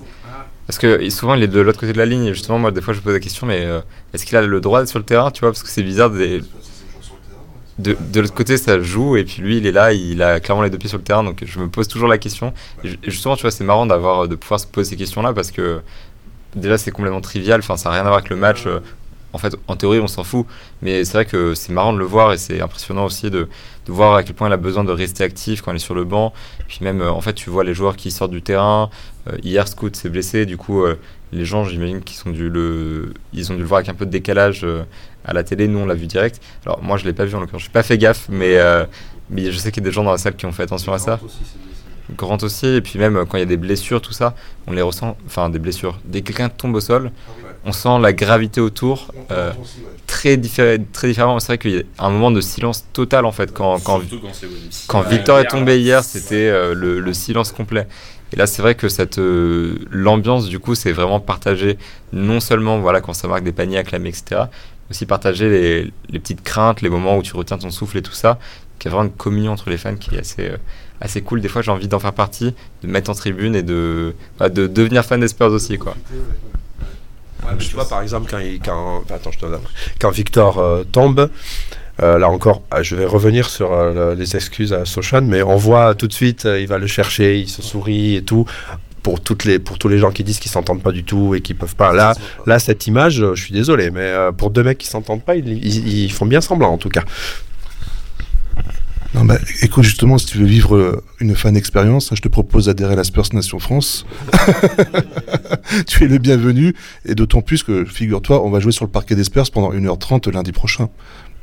Parce 0.66 0.78
que 0.78 1.10
souvent 1.10 1.34
il 1.34 1.42
est 1.42 1.48
de 1.48 1.60
l'autre 1.60 1.78
côté 1.78 1.92
de 1.92 1.98
la 1.98 2.06
ligne. 2.06 2.32
Justement, 2.32 2.58
moi, 2.58 2.70
des 2.70 2.80
fois, 2.80 2.94
je 2.94 3.00
pose 3.00 3.12
la 3.12 3.20
question, 3.20 3.46
mais 3.46 3.64
euh, 3.64 3.80
est-ce 4.14 4.24
qu'il 4.24 4.36
a 4.36 4.42
le 4.42 4.60
droit 4.60 4.80
d'être 4.80 4.88
sur 4.88 4.98
le 4.98 5.04
terrain 5.04 5.30
Tu 5.30 5.40
vois, 5.40 5.50
parce 5.50 5.62
que 5.62 5.68
c'est 5.68 5.82
bizarre. 5.82 6.10
De, 7.76 7.96
l'autre 8.14 8.32
côté, 8.32 8.56
ça 8.56 8.80
joue, 8.80 9.16
et 9.16 9.24
puis 9.24 9.42
lui, 9.42 9.56
il 9.58 9.66
est 9.66 9.72
là, 9.72 9.92
il 9.92 10.22
a 10.22 10.38
clairement 10.38 10.62
les 10.62 10.70
deux 10.70 10.78
pieds 10.78 10.88
sur 10.88 10.98
le 10.98 11.04
terrain, 11.04 11.24
donc 11.24 11.42
je 11.44 11.58
me 11.58 11.68
pose 11.68 11.88
toujours 11.88 12.08
la 12.08 12.18
question. 12.18 12.54
Et 12.84 12.90
justement, 13.02 13.34
tu 13.34 13.42
vois, 13.42 13.50
c'est 13.50 13.64
marrant 13.64 13.84
d'avoir, 13.84 14.28
de 14.28 14.36
pouvoir 14.36 14.60
se 14.60 14.66
poser 14.66 14.90
ces 14.90 14.96
questions-là, 14.96 15.32
parce 15.32 15.50
que 15.50 15.80
déjà, 16.54 16.78
c'est 16.78 16.92
complètement 16.92 17.20
trivial, 17.20 17.58
enfin, 17.58 17.76
ça 17.76 17.88
n'a 17.88 17.96
rien 17.96 18.02
à 18.02 18.08
voir 18.08 18.18
avec 18.18 18.30
le 18.30 18.36
match. 18.36 18.64
En 19.34 19.38
fait, 19.38 19.56
en 19.66 19.74
théorie, 19.74 19.98
on 19.98 20.06
s'en 20.06 20.22
fout, 20.22 20.46
mais 20.80 21.04
c'est 21.04 21.14
vrai 21.14 21.26
que 21.26 21.54
c'est 21.54 21.72
marrant 21.72 21.92
de 21.92 21.98
le 21.98 22.04
voir 22.04 22.32
et 22.32 22.38
c'est 22.38 22.60
impressionnant 22.60 23.04
aussi 23.04 23.30
de, 23.30 23.48
voir 23.88 24.14
à 24.14 24.22
quel 24.22 24.34
point 24.36 24.48
il 24.48 24.52
a 24.52 24.56
besoin 24.56 24.84
de 24.84 24.92
rester 24.92 25.24
actif 25.24 25.60
quand 25.60 25.72
il 25.72 25.76
est 25.76 25.80
sur 25.80 25.94
le 25.94 26.04
banc. 26.04 26.32
puis 26.68 26.78
même, 26.82 27.02
euh, 27.02 27.10
en 27.10 27.20
fait, 27.20 27.34
tu 27.34 27.50
vois 27.50 27.64
les 27.64 27.74
joueurs 27.74 27.96
qui 27.96 28.12
sortent 28.12 28.30
du 28.30 28.42
terrain. 28.42 28.90
Euh, 29.28 29.36
hier, 29.42 29.66
Scoot 29.66 29.96
s'est 29.96 30.08
blessé, 30.08 30.46
du 30.46 30.56
coup, 30.56 30.84
euh, 30.84 30.98
les 31.32 31.44
gens, 31.44 31.64
j'imagine 31.64 32.00
qu'ils 32.00 32.16
sont 32.16 32.30
ils 32.30 33.52
ont 33.52 33.54
dû 33.56 33.60
le 33.60 33.66
voir 33.66 33.78
avec 33.78 33.88
un 33.88 33.94
peu 33.94 34.06
de 34.06 34.10
décalage 34.12 34.64
à 35.24 35.32
la 35.32 35.42
télé. 35.42 35.66
Nous, 35.66 35.80
on 35.80 35.86
l'a 35.86 35.94
vu 35.94 36.06
direct. 36.06 36.40
Alors 36.64 36.80
moi, 36.80 36.96
je 36.96 37.04
l'ai 37.04 37.12
pas 37.12 37.24
vu 37.24 37.34
en 37.34 37.40
l'occurrence. 37.40 37.62
Je 37.62 37.68
n'ai 37.68 37.72
pas 37.72 37.82
fait 37.82 37.98
gaffe, 37.98 38.28
mais 38.28 38.56
mais 39.30 39.50
je 39.50 39.58
sais 39.58 39.72
qu'il 39.72 39.82
y 39.82 39.86
a 39.86 39.88
des 39.88 39.92
gens 39.92 40.04
dans 40.04 40.12
la 40.12 40.18
salle 40.18 40.36
qui 40.36 40.46
ont 40.46 40.52
fait 40.52 40.62
attention 40.62 40.92
à 40.92 40.98
ça. 40.98 41.18
Grant 42.16 42.38
aussi, 42.42 42.66
et 42.66 42.80
puis 42.82 42.98
même 42.98 43.24
quand 43.26 43.38
il 43.38 43.40
y 43.40 43.44
a 43.44 43.46
des 43.46 43.56
blessures, 43.56 44.00
tout 44.00 44.12
ça, 44.12 44.34
on 44.66 44.72
les 44.72 44.82
ressent, 44.82 45.16
enfin 45.26 45.48
des 45.48 45.58
blessures. 45.58 45.98
Dès 46.04 46.20
que 46.20 46.28
quelqu'un 46.28 46.50
tombe 46.50 46.74
au 46.74 46.80
sol, 46.80 47.10
on 47.64 47.72
sent 47.72 47.98
la 48.00 48.12
gravité 48.12 48.60
autour 48.60 49.12
euh, 49.30 49.52
très, 50.06 50.36
différé, 50.36 50.80
très 50.92 51.08
différemment. 51.08 51.40
C'est 51.40 51.48
vrai 51.48 51.58
qu'il 51.58 51.70
y 51.72 51.78
a 51.78 52.04
un 52.04 52.10
moment 52.10 52.30
de 52.30 52.40
silence 52.40 52.84
total 52.92 53.24
en 53.24 53.32
fait. 53.32 53.52
Quand, 53.52 53.78
quand, 53.82 54.00
quand 54.86 55.02
Victor 55.02 55.38
est 55.40 55.46
tombé 55.46 55.80
hier, 55.80 56.04
c'était 56.04 56.48
euh, 56.48 56.74
le, 56.74 57.00
le, 57.00 57.12
silence 57.14 57.52
complet. 57.52 57.86
Et 58.32 58.36
là, 58.36 58.46
c'est 58.46 58.62
vrai 58.62 58.74
que 58.74 58.88
cette 58.88 59.18
euh, 59.18 59.78
l'ambiance 59.90 60.48
du 60.48 60.58
coup, 60.58 60.74
c'est 60.74 60.92
vraiment 60.92 61.20
partagé 61.20 61.78
non 62.12 62.40
seulement 62.40 62.78
voilà 62.78 63.00
quand 63.00 63.14
ça 63.14 63.28
marque 63.28 63.44
des 63.44 63.52
paniers 63.52 63.78
acclamés, 63.78 64.10
etc. 64.10 64.42
aussi 64.90 65.06
partager 65.06 65.48
les, 65.48 65.92
les, 66.10 66.18
petites 66.18 66.42
craintes, 66.42 66.82
les 66.82 66.90
moments 66.90 67.16
où 67.16 67.22
tu 67.22 67.34
retiens 67.36 67.58
ton 67.58 67.70
souffle 67.70 67.98
et 67.98 68.02
tout 68.02 68.12
ça. 68.12 68.38
Qui 68.78 68.88
a 68.88 68.90
vraiment 68.90 69.04
une 69.04 69.16
communion 69.16 69.52
entre 69.52 69.70
les 69.70 69.78
fans 69.78 69.94
qui 69.94 70.16
est 70.16 70.18
assez, 70.18 70.50
assez 71.00 71.22
cool. 71.22 71.40
Des 71.40 71.48
fois, 71.48 71.62
j'ai 71.62 71.70
envie 71.70 71.86
d'en 71.86 72.00
faire 72.00 72.12
partie, 72.12 72.54
de 72.82 72.88
mettre 72.88 73.08
en 73.08 73.14
tribune 73.14 73.54
et 73.54 73.62
de, 73.62 74.14
bah, 74.36 74.48
de 74.48 74.66
devenir 74.66 75.04
fan 75.04 75.20
des 75.20 75.28
Spurs 75.28 75.52
aussi. 75.52 75.78
Quoi. 75.78 75.94
Tu 77.58 77.74
vois, 77.74 77.88
par 77.88 78.02
exemple, 78.02 78.30
quand, 78.30 78.38
il, 78.38 78.60
quand, 78.60 79.04
attends, 79.10 79.30
je 79.30 79.38
te 79.38 79.46
quand 80.00 80.10
Victor 80.10 80.58
euh, 80.58 80.84
tombe, 80.84 81.30
euh, 82.02 82.18
là 82.18 82.28
encore, 82.28 82.62
ah, 82.70 82.82
je 82.82 82.96
vais 82.96 83.06
revenir 83.06 83.48
sur 83.48 83.72
euh, 83.72 84.14
les 84.14 84.36
excuses 84.36 84.72
à 84.72 84.84
Sochan, 84.84 85.22
mais 85.22 85.42
on 85.42 85.56
voit 85.56 85.94
tout 85.94 86.08
de 86.08 86.12
suite, 86.12 86.44
il 86.44 86.66
va 86.66 86.78
le 86.78 86.86
chercher, 86.86 87.38
il 87.38 87.48
se 87.48 87.62
sourit 87.62 88.16
et 88.16 88.22
tout. 88.22 88.46
Pour, 89.02 89.20
toutes 89.20 89.44
les, 89.44 89.58
pour 89.58 89.76
tous 89.76 89.88
les 89.88 89.98
gens 89.98 90.10
qui 90.10 90.24
disent 90.24 90.38
qu'ils 90.38 90.50
s'entendent 90.50 90.82
pas 90.82 90.90
du 90.90 91.04
tout 91.04 91.34
et 91.34 91.42
qui 91.42 91.52
peuvent 91.52 91.76
pas. 91.76 91.92
Là, 91.92 92.14
là 92.46 92.58
cette 92.58 92.86
image, 92.86 93.16
je 93.16 93.34
suis 93.34 93.52
désolé, 93.52 93.90
mais 93.90 94.10
pour 94.38 94.48
deux 94.48 94.62
mecs 94.62 94.78
qui 94.78 94.86
s'entendent 94.86 95.22
pas, 95.22 95.36
ils, 95.36 95.46
ils, 95.66 96.10
font 96.10 96.24
bien 96.24 96.40
semblant 96.40 96.72
en 96.72 96.78
tout 96.78 96.88
cas. 96.88 97.04
Non, 99.14 99.24
bah, 99.24 99.38
écoute, 99.62 99.84
justement, 99.84 100.18
si 100.18 100.26
tu 100.26 100.38
veux 100.38 100.44
vivre 100.44 100.74
euh, 100.74 101.00
une 101.20 101.36
fan 101.36 101.56
expérience, 101.56 102.10
je 102.12 102.20
te 102.20 102.26
propose 102.26 102.66
d'adhérer 102.66 102.94
à 102.94 102.96
la 102.96 103.04
Spurs 103.04 103.28
Nation 103.32 103.60
France. 103.60 104.04
tu 105.86 106.04
es 106.04 106.08
le 106.08 106.18
bienvenu, 106.18 106.74
et 107.06 107.14
d'autant 107.14 107.40
plus 107.40 107.62
que, 107.62 107.84
figure-toi, 107.84 108.44
on 108.44 108.50
va 108.50 108.58
jouer 108.58 108.72
sur 108.72 108.84
le 108.84 108.90
parquet 108.90 109.14
des 109.14 109.22
Spurs 109.22 109.48
pendant 109.52 109.72
1h30 109.72 110.32
lundi 110.32 110.50
prochain. 110.50 110.88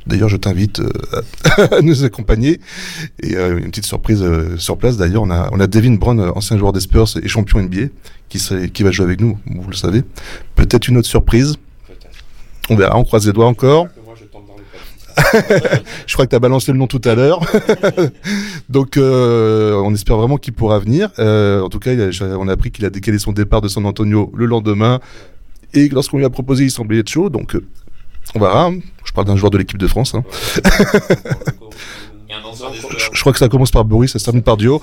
D'ailleurs, 0.06 0.28
je 0.28 0.36
t'invite 0.36 0.80
euh, 0.80 0.90
à 1.78 1.80
nous 1.80 2.04
accompagner. 2.04 2.60
Et 3.22 3.36
euh, 3.36 3.58
une 3.58 3.70
petite 3.70 3.86
surprise 3.86 4.22
sur 4.58 4.76
place, 4.76 4.98
d'ailleurs, 4.98 5.22
on 5.22 5.30
a, 5.30 5.48
on 5.52 5.58
a 5.58 5.66
Devin 5.66 5.94
Brown, 5.94 6.20
ancien 6.34 6.58
joueur 6.58 6.74
des 6.74 6.80
Spurs 6.80 7.08
et 7.22 7.28
champion 7.28 7.62
NBA, 7.62 7.88
qui, 8.28 8.38
qui 8.70 8.82
va 8.82 8.90
jouer 8.90 9.06
avec 9.06 9.22
nous, 9.22 9.38
vous 9.46 9.70
le 9.70 9.76
savez. 9.76 10.02
Peut-être 10.56 10.88
une 10.88 10.98
autre 10.98 11.08
surprise. 11.08 11.56
On 12.68 12.76
verra, 12.76 12.98
on 12.98 13.04
croise 13.04 13.26
les 13.26 13.32
doigts 13.32 13.46
encore. 13.46 13.88
je 16.06 16.12
crois 16.14 16.26
que 16.26 16.30
tu 16.30 16.36
as 16.36 16.40
balancé 16.40 16.72
le 16.72 16.78
nom 16.78 16.86
tout 16.86 17.00
à 17.04 17.14
l'heure. 17.14 17.40
Donc, 18.68 18.96
euh, 18.96 19.74
on 19.84 19.94
espère 19.94 20.16
vraiment 20.16 20.36
qu'il 20.36 20.52
pourra 20.52 20.78
venir. 20.78 21.10
Euh, 21.18 21.60
en 21.62 21.68
tout 21.68 21.78
cas, 21.78 21.92
on 22.20 22.48
a 22.48 22.52
appris 22.52 22.70
qu'il 22.70 22.84
a 22.84 22.90
décalé 22.90 23.18
son 23.18 23.32
départ 23.32 23.60
de 23.60 23.68
San 23.68 23.84
Antonio 23.86 24.32
le 24.34 24.46
lendemain. 24.46 25.00
Et 25.74 25.88
lorsqu'on 25.88 26.18
lui 26.18 26.24
a 26.24 26.30
proposé, 26.30 26.64
il 26.64 26.70
semblait 26.70 26.98
être 26.98 27.08
chaud. 27.08 27.30
Donc, 27.30 27.54
euh, 27.54 27.64
on 28.34 28.40
verra. 28.40 28.70
Je 29.04 29.12
parle 29.12 29.26
d'un 29.26 29.36
joueur 29.36 29.50
de 29.50 29.58
l'équipe 29.58 29.78
de 29.78 29.86
France. 29.86 30.14
Hein. 30.14 30.24
je, 33.12 33.20
crois 33.20 33.32
que 33.32 33.38
ça 33.38 33.48
commence 33.48 33.70
par 33.70 33.84
Boris, 33.84 34.12
ça 34.12 34.18
se 34.18 34.24
termine 34.24 34.42
par 34.42 34.56
Dio. 34.56 34.80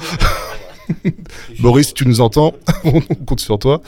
Boris, 1.59 1.93
tu 1.93 2.07
nous 2.07 2.21
entends, 2.21 2.53
on 2.83 3.01
compte 3.01 3.39
sur 3.39 3.59
toi. 3.59 3.81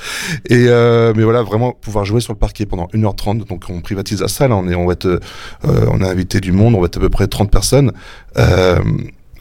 Et 0.50 0.66
euh, 0.68 1.14
mais 1.16 1.24
voilà, 1.24 1.44
vraiment 1.44 1.72
pouvoir 1.72 2.06
jouer 2.06 2.22
sur 2.22 2.34
le 2.34 2.40
parquet 2.40 2.66
pendant 2.66 2.88
1h30. 2.88 3.48
Donc 3.48 3.64
on 3.70 3.82
privatise 3.82 4.22
la 4.22 4.28
salle, 4.28 4.52
on 4.52 4.68
est, 4.68 4.76
on 4.76 4.86
va 4.86 4.94
être, 4.94 5.06
euh, 5.06 5.20
on 5.64 6.02
a 6.02 6.10
invité 6.10 6.40
du 6.40 6.52
monde, 6.52 6.76
on 6.76 6.80
va 6.80 6.86
être 6.86 6.98
à 6.98 7.00
peu 7.00 7.10
près 7.10 7.28
30 7.28 7.52
personnes. 7.52 7.92
Euh, 8.38 8.80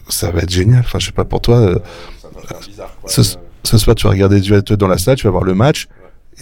ça 0.09 0.31
va 0.31 0.41
être 0.41 0.51
génial. 0.51 0.81
Enfin, 0.81 0.99
je 0.99 1.07
sais 1.07 1.13
pas 1.13 1.25
pour 1.25 1.41
toi. 1.41 1.81
ce, 3.07 3.79
soir, 3.79 3.95
tu 3.95 4.07
vas 4.07 4.13
regarder, 4.13 4.53
être 4.53 4.75
dans 4.75 4.89
la 4.89 4.99
salle, 4.99 5.17
tu 5.17 5.27
vas 5.27 5.31
voir 5.31 5.45
le 5.45 5.55
match. 5.55 5.89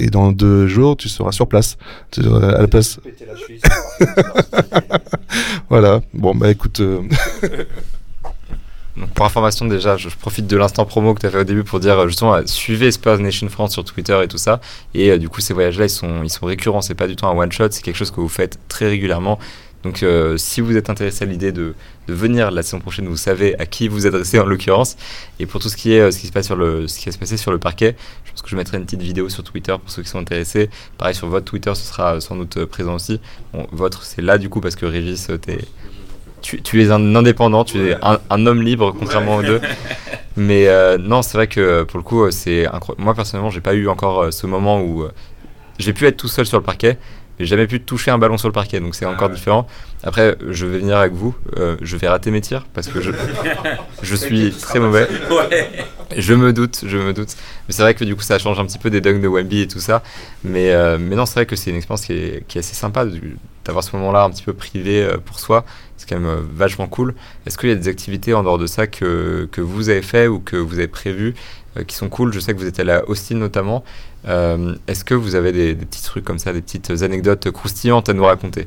Et 0.01 0.11
dans 0.11 0.31
deux 0.31 0.69
jours, 0.69 0.97
tu 0.97 1.09
seras 1.09 1.33
sur 1.33 1.49
place. 1.49 1.77
Tu 2.13 2.23
seras 2.23 2.51
à 2.51 2.61
la 2.61 2.69
place. 2.69 3.01
voilà. 5.69 6.01
Bon, 6.15 6.35
bah 6.35 6.51
écoute. 6.51 6.81
Pour 9.15 9.27
information 9.27 9.67
déjà, 9.67 9.97
je, 9.97 10.09
profite 10.09 10.47
de 10.47 10.57
l'instant 10.57 10.85
promo 10.85 11.15
que 11.15 11.21
tu 11.21 11.27
as 11.27 11.31
fait 11.31 11.39
au 11.39 11.45
début 11.45 11.65
pour 11.65 11.81
dire 11.81 12.09
justement 12.09 12.37
suivez 12.47 12.91
Spurs 12.91 13.19
Nation 13.19 13.49
France 13.49 13.73
sur 13.73 13.85
Twitter 13.85 14.19
et 14.23 14.29
tout 14.29 14.39
ça. 14.39 14.61
Et 14.95 15.11
euh, 15.11 15.19
du 15.19 15.29
coup 15.29 15.41
ces 15.41 15.55
voyages-là 15.55 15.87
ils 15.87 15.91
sont, 15.91 16.23
ils 16.23 16.31
sont 16.31 16.47
récurrents, 16.47 16.81
c'est 16.81 16.95
pas 16.95 17.07
du 17.07 17.17
tout 17.17 17.27
un 17.27 17.37
one 17.37 17.53
shot, 17.53 17.69
c'est 17.71 17.83
quelque 17.83 17.97
chose 17.97 18.11
que 18.11 18.21
vous 18.21 18.29
faites 18.29 18.59
très 18.69 18.89
régulièrement. 18.89 19.39
Donc 19.85 20.03
euh, 20.03 20.37
si 20.37 20.61
vous 20.61 20.77
êtes 20.77 20.91
intéressé 20.91 21.25
à 21.25 21.27
l'idée 21.27 21.53
de, 21.53 21.75
venir 22.09 22.51
la 22.51 22.63
saison 22.63 22.81
prochaine, 22.81 23.07
vous 23.07 23.19
savez 23.19 23.59
à 23.59 23.67
qui 23.67 23.87
vous 23.87 24.07
adresser 24.07 24.39
en 24.39 24.47
l'occurrence. 24.47 24.97
Et 25.41 25.47
pour 25.47 25.61
tout 25.61 25.69
ce 25.69 25.77
qui 25.77 25.93
est 25.93 26.01
euh, 26.01 26.11
ce 26.11 26.19
qui 26.19 26.27
se 26.27 26.33
passe 26.33 26.47
sur 26.47 26.57
le 26.57 26.89
ce 26.89 26.99
qui 26.99 27.07
va 27.07 27.13
se 27.13 27.19
passer 27.19 27.37
sur 27.37 27.53
le 27.53 27.59
parquet, 27.59 27.97
je 28.25 28.31
pense 28.31 28.43
que 28.43 28.49
je 28.49 28.57
mettrai 28.57 28.79
une 28.79 28.85
petite 28.85 29.03
vidéo 29.03 29.29
sur 29.29 29.45
Twitter 29.45 29.73
pour 29.73 29.91
ceux 29.91 30.03
qui 30.03 30.09
sont 30.09 30.19
intéressés. 30.19 30.71
Pareil 30.97 31.15
sur 31.15 31.29
votre 31.29 31.45
Twitter, 31.45 31.75
ce 31.75 31.85
sera 31.85 32.21
sans 32.21 32.35
doute 32.37 32.65
présent 32.65 32.95
aussi. 32.95 33.21
Bon, 33.53 33.67
votre 33.71 34.05
c'est 34.05 34.23
là 34.23 34.39
du 34.39 34.49
coup 34.49 34.61
parce 34.61 34.75
que 34.75 34.87
Régis 34.87 35.31
t'es 35.43 35.59
tu, 36.41 36.83
es 36.83 36.91
un 36.91 37.15
indépendant, 37.15 37.65
tu 37.65 37.91
es 37.91 37.97
un, 38.03 38.47
homme 38.47 38.63
libre, 38.63 38.95
contrairement 38.99 39.37
aux 39.37 39.43
deux. 39.43 39.61
Mais 40.37 40.69
euh, 40.69 40.99
non, 40.99 41.23
c'est 41.23 41.37
vrai 41.37 41.49
que 41.49 41.83
pour 41.83 41.99
le 41.99 42.05
coup, 42.05 42.31
c'est 42.31 42.67
moi 42.97 43.15
personnellement, 43.15 43.51
j'ai 43.51 43.61
pas 43.61 43.75
eu 43.75 43.89
encore 43.89 44.23
euh, 44.23 44.31
ce 44.31 44.47
moment 44.47 44.81
où 44.81 45.03
euh, 45.03 45.11
j'ai 45.79 45.93
pu 45.93 46.07
être 46.07 46.17
tout 46.17 46.29
seul 46.29 46.47
sur 46.47 46.59
le 46.59 46.63
parquet, 46.63 46.97
mais 47.39 47.45
jamais 47.45 47.67
pu 47.67 47.81
toucher 47.81 48.13
un 48.13 48.19
ballon 48.19 48.39
sur 48.39 48.49
le 48.49 48.53
parquet, 48.53 48.79
donc 48.79 48.95
c'est 48.95 49.05
ah 49.05 49.11
encore 49.11 49.31
différent. 49.31 49.67
Après, 50.05 50.37
je 50.49 50.67
vais 50.67 50.79
venir 50.79 50.97
avec 50.97 51.13
vous, 51.13 51.35
je 51.81 51.97
vais 51.97 52.07
rater 52.07 52.31
mes 52.31 52.41
tirs 52.41 52.67
parce 52.73 52.87
que 52.87 53.01
je, 53.01 53.11
je 54.03 54.15
suis 54.15 54.53
très 54.53 54.79
mauvais. 54.79 55.09
Je 56.17 56.35
me 56.35 56.53
doute, 56.53 56.85
je 56.87 56.97
me 56.97 57.13
doute. 57.13 57.37
Mais 57.67 57.75
c'est 57.75 57.83
vrai 57.83 57.95
que 57.95 58.05
du 58.05 58.15
coup, 58.15 58.23
ça 58.23 58.39
change 58.39 58.61
un 58.61 58.65
petit 58.65 58.79
peu 58.79 58.91
des 58.91 59.01
dunks 59.01 59.21
de 59.21 59.29
Wemby 59.29 59.63
et 59.63 59.69
tout 59.69 59.81
ça. 59.81 60.05
Mais, 60.45 60.73
mais 60.99 61.17
non, 61.17 61.27
c'est 61.27 61.35
vrai 61.35 61.47
que 61.47 61.57
c'est 61.57 61.71
une 61.71 61.77
expérience 61.77 62.07
qui 62.07 62.13
est, 62.13 62.45
qui 62.47 62.59
est 62.59 62.61
assez 62.61 62.77
sympa 62.77 63.05
d'avoir 63.69 63.85
ce 63.85 63.95
moment-là 63.95 64.25
un 64.25 64.31
petit 64.31 64.43
peu 64.43 64.53
privé 64.53 65.09
pour 65.25 65.39
soi 65.39 65.65
c'est 65.99 66.09
quand 66.09 66.21
même 66.21 66.29
euh, 66.29 66.43
vachement 66.55 66.87
cool. 66.87 67.15
Est-ce 67.45 67.59
qu'il 67.59 67.69
y 67.69 67.73
a 67.73 67.75
des 67.75 67.89
activités 67.89 68.33
en 68.33 68.43
dehors 68.43 68.59
de 68.59 68.67
ça 68.67 68.87
que, 68.87 69.49
que 69.51 69.61
vous 69.61 69.91
avez 69.91 70.03
fait 70.03 70.29
ou 70.29 70.39
que 70.39 70.57
vous 70.57 70.75
avez 70.75 70.89
prévues 70.89 71.35
euh, 71.77 71.85
qui 71.85 71.97
sont 71.97 72.09
cool? 72.09 72.33
Je 72.33 72.41
sais 72.41 72.55
que 72.55 72.59
vous 72.59 72.67
êtes 72.67 72.79
allé 72.79 72.93
à 72.93 73.09
Austin 73.09 73.35
notamment. 73.35 73.85
Euh, 74.27 74.77
est-ce 74.87 75.05
que 75.05 75.15
vous 75.15 75.35
avez 75.35 75.53
des, 75.53 75.75
petits 75.75 76.03
trucs 76.03 76.25
comme 76.25 76.39
ça, 76.39 76.53
des 76.53 76.63
petites 76.63 76.91
anecdotes 77.03 77.51
croustillantes 77.51 78.09
à 78.09 78.15
nous 78.15 78.25
raconter? 78.25 78.67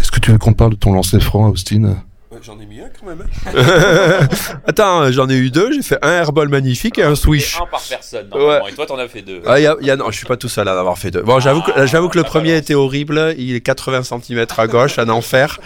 Est-ce 0.00 0.10
que 0.10 0.20
tu 0.20 0.32
veux 0.32 0.38
qu'on 0.38 0.52
parle 0.52 0.72
de 0.72 0.76
ton 0.76 0.92
lancer 0.92 1.20
franc 1.20 1.46
à 1.46 1.50
Austin? 1.50 1.96
J'en 2.42 2.60
ai 2.60 2.66
mis 2.66 2.80
un 2.80 2.88
quand 2.88 3.06
même. 3.06 3.22
Hein. 3.22 4.28
Attends, 4.66 5.10
j'en 5.12 5.28
ai 5.28 5.36
eu 5.36 5.50
deux. 5.50 5.72
J'ai 5.72 5.82
fait 5.82 5.98
un 6.02 6.10
airball 6.10 6.48
magnifique 6.48 6.98
et 6.98 7.02
un 7.02 7.14
swish. 7.14 7.56
Un 7.60 7.66
par 7.66 7.82
personne. 7.88 8.26
Et 8.26 8.72
toi, 8.74 8.86
t'en 8.86 8.98
as 8.98 9.08
fait 9.08 9.22
deux. 9.22 9.42
Ah, 9.46 9.60
y 9.60 9.66
a, 9.66 9.76
y 9.80 9.90
a, 9.90 9.96
non, 9.96 10.10
je 10.10 10.16
suis 10.16 10.26
pas 10.26 10.36
tout 10.36 10.48
seul 10.48 10.68
à 10.68 10.74
en 10.74 10.78
avoir 10.78 10.98
fait 10.98 11.10
deux. 11.10 11.22
Bon, 11.22 11.40
j'avoue 11.40 11.62
que, 11.62 11.72
ah, 11.74 11.86
j'avoue 11.86 12.08
que 12.08 12.18
le 12.18 12.24
premier 12.24 12.56
était 12.56 12.74
horrible. 12.74 13.34
Il 13.38 13.54
est 13.54 13.60
80 13.60 14.02
cm 14.02 14.46
à 14.56 14.66
gauche, 14.66 14.98
un 14.98 15.08
enfer. 15.08 15.58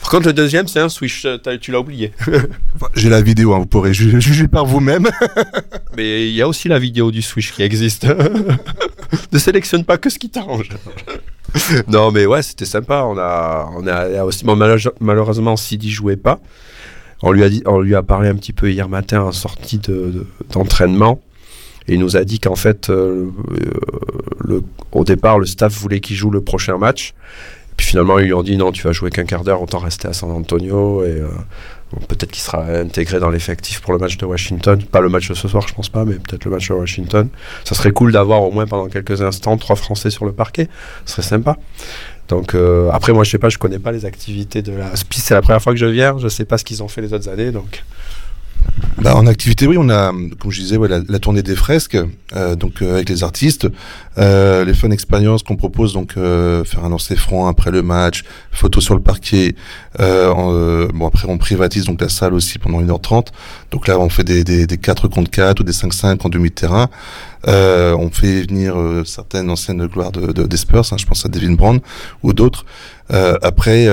Par 0.00 0.10
contre, 0.10 0.26
le 0.26 0.32
deuxième, 0.34 0.68
c'est 0.68 0.80
un 0.80 0.88
swish. 0.88 1.26
Tu 1.60 1.72
l'as 1.72 1.80
oublié. 1.80 2.12
J'ai 2.94 3.08
la 3.08 3.20
vidéo, 3.20 3.54
hein, 3.54 3.58
vous 3.58 3.66
pourrez 3.66 3.92
juger 3.94 4.46
par 4.46 4.64
vous-même. 4.64 5.08
Mais 5.96 6.28
il 6.28 6.34
y 6.34 6.42
a 6.42 6.48
aussi 6.48 6.68
la 6.68 6.78
vidéo 6.78 7.10
du 7.10 7.22
swish 7.22 7.52
qui 7.52 7.62
existe. 7.62 8.06
ne 9.32 9.38
sélectionne 9.38 9.84
pas 9.84 9.98
que 9.98 10.08
ce 10.08 10.18
qui 10.18 10.30
t'arrange. 10.30 10.68
non, 11.88 12.10
mais 12.10 12.26
ouais, 12.26 12.42
c'était 12.42 12.64
sympa. 12.64 13.04
On 13.06 13.18
a, 13.18 13.70
on 13.76 13.86
a 13.86 14.24
aussi, 14.24 14.44
malheureusement, 15.00 15.56
Sidi 15.56 15.90
jouait 15.90 16.16
pas. 16.16 16.40
On 17.22 17.32
lui 17.32 17.42
a 17.44 17.48
dit, 17.48 17.62
on 17.66 17.80
lui 17.80 17.94
a 17.94 18.02
parlé 18.02 18.28
un 18.28 18.34
petit 18.34 18.52
peu 18.52 18.70
hier 18.70 18.88
matin 18.88 19.22
en 19.22 19.32
sortie 19.32 19.80
d'entraînement. 20.52 21.20
et 21.88 21.94
il 21.94 22.00
nous 22.00 22.16
a 22.16 22.24
dit 22.24 22.40
qu'en 22.40 22.56
fait, 22.56 22.90
euh, 22.90 23.30
le, 24.40 24.62
au 24.92 25.04
départ, 25.04 25.38
le 25.38 25.46
staff 25.46 25.72
voulait 25.72 26.00
qu'il 26.00 26.16
joue 26.16 26.30
le 26.30 26.42
prochain 26.42 26.76
match. 26.76 27.14
Puis 27.76 27.86
finalement, 27.86 28.18
ils 28.18 28.26
lui 28.26 28.34
ont 28.34 28.42
dit 28.42 28.56
non, 28.56 28.72
tu 28.72 28.82
vas 28.82 28.92
jouer 28.92 29.10
qu'un 29.10 29.24
quart 29.24 29.44
d'heure, 29.44 29.62
autant 29.62 29.78
rester 29.78 30.08
à 30.08 30.12
San 30.12 30.30
Antonio. 30.30 31.04
Et 31.04 31.20
euh, 31.20 31.28
peut-être 32.08 32.30
qu'il 32.30 32.42
sera 32.42 32.64
intégré 32.64 33.20
dans 33.20 33.30
l'effectif 33.30 33.80
pour 33.80 33.92
le 33.92 33.98
match 33.98 34.16
de 34.16 34.26
Washington. 34.26 34.82
Pas 34.82 35.00
le 35.00 35.08
match 35.08 35.28
de 35.28 35.34
ce 35.34 35.48
soir, 35.48 35.66
je 35.68 35.74
pense 35.74 35.88
pas, 35.88 36.04
mais 36.04 36.14
peut-être 36.14 36.44
le 36.44 36.50
match 36.50 36.68
de 36.68 36.74
Washington. 36.74 37.28
Ça 37.64 37.74
serait 37.74 37.92
cool 37.92 38.12
d'avoir 38.12 38.42
au 38.42 38.50
moins 38.50 38.66
pendant 38.66 38.88
quelques 38.88 39.22
instants 39.22 39.56
trois 39.56 39.76
Français 39.76 40.10
sur 40.10 40.24
le 40.24 40.32
parquet. 40.32 40.68
Ce 41.04 41.12
serait 41.12 41.22
sympa. 41.22 41.56
Donc 42.28 42.54
euh, 42.54 42.90
après, 42.92 43.12
moi, 43.12 43.24
je 43.24 43.30
sais 43.30 43.38
pas, 43.38 43.48
je 43.48 43.58
connais 43.58 43.78
pas 43.78 43.92
les 43.92 44.04
activités 44.04 44.62
de 44.62 44.72
la 44.72 44.94
SPI. 44.96 45.20
C'est 45.20 45.34
la 45.34 45.42
première 45.42 45.62
fois 45.62 45.72
que 45.72 45.78
je 45.78 45.86
viens. 45.86 46.18
Je 46.18 46.28
sais 46.28 46.44
pas 46.44 46.58
ce 46.58 46.64
qu'ils 46.64 46.82
ont 46.82 46.88
fait 46.88 47.00
les 47.00 47.12
autres 47.12 47.28
années, 47.28 47.52
donc. 47.52 47.84
Bah, 48.98 49.14
en 49.14 49.26
activité, 49.26 49.66
oui, 49.66 49.76
on 49.78 49.90
a, 49.90 50.10
comme 50.38 50.50
je 50.50 50.60
disais, 50.60 50.78
ouais, 50.78 50.88
la, 50.88 51.18
tournée 51.18 51.42
des 51.42 51.54
fresques, 51.54 51.98
euh, 52.34 52.56
donc 52.56 52.80
euh, 52.80 52.94
avec 52.94 53.10
les 53.10 53.24
artistes, 53.24 53.68
euh, 54.16 54.64
les 54.64 54.72
fun 54.72 54.90
expériences 54.90 55.42
qu'on 55.42 55.56
propose, 55.56 55.92
donc 55.92 56.14
euh, 56.16 56.64
faire 56.64 56.84
un 56.84 56.88
lancer 56.88 57.14
franc 57.14 57.46
après 57.46 57.70
le 57.70 57.82
match, 57.82 58.24
photo 58.52 58.80
sur 58.80 58.94
le 58.94 59.02
parquet. 59.02 59.54
En, 59.98 60.86
bon, 60.94 61.06
après, 61.06 61.28
on 61.28 61.38
privatise 61.38 61.84
donc 61.84 62.00
la 62.00 62.08
salle 62.08 62.34
aussi 62.34 62.58
pendant 62.58 62.80
1h30. 62.82 63.28
Donc 63.70 63.86
là, 63.86 63.98
on 63.98 64.08
fait 64.08 64.24
des, 64.24 64.44
des, 64.44 64.66
des 64.66 64.78
4 64.78 65.08
contre 65.08 65.30
4 65.30 65.60
ou 65.60 65.62
des 65.62 65.72
5-5 65.72 66.18
en 66.24 66.28
demi-terrain. 66.28 66.88
on 67.46 68.10
fait 68.10 68.42
venir 68.42 68.76
certaines 69.04 69.50
anciennes 69.50 69.86
gloires 69.86 70.12
de, 70.12 70.32
de, 70.32 70.44
des 70.44 70.56
Spurs, 70.56 70.84
hein, 70.90 70.96
je 70.98 71.06
pense 71.06 71.24
à 71.24 71.28
Devin 71.28 71.52
Brown 71.52 71.80
ou 72.22 72.32
d'autres. 72.32 72.64
après, 73.10 73.88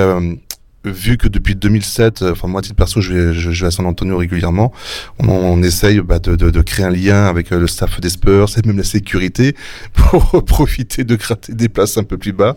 vu 0.86 1.18
que 1.18 1.28
depuis 1.28 1.56
2007, 1.56 2.22
euh, 2.22 2.32
enfin 2.32 2.48
moi 2.48 2.60
à 2.60 2.62
titre 2.62 2.76
perso, 2.76 3.02
je 3.02 3.14
vais, 3.14 3.34
je, 3.34 3.50
vais 3.50 3.68
à 3.68 3.72
San 3.72 3.86
Antonio 3.86 4.18
régulièrement, 4.18 4.72
on, 5.20 5.30
on 5.30 5.64
essaye 5.64 6.00
bah, 6.02 6.20
de, 6.20 6.36
de, 6.36 6.50
de, 6.50 6.62
créer 6.62 6.86
un 6.86 6.90
lien 6.90 7.26
avec 7.26 7.52
euh, 7.52 7.60
le 7.60 7.68
staff 7.68 8.00
des 8.02 8.10
Spurs 8.10 8.50
et 8.58 8.68
même 8.68 8.78
la 8.78 8.84
sécurité 8.84 9.56
pour 9.94 10.44
profiter 10.46 11.04
de 11.04 11.16
gratter 11.16 11.54
des 11.54 11.70
places 11.70 11.98
un 11.98 12.04
peu 12.04 12.18
plus 12.18 12.34
bas 12.34 12.56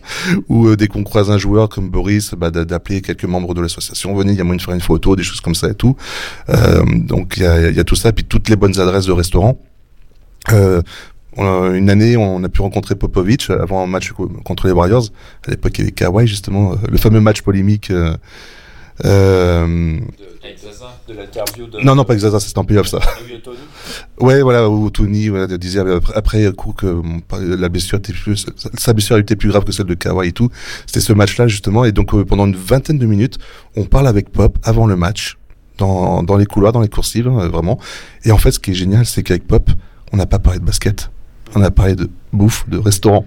ou 0.49 0.69
euh, 0.69 0.77
dès 0.77 0.89
qu'on 0.89 1.05
croise 1.05 1.31
un 1.31 1.39
joueur 1.39 1.69
comme 1.69 1.89
Boris, 1.89 2.35
bah, 2.35 2.51
d'appeler 2.51 3.01
quelques 3.01 3.25
membres 3.25 3.55
de 3.55 3.61
l'association, 3.61 4.15
venez, 4.15 4.33
il 4.33 4.39
y 4.39 4.41
a 4.41 4.45
moyen 4.45 4.57
de 4.57 4.63
faire 4.63 4.75
une 4.75 4.81
photo, 4.81 5.17
des 5.17 5.23
choses 5.23 5.41
comme 5.41 5.55
ça 5.55 5.69
et 5.71 5.75
tout. 5.75 5.97
Euh, 6.49 6.83
donc 6.85 7.35
il 7.37 7.43
y 7.43 7.47
a, 7.47 7.71
y 7.71 7.81
a, 7.81 7.85
tout 7.85 7.97
ça, 7.97 8.13
puis 8.13 8.25
toutes 8.25 8.49
les 8.49 8.57
bonnes 8.57 8.79
adresses 8.81 9.07
de 9.07 9.13
restaurants. 9.13 9.59
Euh, 10.53 10.83
une 11.45 11.91
année, 11.91 12.17
on 12.17 12.43
a 12.43 12.49
pu 12.49 12.63
rencontrer 12.63 12.95
Popovic 12.95 13.51
avant 13.51 13.83
un 13.83 13.87
match 13.87 14.13
contre 14.45 14.67
les 14.67 14.73
Warriors. 14.73 15.05
À 15.47 15.51
l'époque, 15.51 15.79
il 15.79 15.81
y 15.81 15.83
avait 15.83 15.93
Kawhi, 15.93 16.27
justement, 16.27 16.77
le 16.89 16.97
fameux 16.99 17.21
match 17.21 17.43
polémique. 17.43 17.91
Euh, 19.05 19.99
de 21.09 21.15
l'interview 21.15 21.67
de... 21.67 21.81
Non, 21.81 21.95
non, 21.95 22.05
pas 22.05 22.15
Exasa, 22.15 22.41
c'était 22.41 22.59
en 22.59 22.65
playoff 22.65 22.89
ça. 22.89 22.99
ouais, 24.21 24.43
voilà, 24.43 24.69
où 24.69 24.91
Tony 24.91 25.29
voilà, 25.29 25.47
disait 25.59 25.81
après, 26.15 26.51
coup 26.53 26.73
que 26.73 27.03
la 27.41 27.69
blessure 27.69 27.99
était 27.99 28.13
plus, 28.13 28.47
sa 28.75 28.93
blessure 28.93 29.19
était 29.19 29.37
plus 29.37 29.51
grave 29.51 29.65
que 29.65 29.73
celle 29.73 29.87
de 29.87 29.95
Kawhi 29.95 30.29
et 30.29 30.33
tout. 30.33 30.51
C'était 30.87 31.01
ce 31.01 31.13
match-là 31.13 31.47
justement, 31.47 31.85
et 31.85 31.93
donc 31.93 32.21
pendant 32.25 32.47
une 32.47 32.57
vingtaine 32.57 32.99
de 32.99 33.07
minutes, 33.07 33.39
on 33.77 33.85
parle 33.85 34.09
avec 34.09 34.31
Pop 34.31 34.59
avant 34.63 34.87
le 34.87 34.97
match, 34.97 35.37
dans, 35.79 36.23
dans 36.23 36.37
les 36.37 36.47
couloirs, 36.47 36.73
dans 36.73 36.81
les 36.81 36.89
coursives, 36.89 37.29
hein, 37.29 37.49
vraiment. 37.49 37.79
Et 38.25 38.33
en 38.33 38.39
fait, 38.39 38.53
ce 38.53 38.59
qui 38.59 38.71
est 38.73 38.75
génial, 38.75 39.07
c'est 39.07 39.23
qu'avec 39.23 39.47
Pop, 39.47 39.71
on 40.13 40.17
n'a 40.17 40.27
pas 40.27 40.39
parlé 40.39 40.59
de 40.59 40.65
basket, 40.65 41.11
on 41.55 41.63
a 41.63 41.71
parlé 41.71 41.95
de 41.95 42.11
bouffe, 42.33 42.69
de 42.69 42.79
restaurant. 42.79 43.25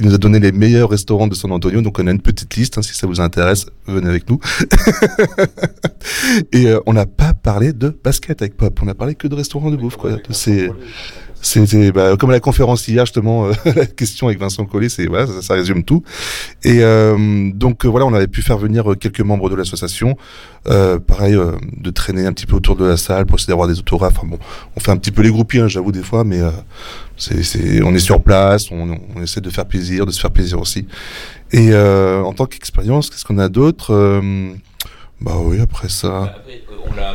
Il 0.00 0.06
nous 0.06 0.14
a 0.14 0.18
donné 0.18 0.40
les 0.40 0.52
meilleurs 0.52 0.90
restaurants 0.90 1.26
de 1.26 1.34
San 1.34 1.52
Antonio, 1.52 1.82
donc 1.82 1.98
on 1.98 2.06
a 2.06 2.10
une 2.10 2.20
petite 2.20 2.56
liste. 2.56 2.78
Hein, 2.78 2.82
si 2.82 2.94
ça 2.94 3.06
vous 3.06 3.20
intéresse, 3.20 3.66
venez 3.86 4.08
avec 4.08 4.28
nous. 4.28 4.40
et 6.52 6.66
euh, 6.66 6.80
on 6.86 6.94
n'a 6.94 7.06
pas 7.06 7.34
parlé 7.34 7.72
de 7.72 7.96
basket 8.02 8.40
avec 8.40 8.56
Pop. 8.56 8.80
On 8.82 8.88
a 8.88 8.94
parlé 8.94 9.14
que 9.14 9.28
de 9.28 9.34
restaurants 9.34 9.70
de 9.70 9.76
bouffe. 9.76 9.96
Quoi. 9.96 10.16
C'est 10.30 10.70
c'était 11.42 11.90
bah, 11.90 12.16
comme 12.16 12.30
la 12.30 12.38
conférence 12.38 12.86
hier 12.86 13.04
justement, 13.04 13.46
euh, 13.46 13.52
la 13.76 13.84
question 13.84 14.28
avec 14.28 14.38
Vincent 14.38 14.64
Collet, 14.64 14.88
c'est 14.88 15.06
voilà, 15.06 15.26
ça, 15.26 15.42
ça, 15.42 15.54
résume 15.54 15.82
tout. 15.82 16.02
Et 16.62 16.78
euh, 16.80 17.50
donc 17.52 17.84
euh, 17.84 17.88
voilà, 17.88 18.06
on 18.06 18.14
avait 18.14 18.28
pu 18.28 18.42
faire 18.42 18.58
venir 18.58 18.94
quelques 18.98 19.20
membres 19.20 19.50
de 19.50 19.56
l'association, 19.56 20.16
pareil, 20.64 21.36
de 21.76 21.90
traîner 21.90 22.26
un 22.26 22.32
petit 22.32 22.46
peu 22.46 22.54
autour 22.54 22.76
de 22.76 22.84
la 22.84 22.96
salle 22.96 23.26
pour 23.26 23.38
essayer 23.38 23.50
d'avoir 23.50 23.66
des 23.66 23.80
autographes. 23.80 24.14
Enfin, 24.18 24.28
bon, 24.28 24.38
on 24.76 24.80
fait 24.80 24.92
un 24.92 24.96
petit 24.96 25.10
peu 25.10 25.22
les 25.22 25.30
groupies, 25.30 25.58
hein, 25.58 25.68
j'avoue 25.68 25.90
des 25.90 26.02
fois, 26.02 26.22
mais 26.22 26.40
on 27.84 27.94
est 27.94 27.98
sur 27.98 28.22
place, 28.22 28.70
on, 28.70 29.22
essaie 29.22 29.40
de 29.40 29.50
faire 29.50 29.66
plaisir, 29.66 30.06
de 30.06 30.10
se 30.10 30.20
faire 30.20 30.30
plaisir 30.30 30.60
aussi. 30.60 30.86
Et 31.52 31.74
en 31.74 32.32
tant 32.32 32.46
qu'expérience, 32.46 33.10
qu'est-ce 33.10 33.24
qu'on 33.24 33.38
a 33.38 33.48
d'autre 33.48 34.20
Bah 35.20 35.36
oui, 35.38 35.60
après 35.60 35.88
ça. 35.88 36.34
L'a, 36.96 37.14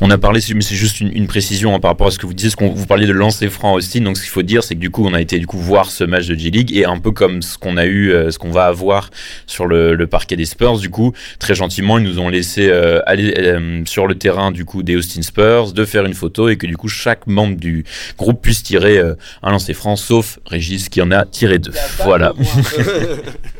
on 0.00 0.10
a 0.10 0.18
parlé, 0.18 0.40
mais 0.54 0.60
c'est 0.60 0.74
juste 0.74 1.00
une, 1.00 1.26
précision 1.26 1.74
hein, 1.74 1.80
par 1.80 1.90
rapport 1.90 2.06
à 2.06 2.10
ce 2.10 2.18
que 2.18 2.26
vous 2.26 2.34
disiez, 2.34 2.50
ce 2.50 2.56
qu'on 2.56 2.68
vous 2.68 2.86
parliez 2.86 3.06
de 3.06 3.12
lancer 3.12 3.48
franc 3.48 3.74
Austin. 3.74 4.00
Donc 4.00 4.16
ce 4.16 4.22
qu'il 4.22 4.30
faut 4.30 4.42
dire, 4.42 4.62
c'est 4.62 4.74
que 4.74 4.80
du 4.80 4.90
coup, 4.90 5.06
on 5.06 5.14
a 5.14 5.20
été 5.20 5.38
du 5.38 5.46
coup 5.46 5.58
voir 5.58 5.90
ce 5.90 6.04
match 6.04 6.26
de 6.26 6.34
G 6.34 6.50
League 6.50 6.76
et 6.76 6.84
un 6.84 6.98
peu 6.98 7.12
comme 7.12 7.42
ce 7.42 7.58
qu'on 7.58 7.76
a 7.76 7.86
eu, 7.86 8.12
euh, 8.12 8.30
ce 8.30 8.38
qu'on 8.38 8.50
va 8.50 8.66
avoir 8.66 9.10
sur 9.46 9.66
le, 9.66 10.06
parquet 10.06 10.36
des 10.36 10.44
Spurs. 10.44 10.78
Du 10.78 10.90
coup, 10.90 11.12
très 11.38 11.54
gentiment, 11.54 11.98
ils 11.98 12.04
nous 12.04 12.18
ont 12.18 12.28
laissé 12.28 12.68
euh, 12.68 13.00
aller 13.06 13.34
euh, 13.38 13.82
sur 13.86 14.06
le 14.06 14.14
terrain 14.14 14.52
du 14.52 14.64
coup 14.64 14.82
des 14.82 14.96
Austin 14.96 15.22
Spurs, 15.22 15.72
de 15.72 15.84
faire 15.84 16.04
une 16.04 16.14
photo 16.14 16.48
et 16.48 16.56
que 16.56 16.66
du 16.66 16.76
coup 16.76 16.88
chaque 16.88 17.26
membre 17.26 17.56
du 17.56 17.84
groupe 18.18 18.40
puisse 18.42 18.62
tirer 18.62 19.00
un 19.42 19.50
lancer 19.50 19.74
franc, 19.74 19.96
sauf 19.96 20.38
Régis 20.46 20.88
qui 20.88 21.00
en 21.00 21.10
a 21.10 21.24
tiré 21.24 21.58
deux. 21.58 21.72
Voilà. 22.04 22.34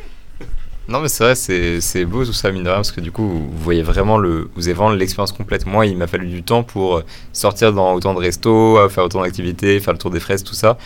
Non, 0.89 1.01
mais 1.01 1.09
c'est 1.09 1.25
vrai, 1.25 1.35
c'est 1.35 2.05
beau 2.05 2.25
tout 2.25 2.33
ça, 2.33 2.53
mine 2.53 2.63
de 2.63 2.69
rien, 2.69 2.77
parce 2.77 2.93
que 2.93 3.01
du 3.01 3.11
coup, 3.11 3.27
vous 3.27 3.59
voyez 3.59 3.83
vraiment 3.83 4.19
le, 4.19 4.49
vous 4.55 4.69
avez 4.69 4.97
l'expérience 4.97 5.33
complète. 5.33 5.67
Moi, 5.67 5.87
il 5.87 5.97
m'a 5.97 6.07
fallu 6.07 6.29
du 6.29 6.45
temps 6.45 6.63
pour 6.63 7.03
sortir 7.33 7.73
dans 7.73 7.93
autant 7.95 8.15
de 8.15 8.21
restos, 8.21 8.89
faire 8.89 9.03
autant 9.03 9.23
d'activités, 9.23 9.81
faire 9.81 9.95
le 9.95 9.99
tour 9.99 10.13
des 10.13 10.21
fraises, 10.21 10.45
tout 10.45 10.55
ça. 10.55 10.79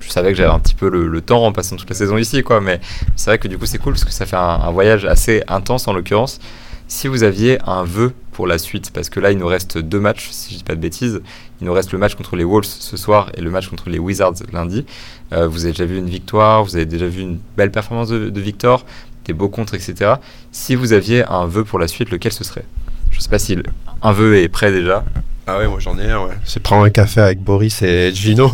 Je 0.00 0.10
savais 0.10 0.32
que 0.32 0.36
j'avais 0.36 0.52
un 0.52 0.58
petit 0.58 0.74
peu 0.74 0.90
le, 0.90 1.20
temps 1.22 1.46
en 1.46 1.52
passant 1.52 1.76
toute 1.76 1.88
la 1.88 1.96
saison 1.96 2.18
ici, 2.18 2.42
quoi. 2.42 2.60
Mais 2.60 2.78
c'est 3.16 3.30
vrai 3.30 3.38
que 3.38 3.48
du 3.48 3.56
coup, 3.56 3.64
c'est 3.64 3.78
cool 3.78 3.94
parce 3.94 4.04
que 4.04 4.12
ça 4.12 4.26
fait 4.26 4.36
un, 4.36 4.70
voyage 4.70 5.06
assez 5.06 5.42
intense 5.48 5.88
en 5.88 5.94
l'occurrence. 5.94 6.40
Si 6.86 7.08
vous 7.08 7.22
aviez 7.22 7.58
un 7.66 7.84
vœu 7.84 8.12
pour 8.32 8.46
la 8.46 8.58
suite, 8.58 8.90
parce 8.92 9.08
que 9.08 9.18
là, 9.18 9.32
il 9.32 9.38
nous 9.38 9.46
reste 9.46 9.78
deux 9.78 10.00
matchs, 10.00 10.28
si 10.30 10.52
je 10.52 10.58
dis 10.58 10.64
pas 10.64 10.74
de 10.74 10.80
bêtises. 10.80 11.22
Il 11.60 11.66
nous 11.66 11.72
reste 11.72 11.92
le 11.92 11.98
match 11.98 12.14
contre 12.14 12.36
les 12.36 12.44
Wolves 12.44 12.66
ce 12.66 12.96
soir 12.96 13.30
et 13.34 13.40
le 13.40 13.50
match 13.50 13.68
contre 13.68 13.88
les 13.88 13.98
Wizards 13.98 14.34
lundi. 14.52 14.86
Euh, 15.32 15.48
vous 15.48 15.64
avez 15.64 15.72
déjà 15.72 15.86
vu 15.86 15.98
une 15.98 16.08
victoire, 16.08 16.64
vous 16.64 16.76
avez 16.76 16.86
déjà 16.86 17.06
vu 17.06 17.22
une 17.22 17.38
belle 17.56 17.72
performance 17.72 18.08
de 18.10 18.40
Victor 18.40 18.84
des 19.28 19.34
beaux 19.34 19.48
contre, 19.48 19.74
etc. 19.74 20.14
Si 20.50 20.74
vous 20.74 20.92
aviez 20.92 21.22
un 21.24 21.46
vœu 21.46 21.62
pour 21.62 21.78
la 21.78 21.86
suite, 21.86 22.10
lequel 22.10 22.32
ce 22.32 22.42
serait? 22.42 22.64
Je 23.10 23.20
sais 23.20 23.28
pas 23.28 23.38
si 23.38 23.56
un 24.02 24.12
vœu 24.12 24.38
est 24.38 24.48
prêt 24.48 24.72
déjà. 24.72 25.04
Ah 25.46 25.58
ouais, 25.58 25.68
moi 25.68 25.78
j'en 25.78 25.98
ai 25.98 26.10
un, 26.10 26.24
ouais. 26.24 26.34
C'est 26.44 26.62
prendre 26.62 26.84
un 26.84 26.90
café 26.90 27.20
avec 27.20 27.40
Boris 27.40 27.80
et 27.82 28.12
Gino. 28.14 28.50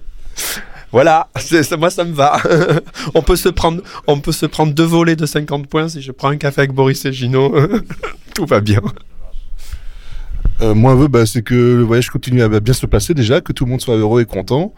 voilà, 0.92 1.28
moi 1.78 1.90
ça 1.90 2.04
me 2.04 2.12
va. 2.12 2.40
on, 3.14 3.22
peut 3.22 3.36
se 3.36 3.48
prendre, 3.48 3.82
on 4.06 4.20
peut 4.20 4.32
se 4.32 4.46
prendre 4.46 4.72
deux 4.72 4.84
volets 4.84 5.16
de 5.16 5.26
50 5.26 5.66
points 5.66 5.88
si 5.88 6.02
je 6.02 6.12
prends 6.12 6.28
un 6.28 6.36
café 6.36 6.62
avec 6.62 6.72
Boris 6.72 7.04
et 7.04 7.12
Gino. 7.12 7.54
Tout 8.34 8.46
va 8.46 8.60
bien. 8.60 8.80
Euh, 10.60 10.74
moi, 10.74 10.92
un 10.92 10.96
vœu, 10.96 11.08
bah, 11.08 11.24
c'est 11.24 11.42
que 11.42 11.54
le 11.54 11.82
voyage 11.82 12.10
continue 12.10 12.42
à 12.42 12.48
bien 12.60 12.74
se 12.74 12.86
passer 12.86 13.14
déjà, 13.14 13.40
que 13.40 13.52
tout 13.52 13.64
le 13.64 13.70
monde 13.70 13.80
soit 13.80 13.96
heureux 13.96 14.20
et 14.22 14.24
content. 14.24 14.74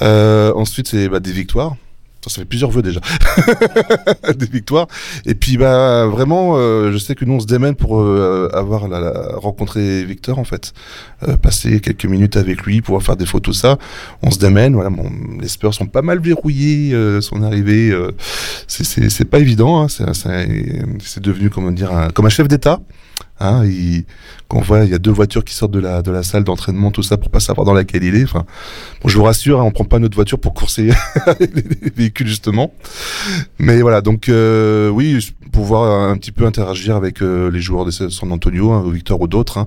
Euh, 0.00 0.52
ensuite, 0.54 0.88
c'est 0.88 1.08
bah, 1.08 1.20
des 1.20 1.32
victoires 1.32 1.76
ça 2.28 2.40
fait 2.40 2.44
plusieurs 2.44 2.70
vœux 2.70 2.82
déjà. 2.82 3.00
Des 4.36 4.46
victoires. 4.46 4.86
Et 5.24 5.34
puis 5.34 5.56
bah 5.56 6.06
vraiment 6.06 6.54
euh, 6.56 6.92
je 6.92 6.98
sais 6.98 7.14
que 7.14 7.24
nous 7.24 7.34
on 7.34 7.40
se 7.40 7.46
démène 7.46 7.74
pour 7.74 8.00
euh, 8.00 8.50
avoir 8.52 8.88
la, 8.88 9.00
la, 9.00 9.36
rencontrer 9.36 10.04
Victor 10.04 10.38
en 10.38 10.44
fait. 10.44 10.72
Euh, 11.26 11.36
passer 11.36 11.80
quelques 11.80 12.04
minutes 12.04 12.36
avec 12.36 12.62
lui 12.62 12.82
pouvoir 12.82 13.02
faire 13.02 13.16
des 13.16 13.26
photos 13.26 13.58
ça. 13.58 13.78
On 14.22 14.30
se 14.30 14.38
démène 14.38 14.74
voilà. 14.74 14.90
Bon, 14.90 15.10
les 15.40 15.48
speurs 15.48 15.72
sont 15.72 15.86
pas 15.86 16.02
mal 16.02 16.20
verrouillés 16.20 16.94
son 17.20 17.42
arrivée 17.42 17.92
c'est 18.66 19.24
pas 19.24 19.38
évident 19.38 19.82
hein, 19.82 19.86
c'est 19.88 21.20
devenu 21.20 21.50
comment 21.50 21.70
dire 21.70 21.92
un, 21.92 22.10
comme 22.10 22.26
un 22.26 22.30
chef 22.30 22.48
d'état 22.48 22.80
Hein, 23.40 23.64
il, 23.64 24.04
qu'on 24.48 24.60
voit, 24.60 24.84
il 24.84 24.90
y 24.90 24.94
a 24.94 24.98
deux 24.98 25.10
voitures 25.10 25.44
qui 25.44 25.54
sortent 25.54 25.72
de 25.72 25.78
la, 25.78 26.02
de 26.02 26.10
la 26.10 26.22
salle 26.22 26.44
d'entraînement, 26.44 26.90
tout 26.90 27.02
ça, 27.02 27.16
pour 27.16 27.30
pas 27.30 27.40
savoir 27.40 27.64
dans 27.64 27.72
laquelle 27.72 28.04
il 28.04 28.14
est. 28.14 28.24
Enfin, 28.24 28.44
bon, 29.02 29.08
je 29.08 29.16
vous 29.16 29.24
rassure, 29.24 29.60
hein, 29.60 29.64
on 29.64 29.70
prend 29.70 29.84
pas 29.84 29.98
notre 29.98 30.14
voiture 30.14 30.38
pour 30.38 30.52
courser 30.52 30.90
les 31.40 31.90
véhicules, 31.96 32.26
justement. 32.26 32.74
Mais 33.58 33.80
voilà, 33.80 34.02
donc, 34.02 34.28
euh, 34.28 34.90
oui, 34.90 35.34
pouvoir 35.52 36.10
un 36.10 36.16
petit 36.18 36.32
peu 36.32 36.44
interagir 36.44 36.96
avec 36.96 37.22
euh, 37.22 37.50
les 37.50 37.60
joueurs 37.60 37.86
de 37.86 37.90
San 37.90 38.30
Antonio, 38.30 38.72
hein, 38.72 38.84
Victor 38.92 39.20
ou 39.20 39.26
d'autres, 39.26 39.56
hein, 39.56 39.66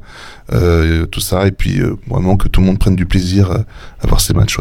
euh, 0.52 1.08
tout 1.08 1.20
ça, 1.20 1.48
et 1.48 1.52
puis 1.52 1.82
vraiment 2.08 2.38
que 2.38 2.48
tout 2.48 2.62
le 2.62 2.68
monde 2.68 2.78
prenne 2.78 2.96
du 2.96 3.08
plaisir 3.08 3.52
à 3.52 4.08
voir 4.08 4.22
ces 4.22 4.34
matchs. 4.34 4.60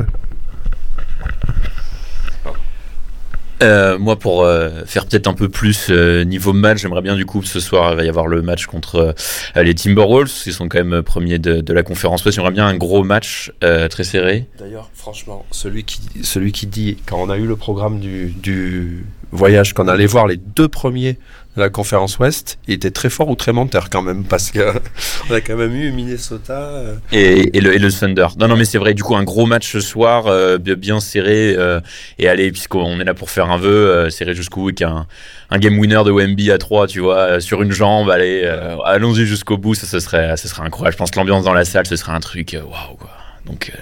Euh, 3.63 3.99
moi, 3.99 4.19
pour 4.19 4.43
euh, 4.43 4.71
faire 4.87 5.07
peut-être 5.07 5.29
un 5.29 5.35
peu 5.35 5.49
plus 5.49 5.87
euh, 5.91 6.25
niveau 6.25 6.53
match, 6.53 6.79
j'aimerais 6.79 7.01
bien 7.01 7.15
du 7.15 7.25
coup 7.25 7.43
ce 7.43 7.61
soir 7.61 7.93
il 7.93 7.97
va 7.97 8.05
y 8.05 8.09
avoir 8.09 8.27
le 8.27 8.43
match 8.43 8.67
contre 8.67 9.15
les 9.55 9.75
Timberwolves, 9.75 10.33
qui 10.33 10.53
sont 10.53 10.69
quand 10.69 10.85
même 10.85 11.03
premiers 11.03 11.39
de, 11.39 11.73
la 11.73 11.83
conférence 11.83 12.25
Ouest. 12.25 12.37
J'aimerais 12.37 12.53
bien 12.53 12.67
un 12.67 12.77
gros 12.77 13.05
match 13.05 13.53
très 13.61 14.05
serré. 14.05 14.47
D'ailleurs, 14.59 14.91
franchement, 14.95 15.47
celui 15.51 15.85
qui, 15.85 16.01
celui 16.23 16.53
qui 16.53 16.67
dit 16.67 16.99
quand 17.07 17.19
on 17.21 17.31
a 17.31 17.37
eu 17.37 17.47
le 17.47 17.57
programme 17.57 18.01
du, 18.01 18.27
du 18.31 19.07
voyage, 19.31 19.73
qu'on 19.73 19.89
allait 19.89 20.07
voir 20.07 20.27
les 20.27 20.37
deux 20.37 20.69
premiers 20.69 21.19
la 21.57 21.69
conférence 21.69 22.19
Ouest, 22.19 22.59
il 22.67 22.75
était 22.75 22.91
très 22.91 23.11
fort 23.11 23.29
ou 23.29 23.35
très 23.35 23.53
menteur 23.53 23.91
quand 23.91 24.01
même, 24.01 24.25
parce 24.25 24.51
qu'on 24.51 25.31
a 25.35 25.41
quand 25.41 25.57
même 25.57 25.75
eu 25.75 25.93
Minnesota. 25.93 26.59
Euh. 26.59 26.95
Et, 27.13 27.61
le, 27.61 27.75
et, 27.75 27.79
le, 27.79 27.93
Thunder. 27.93 28.29
Non, 28.39 28.49
non, 28.49 28.57
mais 28.57 28.65
c'est 28.65 28.79
vrai, 28.79 28.95
du 28.95 29.03
coup, 29.03 29.17
un 29.17 29.25
gros 29.25 29.45
match 29.45 29.71
ce 29.71 29.81
soir, 29.81 30.27
euh, 30.29 30.57
bien 30.59 31.01
serré, 31.01 31.55
euh, 31.57 31.81
et 32.19 32.29
allez, 32.29 32.51
puisqu'on 32.53 32.99
est 33.01 33.05
là 33.05 33.15
pour 33.15 33.31
faire 33.31 33.51
un 33.51 33.59
vœu, 33.59 34.09
serré 34.09 34.35
jusqu'au 34.35 34.63
bout, 34.63 34.69
avec 34.69 34.83
un, 34.83 35.07
un, 35.51 35.59
game 35.59 35.79
winner 35.79 36.03
de 36.05 36.11
Wemby 36.11 36.51
à 36.51 36.59
3, 36.59 36.87
tu 36.87 37.01
vois, 37.01 37.41
sur 37.41 37.63
une 37.63 37.73
jambe, 37.73 38.09
allez, 38.09 38.45
allons-y 38.85 39.27
jusqu'au 39.27 39.59
bout, 39.59 39.75
ça, 39.75 39.87
ce 39.87 40.01
serait, 40.01 40.37
ça 40.37 40.49
serait 40.49 40.63
incroyable. 40.63 40.95
Je 40.95 40.99
pense 40.99 41.11
que 41.11 41.19
l'ambiance 41.19 41.45
dans 41.45 41.55
la 41.55 41.65
salle, 41.65 41.87
ce 41.87 41.97
serait 41.97 42.13
un 42.13 42.21
truc, 42.21 42.57
waouh, 42.59 42.97
quoi. 42.97 43.11
Donc, 43.45 43.73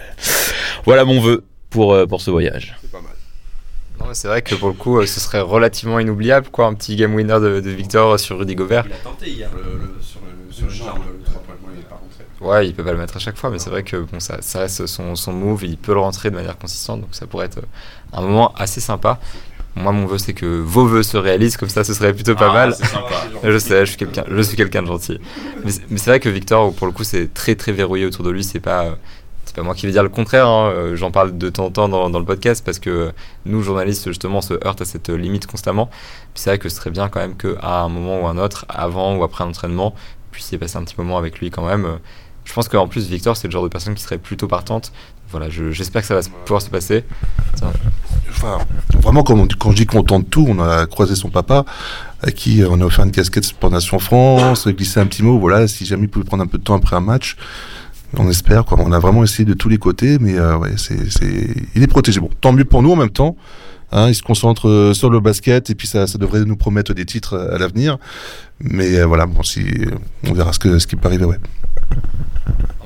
voilà 0.84 1.04
mon 1.04 1.20
vœu 1.20 1.44
pour, 1.68 1.96
pour 2.08 2.20
ce 2.20 2.30
voyage. 2.30 2.74
C'est 2.80 2.90
pas 2.90 3.00
mal 3.00 3.12
c'est 4.12 4.28
vrai 4.28 4.42
que 4.42 4.54
pour 4.54 4.68
le 4.68 4.74
coup, 4.74 4.98
euh, 4.98 5.06
ce 5.06 5.20
serait 5.20 5.40
relativement 5.40 5.98
inoubliable, 5.98 6.48
quoi, 6.50 6.66
un 6.66 6.74
petit 6.74 6.96
game 6.96 7.14
winner 7.14 7.38
de, 7.40 7.70
Victor 7.70 8.18
sur 8.18 8.38
Rudy 8.38 8.54
Gobert. 8.54 8.84
Il 8.86 8.92
a 8.92 8.96
tenté 8.96 9.30
hier 9.30 9.50
le, 9.54 10.02
sur 10.02 10.20
le, 10.20 10.52
sur 10.52 10.66
le, 10.66 10.72
le 10.72 11.24
3 11.24 11.42
points, 11.42 11.70
il 11.72 11.78
n'est 11.78 11.82
pas 11.84 11.96
rentré. 11.96 12.24
Ouais, 12.40 12.66
il 12.66 12.74
peut 12.74 12.84
pas 12.84 12.92
le 12.92 12.98
mettre 12.98 13.16
à 13.16 13.20
chaque 13.20 13.36
fois, 13.36 13.50
mais 13.50 13.58
c'est 13.58 13.70
vrai 13.70 13.82
que 13.82 13.96
bon, 13.96 14.20
ça, 14.20 14.38
ça 14.40 14.60
reste 14.60 14.86
son, 14.86 15.14
son 15.16 15.32
move, 15.32 15.64
il 15.64 15.76
peut 15.76 15.94
le 15.94 16.00
rentrer 16.00 16.30
de 16.30 16.36
manière 16.36 16.58
consistante, 16.58 17.00
donc 17.00 17.10
ça 17.12 17.26
pourrait 17.26 17.46
être 17.46 17.60
un 18.12 18.22
moment 18.22 18.52
assez 18.56 18.80
sympa. 18.80 19.18
Moi, 19.76 19.92
mon 19.92 20.06
vœu, 20.06 20.18
c'est 20.18 20.32
que 20.32 20.60
vos 20.60 20.84
vœux 20.84 21.04
se 21.04 21.16
réalisent, 21.16 21.56
comme 21.56 21.68
ça, 21.68 21.84
ce 21.84 21.94
serait 21.94 22.12
plutôt 22.12 22.34
pas 22.34 22.50
ah, 22.50 22.54
mal. 22.54 22.74
je 23.44 23.58
sais, 23.58 23.86
je 23.86 23.90
suis 23.90 23.96
quelqu'un, 23.96 24.24
je 24.28 24.42
suis 24.42 24.56
quelqu'un 24.56 24.82
de 24.82 24.88
gentil. 24.88 25.20
Mais, 25.64 25.70
mais 25.90 25.98
c'est 25.98 26.10
vrai 26.10 26.20
que 26.20 26.28
Victor, 26.28 26.74
pour 26.74 26.88
le 26.88 26.92
coup, 26.92 27.04
c'est 27.04 27.32
très 27.32 27.54
très 27.54 27.70
verrouillé 27.70 28.04
autour 28.04 28.24
de 28.24 28.30
lui. 28.30 28.42
C'est 28.42 28.58
pas, 28.58 28.98
c'est 29.50 29.56
pas 29.56 29.62
moi 29.64 29.74
qui 29.74 29.84
vais 29.86 29.90
dire 29.90 30.04
le 30.04 30.08
contraire, 30.08 30.46
hein. 30.46 30.70
euh, 30.70 30.94
j'en 30.94 31.10
parle 31.10 31.36
de 31.36 31.48
temps 31.48 31.64
en 31.64 31.70
temps 31.72 31.88
dans, 31.88 32.18
le 32.20 32.24
podcast 32.24 32.64
parce 32.64 32.78
que 32.78 33.10
nous, 33.46 33.62
journalistes, 33.62 34.06
justement, 34.06 34.40
se 34.40 34.54
heurtent 34.64 34.82
à 34.82 34.84
cette 34.84 35.08
limite 35.08 35.48
constamment. 35.48 35.90
c'est 36.36 36.50
vrai 36.50 36.58
que 36.60 36.68
ce 36.68 36.76
serait 36.76 36.92
bien 36.92 37.08
quand 37.08 37.18
même 37.18 37.36
qu'à 37.36 37.80
un 37.80 37.88
moment 37.88 38.22
ou 38.22 38.26
un 38.28 38.38
autre, 38.38 38.64
avant 38.68 39.16
ou 39.16 39.24
après 39.24 39.42
un 39.42 39.48
entraînement, 39.48 39.92
puissiez 40.30 40.56
passer 40.56 40.76
un 40.76 40.84
petit 40.84 40.94
moment 40.96 41.18
avec 41.18 41.40
lui 41.40 41.50
quand 41.50 41.66
même. 41.66 41.98
Je 42.44 42.52
pense 42.52 42.68
qu'en 42.68 42.86
plus, 42.86 43.08
Victor, 43.08 43.36
c'est 43.36 43.48
le 43.48 43.52
genre 43.52 43.64
de 43.64 43.68
personne 43.68 43.96
qui 43.96 44.04
serait 44.04 44.18
plutôt 44.18 44.46
partante. 44.46 44.92
Voilà, 45.32 45.48
j'espère 45.50 46.02
que 46.02 46.06
ça 46.06 46.14
va 46.14 46.20
pouvoir 46.44 46.62
se 46.62 46.70
passer. 46.70 47.02
Enfin, 48.28 48.58
vraiment, 49.00 49.24
quand, 49.24 49.36
on, 49.36 49.48
quand 49.48 49.72
je 49.72 49.76
dis 49.78 49.86
qu'on 49.86 50.04
tente 50.04 50.30
tout, 50.30 50.46
on 50.48 50.60
a 50.60 50.86
croisé 50.86 51.16
son 51.16 51.28
papa, 51.28 51.64
à 52.22 52.30
qui 52.30 52.62
on 52.68 52.80
a 52.80 52.84
offert 52.84 53.04
une 53.04 53.10
casquette 53.10 53.52
pour 53.54 53.68
Nation 53.70 53.98
France, 53.98 54.68
glissé 54.68 55.00
un 55.00 55.06
petit 55.06 55.24
mot, 55.24 55.40
voilà, 55.40 55.66
si 55.66 55.86
jamais 55.86 56.04
il 56.04 56.08
pouvait 56.08 56.24
prendre 56.24 56.44
un 56.44 56.46
peu 56.46 56.58
de 56.58 56.62
temps 56.62 56.76
après 56.76 56.94
un 56.94 57.00
match, 57.00 57.36
On 58.16 58.28
espère, 58.28 58.64
quoi. 58.64 58.78
On 58.80 58.92
a 58.92 58.98
vraiment 58.98 59.22
essayé 59.22 59.44
de 59.44 59.54
tous 59.54 59.68
les 59.68 59.78
côtés, 59.78 60.18
mais 60.20 60.38
euh, 60.38 60.56
ouais, 60.56 60.72
c'est, 60.76 61.10
c'est, 61.10 61.54
il 61.74 61.82
est 61.82 61.86
protégé. 61.86 62.20
Bon, 62.20 62.30
tant 62.40 62.52
mieux 62.52 62.64
pour 62.64 62.82
nous 62.82 62.92
en 62.92 62.96
même 62.96 63.10
temps. 63.10 63.36
Hein, 63.92 64.08
il 64.08 64.14
se 64.14 64.22
concentre 64.22 64.68
euh, 64.68 64.94
sur 64.94 65.10
le 65.10 65.18
basket 65.18 65.70
et 65.70 65.74
puis 65.74 65.88
ça, 65.88 66.06
ça 66.06 66.16
devrait 66.16 66.44
nous 66.44 66.56
promettre 66.56 66.94
des 66.94 67.04
titres 67.04 67.36
à 67.36 67.58
l'avenir. 67.58 67.98
Mais 68.60 68.98
euh, 68.98 69.06
voilà, 69.06 69.26
bon, 69.26 69.42
si, 69.42 69.66
on 70.28 70.32
verra 70.32 70.52
ce, 70.52 70.58
que, 70.58 70.78
ce 70.78 70.86
qui 70.86 70.96
peut 70.96 71.08
arriver, 71.08 71.24
ouais. 71.24 71.38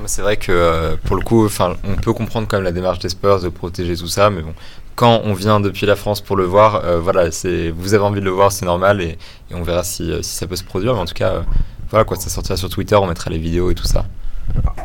C'est 0.06 0.22
vrai 0.22 0.36
que 0.36 0.52
euh, 0.52 0.96
pour 1.02 1.16
le 1.16 1.22
coup, 1.22 1.48
on 1.58 1.94
peut 1.96 2.12
comprendre 2.12 2.46
quand 2.46 2.58
même 2.58 2.64
la 2.64 2.72
démarche 2.72 2.98
des 2.98 3.08
Spurs 3.08 3.40
de 3.40 3.48
protéger 3.48 3.96
tout 3.96 4.06
ça, 4.06 4.28
mais 4.28 4.42
bon, 4.42 4.52
quand 4.94 5.22
on 5.24 5.34
vient 5.34 5.60
depuis 5.60 5.86
la 5.86 5.96
France 5.96 6.20
pour 6.20 6.36
le 6.36 6.44
voir, 6.44 6.84
euh, 6.84 7.00
voilà, 7.00 7.30
c'est, 7.30 7.70
vous 7.70 7.94
avez 7.94 8.04
envie 8.04 8.20
de 8.20 8.24
le 8.24 8.30
voir, 8.30 8.52
c'est 8.52 8.66
normal, 8.66 9.00
et, 9.00 9.18
on 9.52 9.62
verra 9.62 9.82
si, 9.84 10.10
euh, 10.10 10.22
ça 10.22 10.46
peut 10.46 10.56
se 10.56 10.64
produire. 10.64 10.94
Mais 10.94 11.00
en 11.00 11.04
tout 11.04 11.14
cas, 11.14 11.30
euh, 11.30 11.42
voilà 11.90 12.04
quoi, 12.04 12.16
ça 12.16 12.28
sortira 12.30 12.56
sur 12.56 12.68
Twitter, 12.68 12.96
on 12.96 13.06
mettra 13.06 13.30
les 13.30 13.38
vidéos 13.38 13.70
et 13.70 13.74
tout 13.74 13.86
ça. 13.86 14.06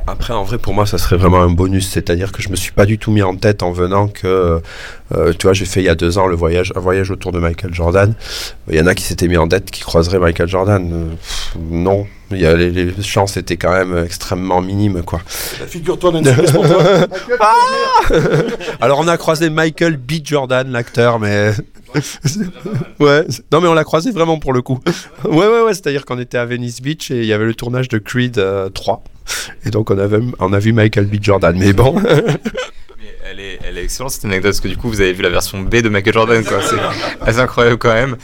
Après, 0.08 0.34
en 0.34 0.44
vrai, 0.44 0.58
pour 0.58 0.74
moi, 0.74 0.86
ça 0.86 0.98
serait 0.98 1.18
vraiment 1.18 1.42
un 1.42 1.52
bonus. 1.52 1.88
C'est-à-dire 1.90 2.32
que 2.32 2.42
je 2.42 2.50
me 2.50 2.56
suis 2.56 2.72
pas 2.72 2.86
du 2.86 2.98
tout 2.98 3.12
mis 3.12 3.22
en 3.22 3.36
tête 3.36 3.62
en 3.62 3.72
venant 3.72 4.08
que, 4.08 4.60
euh, 5.16 5.34
tu 5.38 5.44
vois, 5.44 5.54
j'ai 5.54 5.66
fait 5.66 5.82
il 5.82 5.86
y 5.86 5.90
a 5.90 5.96
deux 5.96 6.18
ans 6.18 6.26
le 6.26 6.36
voyage, 6.36 6.74
un 6.76 6.80
voyage 6.80 7.12
autour 7.12 7.32
de 7.32 7.40
Michael 7.40 7.74
Jordan. 7.74 8.14
Il 8.70 8.76
y 8.76 8.82
en 8.82 8.88
a 8.88 8.96
qui 8.96 9.04
s'étaient 9.04 9.28
mis 9.28 9.38
en 9.38 9.48
tête 9.48 9.70
qui 9.70 9.82
croiseraient 9.82 10.20
Michael 10.20 10.48
Jordan. 10.48 10.92
Euh, 10.92 11.10
pff, 11.10 11.58
non, 11.70 12.08
il 12.32 12.40
y 12.40 12.46
a, 12.46 12.56
les, 12.56 12.72
les 12.72 13.04
chances 13.04 13.38
étaient 13.38 13.58
quand 13.58 13.72
même 13.72 14.04
extrêmement 14.04 14.62
minimes, 14.62 15.04
quoi. 15.04 15.20
Figure-toi, 15.26 16.12
Nancy, 16.14 16.36
qu'est-ce 16.36 16.54
pour 16.54 16.68
toi 16.68 16.84
Alors, 18.82 19.00
on 19.00 19.08
a 19.08 19.18
croisé 19.18 19.50
Michael 19.50 19.98
B. 19.98 20.14
Jordan, 20.24 20.72
l'acteur, 20.72 21.20
mais. 21.20 21.52
ouais, 23.00 23.26
non 23.52 23.62
mais 23.62 23.68
on 23.68 23.74
l'a 23.74 23.84
croisé 23.84 24.12
vraiment 24.12 24.38
pour 24.38 24.54
le 24.54 24.62
coup. 24.62 24.80
Ouais, 25.26 25.48
ouais, 25.48 25.62
ouais, 25.62 25.74
c'est-à-dire 25.74 26.06
qu'on 26.06 26.20
était 26.20 26.38
à 26.38 26.46
Venice 26.46 26.84
Beach 26.84 27.10
et 27.10 27.22
il 27.22 27.26
y 27.26 27.34
avait 27.34 27.46
le 27.46 27.56
tournage 27.56 27.88
de 27.88 27.98
Creed 27.98 28.38
euh, 28.38 28.70
3. 28.70 29.04
Et 29.66 29.70
donc 29.70 29.92
on, 29.92 29.98
avait, 29.98 30.20
on 30.40 30.54
a 30.54 30.60
vu 30.60 30.74
Michael 30.74 31.06
B. 31.06 31.16
Jordan. 31.22 31.56
Mais 31.58 31.74
bon, 31.74 32.00
Mais 32.02 33.16
elle 33.30 33.40
est, 33.40 33.60
elle 33.64 33.78
est 33.78 33.84
excellente 33.84 34.12
cette 34.12 34.26
anecdote 34.26 34.52
parce 34.52 34.60
que 34.60 34.68
du 34.68 34.78
coup 34.78 34.90
vous 34.90 35.02
avez 35.02 35.14
vu 35.14 35.22
la 35.22 35.30
version 35.30 35.60
B 35.62 35.76
de 35.78 35.90
Michael 35.90 36.14
Jordan 36.14 36.44
quoi. 36.44 36.60
C'est 36.62 36.78
assez 37.22 37.40
incroyable 37.40 37.78
quand 37.78 37.94
même. 37.94 38.18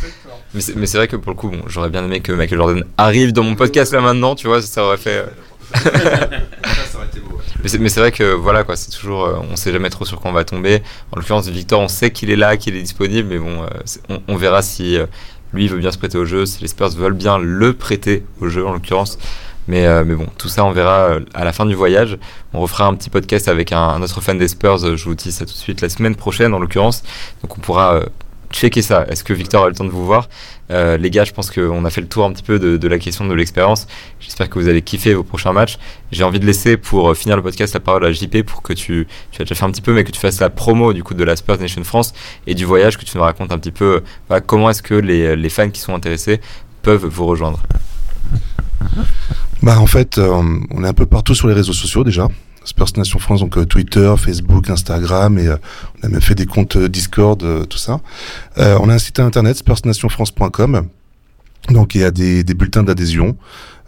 Mais 0.56 0.62
c'est, 0.62 0.76
mais 0.76 0.86
c'est 0.86 0.98
vrai 0.98 1.10
que 1.10 1.18
pour 1.18 1.34
le 1.34 1.38
coup, 1.38 1.50
bon, 1.50 1.64
j'aurais 1.68 1.90
bien 1.90 2.06
aimé 2.06 2.22
que 2.22 2.32
Michael 2.32 2.58
Jordan 2.58 2.84
arrive 2.98 3.34
dans 3.34 3.44
mon 3.44 3.56
podcast 3.56 3.92
là 3.92 4.00
maintenant, 4.00 4.36
tu 4.36 4.48
vois, 4.48 4.62
ça 4.62 4.86
aurait 4.86 4.96
fait. 4.98 5.26
mais, 7.62 7.68
c'est, 7.68 7.78
mais 7.78 7.90
c'est 7.90 8.00
vrai 8.00 8.14
que 8.14 8.34
voilà 8.34 8.64
quoi, 8.64 8.78
c'est 8.78 8.90
toujours, 8.90 9.26
euh, 9.26 9.36
on 9.52 9.58
sait 9.58 9.74
jamais 9.74 9.90
trop 9.90 10.06
sur 10.06 10.22
quoi 10.22 10.32
on 10.32 10.34
va 10.34 10.46
tomber. 10.46 10.82
En 11.12 11.18
l'occurrence, 11.18 11.50
Victor, 11.50 11.82
on 11.82 11.90
sait 11.90 12.12
qu'il 12.12 12.30
est 12.32 12.38
là, 12.38 12.56
qu'il 12.56 12.78
est 12.78 12.82
disponible, 12.82 13.28
mais 13.28 13.38
bon, 13.38 13.64
euh, 13.64 14.18
on 14.30 14.38
verra 14.38 14.62
si 14.62 14.98
euh, 14.98 15.08
lui 15.54 15.68
veut 15.68 15.80
bien 15.80 15.92
se 15.92 15.98
prêter 15.98 16.18
au 16.18 16.24
jeu, 16.24 16.46
si 16.46 16.62
les 16.62 16.70
Spurs 16.70 16.92
veulent 16.92 17.14
bien 17.14 17.38
le 17.38 17.74
prêter 17.74 18.24
au 18.40 18.48
jeu 18.48 18.66
en 18.66 18.72
l'occurrence. 18.72 19.18
Mais, 19.68 19.86
euh, 19.86 20.04
mais 20.06 20.16
bon, 20.16 20.28
tout 20.38 20.50
ça 20.50 20.64
on 20.64 20.72
verra 20.72 21.10
euh, 21.10 21.20
à 21.34 21.44
la 21.44 21.54
fin 21.54 21.66
du 21.66 21.76
voyage. 21.76 22.18
On 22.54 22.60
refera 22.60 22.86
un 22.86 22.94
petit 22.96 23.10
podcast 23.10 23.48
avec 23.48 23.72
un, 23.72 24.02
autre 24.02 24.22
fan 24.22 24.38
des 24.38 24.48
Spurs, 24.48 24.84
euh, 24.86 24.96
je 24.96 25.06
vous 25.06 25.16
dis 25.16 25.32
ça 25.32 25.46
tout 25.46 25.54
de 25.54 25.58
suite, 25.58 25.82
la 25.82 25.90
semaine 25.90 26.16
prochaine 26.16 26.54
en 26.54 26.60
l'occurrence. 26.60 27.04
Donc 27.42 27.58
on 27.58 27.62
pourra 27.62 28.02
checker 28.52 28.82
ça. 28.82 29.06
Est-ce 29.10 29.24
que 29.24 29.34
Victor 29.34 29.66
a 29.66 29.70
le 29.70 29.76
temps 29.76 29.84
de 29.84 29.90
vous 29.90 30.06
voir? 30.06 30.30
Les 30.70 31.10
gars, 31.12 31.26
je 31.26 31.34
pense 31.34 31.52
qu'on 31.52 31.84
a 31.86 31.90
fait 31.90 32.02
le 32.02 32.08
tour 32.08 32.26
un 32.26 32.32
petit 32.32 32.44
peu 32.44 32.58
de, 32.58 32.88
la 32.88 32.98
question 33.00 33.28
de 33.28 33.34
l'expérience. 33.34 33.86
J'espère 34.20 34.50
que 34.50 34.58
vous 34.58 34.68
allez 34.68 34.82
kiffer 34.82 35.14
vos 35.14 35.24
prochains 35.24 35.52
matchs. 35.52 35.78
J'ai 36.12 36.24
envie 36.24 36.40
de 36.40 36.46
laisser 36.46 36.78
pour 36.78 37.16
finir 37.16 37.36
le 37.36 37.44
podcast 37.44 37.74
la 37.74 37.80
parole 37.80 38.06
à 38.06 38.12
JP 38.12 38.44
pour 38.44 38.62
que 38.62 38.74
tu, 38.74 39.08
tu 39.32 39.42
as 39.42 39.46
déjà 39.46 39.56
fait 39.56 39.66
un 39.66 39.72
petit 39.72 39.82
peu, 39.82 39.94
mais 39.94 40.04
que 40.04 40.12
tu 40.12 40.20
fasses 40.20 40.40
la 40.40 40.50
promo 40.50 40.94
du 40.94 41.04
coup 41.04 41.14
de 41.14 41.24
la 41.24 41.36
Spurs 41.36 41.60
Nation 41.60 41.84
France 41.84 42.14
et 42.48 42.56
du 42.56 42.66
voyage, 42.66 42.98
que 42.98 43.06
tu 43.06 43.18
nous 43.18 43.24
racontes 43.24 43.52
un 43.52 43.58
petit 43.58 43.72
peu 43.72 44.02
comment 44.46 44.70
est-ce 44.70 44.82
que 44.82 44.96
les 44.96 45.50
fans 45.50 45.70
qui 45.70 45.82
sont 45.82 45.94
intéressés 45.94 46.40
peuvent 46.82 47.06
vous 47.06 47.26
rejoindre. 47.26 47.60
Bah 49.62 49.80
en 49.80 49.88
fait, 49.88 50.18
euh, 50.18 50.30
on 50.72 50.84
est 50.84 50.88
un 50.88 50.94
peu 50.94 51.06
partout 51.06 51.34
sur 51.36 51.48
les 51.48 51.54
réseaux 51.54 51.74
sociaux 51.74 52.04
déjà. 52.04 52.28
Spurs 52.64 52.98
Nation 52.98 53.20
France, 53.20 53.42
donc 53.42 53.58
euh, 53.58 53.66
Twitter, 53.66 54.14
Facebook, 54.18 54.70
Instagram, 54.70 55.38
et 55.38 55.48
euh, 55.48 55.58
on 56.02 56.08
a 56.08 56.10
même 56.10 56.22
fait 56.22 56.36
des 56.36 56.46
comptes 56.46 56.78
Discord, 56.78 57.68
tout 57.68 57.78
ça. 57.78 58.00
On 58.58 58.90
a 58.90 58.94
un 58.94 58.98
site 58.98 59.20
internet, 59.20 59.58
spursnationfrance.com. 59.58 60.88
Donc 61.70 61.96
il 61.96 62.02
y 62.02 62.04
a 62.04 62.12
des, 62.12 62.44
bulletins 62.44 62.84
d'adhésion. 62.84 63.38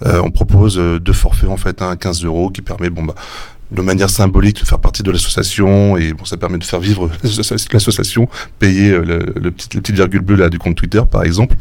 On 0.03 0.31
propose 0.31 0.77
deux 0.77 1.13
forfaits 1.13 1.49
en 1.49 1.57
fait, 1.57 1.81
un 1.81 1.91
à 1.91 1.95
15 1.95 2.23
euros 2.23 2.49
qui 2.49 2.61
permet, 2.61 2.89
bon 2.89 3.03
bah, 3.03 3.15
de 3.71 3.81
manière 3.81 4.09
symbolique 4.09 4.61
de 4.61 4.65
faire 4.65 4.79
partie 4.79 5.03
de 5.03 5.11
l'association 5.11 5.97
et 5.97 6.13
bon 6.13 6.25
ça 6.25 6.37
permet 6.37 6.57
de 6.57 6.63
faire 6.63 6.79
vivre 6.79 7.09
l'association, 7.23 8.29
payer 8.59 8.91
euh, 8.91 9.33
le, 9.35 9.51
petit, 9.51 9.69
le 9.75 9.81
petit 9.81 9.91
virgule 9.91 10.21
bleu 10.21 10.35
là 10.35 10.49
du 10.49 10.59
compte 10.59 10.75
Twitter 10.75 11.01
par 11.09 11.23
exemple. 11.23 11.55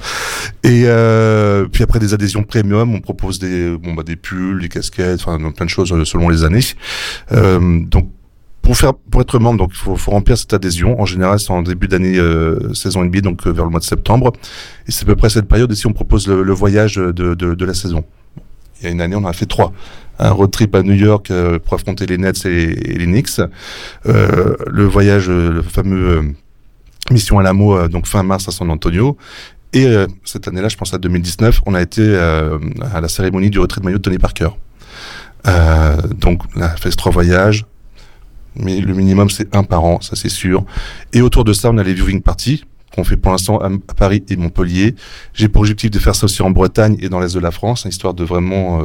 Et 0.63 0.85
euh, 0.87 1.67
puis 1.71 1.83
après 1.83 1.99
des 1.99 2.15
adhésions 2.15 2.43
premium, 2.43 2.95
on 2.95 3.01
propose 3.01 3.39
des 3.39 3.77
bon 3.77 3.95
bah 3.95 4.03
des 4.03 4.17
pulls, 4.17 4.61
des 4.61 4.69
casquettes, 4.69 5.21
enfin 5.21 5.39
plein 5.51 5.67
de 5.67 5.71
choses 5.71 5.93
euh, 5.93 6.05
selon 6.05 6.29
les 6.29 6.45
années. 6.45 6.61
Euh, 7.33 7.81
donc 7.85 8.09
pour 8.67 8.77
faire 8.77 8.95
pour 8.95 9.21
être 9.21 9.39
membre, 9.39 9.59
donc 9.59 9.71
il 9.73 9.79
faut, 9.79 9.95
faut 9.95 10.11
remplir 10.11 10.37
cette 10.37 10.53
adhésion. 10.53 11.01
En 11.01 11.07
général, 11.07 11.39
c'est 11.39 11.53
en 11.53 11.63
début 11.63 11.87
d'année 11.87 12.19
euh, 12.19 12.75
saison 12.75 13.05
NBA, 13.05 13.21
donc 13.21 13.47
euh, 13.47 13.53
vers 13.53 13.65
le 13.65 13.71
mois 13.71 13.79
de 13.79 13.85
septembre. 13.85 14.33
Et 14.89 14.91
c'est 14.91 15.05
à 15.05 15.07
peu 15.07 15.15
près 15.15 15.31
cette 15.31 15.47
période 15.47 15.71
ici 15.71 15.87
on 15.87 15.93
propose 15.93 16.27
le, 16.27 16.43
le 16.43 16.53
voyage 16.53 16.97
de, 16.97 17.13
de, 17.13 17.35
de 17.35 17.65
la 17.65 17.75
saison. 17.75 18.05
Il 18.81 18.85
y 18.85 18.89
a 18.89 18.91
une 18.91 19.01
année, 19.01 19.17
on 19.17 19.25
en 19.25 19.27
a 19.27 19.33
fait 19.33 19.47
trois. 19.47 19.73
Un 20.19 20.31
road 20.31 20.51
trip 20.51 20.75
à 20.75 20.83
New 20.83 20.95
York 20.95 21.31
euh, 21.31 21.59
pour 21.59 21.75
affronter 21.75 22.07
les 22.07 22.19
Nets 22.19 22.47
et, 22.47 22.67
les 22.75 23.07
Knicks. 23.07 23.41
Euh, 24.07 24.57
le 24.67 24.85
voyage, 24.85 25.29
euh, 25.29 25.51
le 25.51 25.63
fameux 25.63 26.35
mission 27.11 27.39
à 27.39 27.43
l'AMO, 27.43 27.77
euh, 27.77 27.89
donc 27.89 28.07
fin 28.07 28.23
mars 28.23 28.49
à 28.49 28.53
San 28.53 28.71
Antonio. 28.71 29.17
Et 29.73 29.87
cette 30.25 30.49
année-là, 30.49 30.69
je 30.69 30.77
pense 30.77 30.95
à 30.95 30.99
2019, 30.99 31.61
on 31.67 31.75
a 31.75 31.83
été 31.83 32.17
à 32.17 33.01
la 33.03 33.09
cérémonie 33.09 33.51
du 33.51 33.59
retrait 33.59 33.83
de 33.83 33.85
maillot 33.85 33.99
de 33.99 34.03
Tony 34.03 34.17
Parker. 34.17 34.49
Donc, 36.19 36.45
on 36.57 36.63
a 36.63 36.69
fait 36.77 36.89
trois 36.93 37.13
voyages. 37.13 37.67
Mais 38.55 38.81
le 38.81 38.95
minimum, 38.95 39.29
c'est 39.29 39.55
un 39.55 39.65
par 39.65 39.85
an, 39.85 40.01
ça 40.01 40.17
c'est 40.17 40.31
sûr. 40.31 40.65
Et 41.13 41.21
autour 41.21 41.45
de 41.45 41.53
ça, 41.53 41.69
on 41.71 41.77
a 41.77 41.83
les 41.83 41.93
viewing 41.93 42.23
parties 42.23 42.65
qu'on 42.97 43.05
fait 43.05 43.17
pour 43.17 43.31
l'instant 43.31 43.59
à, 43.59 43.67
à 43.67 43.95
Paris 43.97 44.25
et 44.29 44.37
Montpellier. 44.37 44.97
J'ai 45.35 45.49
pour 45.49 45.61
objectif 45.61 45.91
de 45.93 45.99
faire 46.01 46.17
ça 46.17 46.25
aussi 46.25 46.43
en 46.43 46.51
Bretagne 46.51 46.97
et 47.01 47.09
dans 47.09 47.21
l'est 47.21 47.35
de 47.35 47.41
la 47.41 47.53
France, 47.53 47.87
hein, 47.87 47.91
histoire 47.91 48.15
de 48.15 48.25
vraiment 48.25 48.81
euh, 48.81 48.85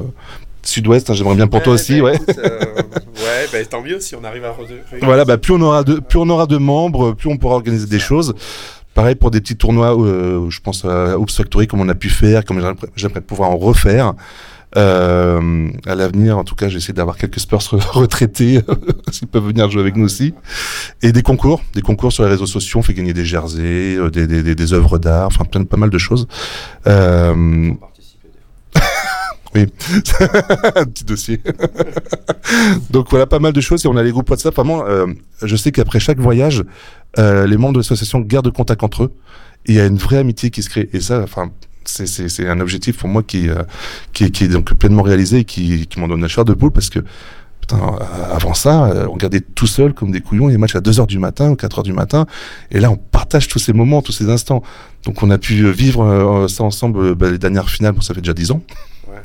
sud-ouest. 0.61 1.09
hein, 1.09 1.13
J'aimerais 1.13 1.35
bien 1.35 1.47
pour 1.47 1.63
toi 1.63 1.73
aussi, 1.73 2.01
ouais. 2.01 2.19
ouais, 2.27 3.47
bah, 3.51 3.65
tant 3.69 3.81
mieux 3.81 3.99
si 3.99 4.15
on 4.15 4.23
arrive 4.23 4.45
à. 4.45 4.55
Voilà, 5.01 5.25
bah, 5.25 5.37
plus 5.37 5.53
on 5.53 5.61
aura 5.61 5.83
de, 5.83 5.95
plus 5.95 6.19
on 6.19 6.29
aura 6.29 6.45
de 6.45 6.57
membres, 6.57 7.13
plus 7.13 7.29
on 7.29 7.37
pourra 7.37 7.55
organiser 7.55 7.87
des 7.87 7.99
choses. 7.99 8.35
Pareil 8.93 9.15
pour 9.15 9.31
des 9.31 9.39
petits 9.39 9.55
tournois, 9.55 9.97
euh, 9.97 10.49
je 10.49 10.59
pense 10.59 10.83
à 10.83 11.17
Oops 11.17 11.33
Factory, 11.33 11.65
comme 11.65 11.79
on 11.79 11.87
a 11.87 11.95
pu 11.95 12.09
faire, 12.09 12.43
comme 12.43 12.61
j'aimerais 12.95 13.21
pouvoir 13.21 13.49
en 13.49 13.57
refaire. 13.57 14.13
Euh, 14.77 15.69
à 15.85 15.95
l'avenir, 15.95 16.37
en 16.37 16.43
tout 16.43 16.55
cas, 16.55 16.69
j'essaie 16.69 16.93
d'avoir 16.93 17.17
quelques 17.17 17.39
Spurs 17.39 17.59
re- 17.59 17.85
retraités, 17.91 18.61
s'ils 19.11 19.27
peuvent 19.27 19.45
venir 19.47 19.69
jouer 19.69 19.81
avec 19.81 19.95
nous 19.97 20.05
aussi. 20.05 20.33
Et 21.01 21.11
des 21.11 21.23
concours, 21.23 21.61
des 21.73 21.81
concours 21.81 22.11
sur 22.13 22.23
les 22.23 22.29
réseaux 22.29 22.45
sociaux, 22.45 22.79
on 22.79 22.83
fait 22.83 22.93
gagner 22.93 23.13
des 23.13 23.25
jerseys, 23.25 23.97
euh, 23.97 24.09
des, 24.09 24.27
des, 24.27 24.43
des, 24.43 24.55
des 24.55 24.73
œuvres 24.73 24.97
d'art, 24.97 25.27
enfin 25.27 25.43
plein, 25.45 25.63
pas 25.65 25.77
mal 25.77 25.89
de 25.89 25.97
choses. 25.97 26.27
Euh, 26.87 27.71
oui, 29.55 29.65
un 30.75 30.85
petit 30.85 31.03
dossier. 31.03 31.41
Donc 32.89 33.07
voilà, 33.09 33.27
pas 33.27 33.39
mal 33.39 33.51
de 33.53 33.61
choses. 33.61 33.83
Et 33.85 33.87
on 33.89 33.97
a 33.97 34.03
les 34.03 34.11
groupes 34.11 34.29
WhatsApp. 34.29 34.55
Vraiment, 34.55 34.85
euh, 34.85 35.07
je 35.43 35.55
sais 35.57 35.71
qu'après 35.73 35.99
chaque 35.99 36.19
voyage, 36.19 36.63
euh, 37.19 37.45
les 37.45 37.57
membres 37.57 37.73
de 37.73 37.79
l'association 37.79 38.21
gardent 38.21 38.51
contact 38.53 38.83
entre 38.83 39.03
eux. 39.03 39.11
Et 39.65 39.73
il 39.73 39.75
y 39.75 39.79
a 39.81 39.85
une 39.85 39.97
vraie 39.97 40.17
amitié 40.17 40.49
qui 40.49 40.63
se 40.63 40.69
crée. 40.69 40.89
Et 40.93 41.01
ça, 41.01 41.21
enfin, 41.21 41.51
c'est, 41.85 42.47
un 42.47 42.59
objectif 42.59 42.97
pour 42.97 43.09
moi 43.09 43.23
qui, 43.23 43.49
euh, 43.49 43.63
qui, 44.13 44.31
qui 44.31 44.45
est 44.45 44.47
donc 44.47 44.73
pleinement 44.73 45.03
réalisé 45.03 45.39
et 45.39 45.45
qui, 45.45 45.87
qui 45.87 45.99
m'en 45.99 46.07
donne 46.07 46.21
la 46.21 46.27
chair 46.27 46.45
de 46.45 46.53
poule 46.53 46.71
parce 46.71 46.89
que 46.89 46.99
putain, 47.61 47.77
euh, 47.77 48.35
avant 48.35 48.53
ça, 48.53 48.85
euh, 48.85 49.07
on 49.07 49.13
regardait 49.13 49.41
tout 49.41 49.67
seul 49.67 49.93
comme 49.93 50.11
des 50.11 50.21
couillons 50.21 50.47
les 50.47 50.57
matchs 50.57 50.75
à 50.75 50.81
2 50.81 50.99
heures 50.99 51.07
du 51.07 51.19
matin 51.19 51.51
ou 51.51 51.55
4 51.55 51.79
heures 51.79 51.83
du 51.83 51.93
matin. 51.93 52.25
Et 52.71 52.79
là, 52.79 52.91
on 52.91 52.97
partage 52.97 53.47
tous 53.47 53.59
ces 53.59 53.73
moments, 53.73 54.01
tous 54.01 54.11
ces 54.11 54.29
instants. 54.29 54.63
Donc 55.05 55.23
on 55.23 55.29
a 55.29 55.37
pu 55.37 55.71
vivre 55.71 56.03
euh, 56.03 56.47
ça 56.47 56.63
ensemble. 56.63 57.15
bah, 57.15 57.31
les 57.31 57.37
dernières 57.37 57.69
finales, 57.69 57.95
ça 58.01 58.13
fait 58.13 58.21
déjà 58.21 58.33
10 58.33 58.51
ans. 58.51 58.61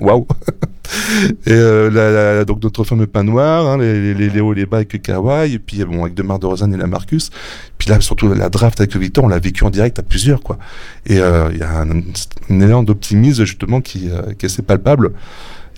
Waouh 0.01 0.27
Et 1.47 1.53
euh, 1.53 1.91
la, 1.91 2.11
la- 2.11 2.45
donc 2.45 2.63
notre 2.63 2.85
fameux 2.85 3.07
pain 3.07 3.25
noir, 3.25 3.67
hein, 3.67 3.79
les, 3.79 4.15
les, 4.15 4.29
les 4.31 4.41
hauts 4.41 4.53
et 4.53 4.57
les 4.57 4.67
bas 4.67 4.79
avec 4.79 5.03
Kawhi, 5.03 5.55
et 5.55 5.59
puis 5.59 5.85
bon 5.85 6.03
avec 6.03 6.15
Demar 6.15 6.39
de 6.39 6.47
Rosanne 6.47 6.73
et 6.75 6.77
la 6.77 6.87
Marcus. 6.87 7.31
Puis 7.79 7.91
là 7.91 8.01
surtout 8.01 8.33
la 8.33 8.49
draft 8.49 8.81
avec 8.81 8.95
Victor, 8.97 9.25
on 9.25 9.29
l'a 9.29 9.39
vécu 9.39 9.65
en 9.65 9.71
direct 9.71 9.99
à 9.99 10.03
plusieurs 10.03 10.41
quoi. 10.43 10.59
Et 11.07 11.19
euh, 11.19 11.49
il 11.53 11.59
y 11.59 11.63
a 11.63 11.81
un, 11.81 11.91
un 11.91 12.61
élan 12.61 12.83
d'optimisme 12.83 13.45
justement 13.45 13.81
qui, 13.81 14.11
euh, 14.11 14.33
qui 14.39 14.47
est 14.47 14.51
assez 14.51 14.63
palpable 14.63 15.13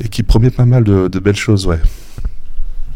et 0.02 0.09
qui 0.09 0.22
promet 0.22 0.50
pas 0.50 0.66
mal 0.66 0.84
de, 0.84 1.09
de 1.09 1.18
belles 1.18 1.36
choses, 1.36 1.66
ouais. 1.66 1.78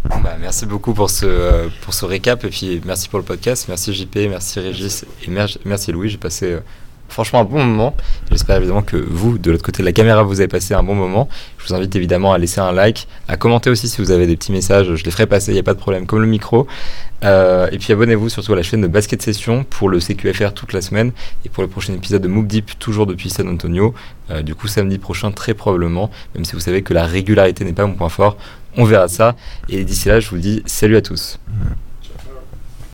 Bah, 0.09 0.37
merci 0.41 0.67
beaucoup 0.67 0.95
pour 0.95 1.11
ce, 1.11 1.25
euh, 1.27 1.69
pour 1.83 1.95
ce 1.95 2.05
récap 2.05 2.45
et 2.45 2.49
puis 2.49 2.81
merci 2.85 3.09
pour 3.09 3.21
le 3.21 3.25
podcast. 3.25 3.67
Merci 3.69 3.95
JP, 3.95 4.17
merci 4.31 4.59
Régis 4.61 5.05
et 5.27 5.31
mer- 5.31 5.59
merci 5.65 5.93
Louis. 5.93 6.09
J'ai 6.11 6.19
passé 6.19 6.47
euh, 6.53 6.61
franchement 7.13 7.41
un 7.41 7.45
bon 7.45 7.65
moment. 7.65 7.95
J'espère 8.31 8.57
évidemment 8.57 8.83
que 8.83 8.97
vous, 8.97 9.39
de 9.39 9.51
l'autre 9.51 9.63
côté 9.63 9.83
de 9.83 9.87
la 9.87 9.93
caméra, 9.93 10.23
vous 10.23 10.41
avez 10.41 10.49
passé 10.49 10.75
un 10.75 10.83
bon 10.83 10.95
moment. 10.95 11.29
Je 11.59 11.67
vous 11.67 11.75
invite 11.75 11.95
évidemment 11.95 12.33
à 12.33 12.39
laisser 12.39 12.61
un 12.61 12.73
like, 12.73 13.07
à 13.29 13.37
commenter 13.37 13.71
aussi 13.71 13.89
si 13.89 14.01
vous 14.01 14.11
avez 14.11 14.27
des 14.27 14.37
petits 14.37 14.53
messages. 14.53 14.95
Je 14.95 15.05
les 15.05 15.11
ferai 15.11 15.27
passer, 15.27 15.53
il 15.53 15.55
n'y 15.55 15.61
a 15.61 15.63
pas 15.63 15.75
de 15.75 15.79
problème, 15.79 16.07
comme 16.07 16.21
le 16.21 16.27
micro. 16.27 16.67
Euh, 17.25 17.69
et 17.71 17.79
puis 17.79 17.93
abonnez-vous 17.93 18.29
surtout 18.29 18.53
à 18.53 18.57
la 18.57 18.63
chaîne 18.63 18.81
de 18.81 18.89
Basket 18.89 19.23
Session 19.23 19.65
pour 19.65 19.89
le 19.89 20.01
CQFR 20.01 20.53
toute 20.55 20.73
la 20.73 20.81
semaine 20.81 21.13
et 21.45 21.49
pour 21.49 21.63
le 21.63 21.69
prochain 21.69 21.93
épisode 21.93 22.23
de 22.23 22.29
Move 22.29 22.47
Deep, 22.47 22.79
toujours 22.79 23.07
depuis 23.07 23.31
San 23.31 23.49
Antonio. 23.49 23.95
Euh, 24.31 24.43
du 24.43 24.55
coup, 24.55 24.67
samedi 24.67 24.99
prochain, 24.99 25.31
très 25.31 25.55
probablement, 25.55 26.11
même 26.35 26.45
si 26.45 26.55
vous 26.55 26.61
savez 26.61 26.83
que 26.83 26.95
la 26.95 27.07
régularité 27.07 27.65
n'est 27.65 27.73
pas 27.73 27.87
mon 27.87 27.95
point 27.95 28.09
fort. 28.09 28.37
On 28.77 28.85
verra 28.85 29.09
ça. 29.09 29.37
Et 29.69 29.85
d'ici 29.85 30.09
là, 30.09 30.19
je 30.19 30.31
vous 30.31 30.39
dis 30.39 30.63
salut 30.67 30.97
à 30.97 31.03
tous. 31.03 31.39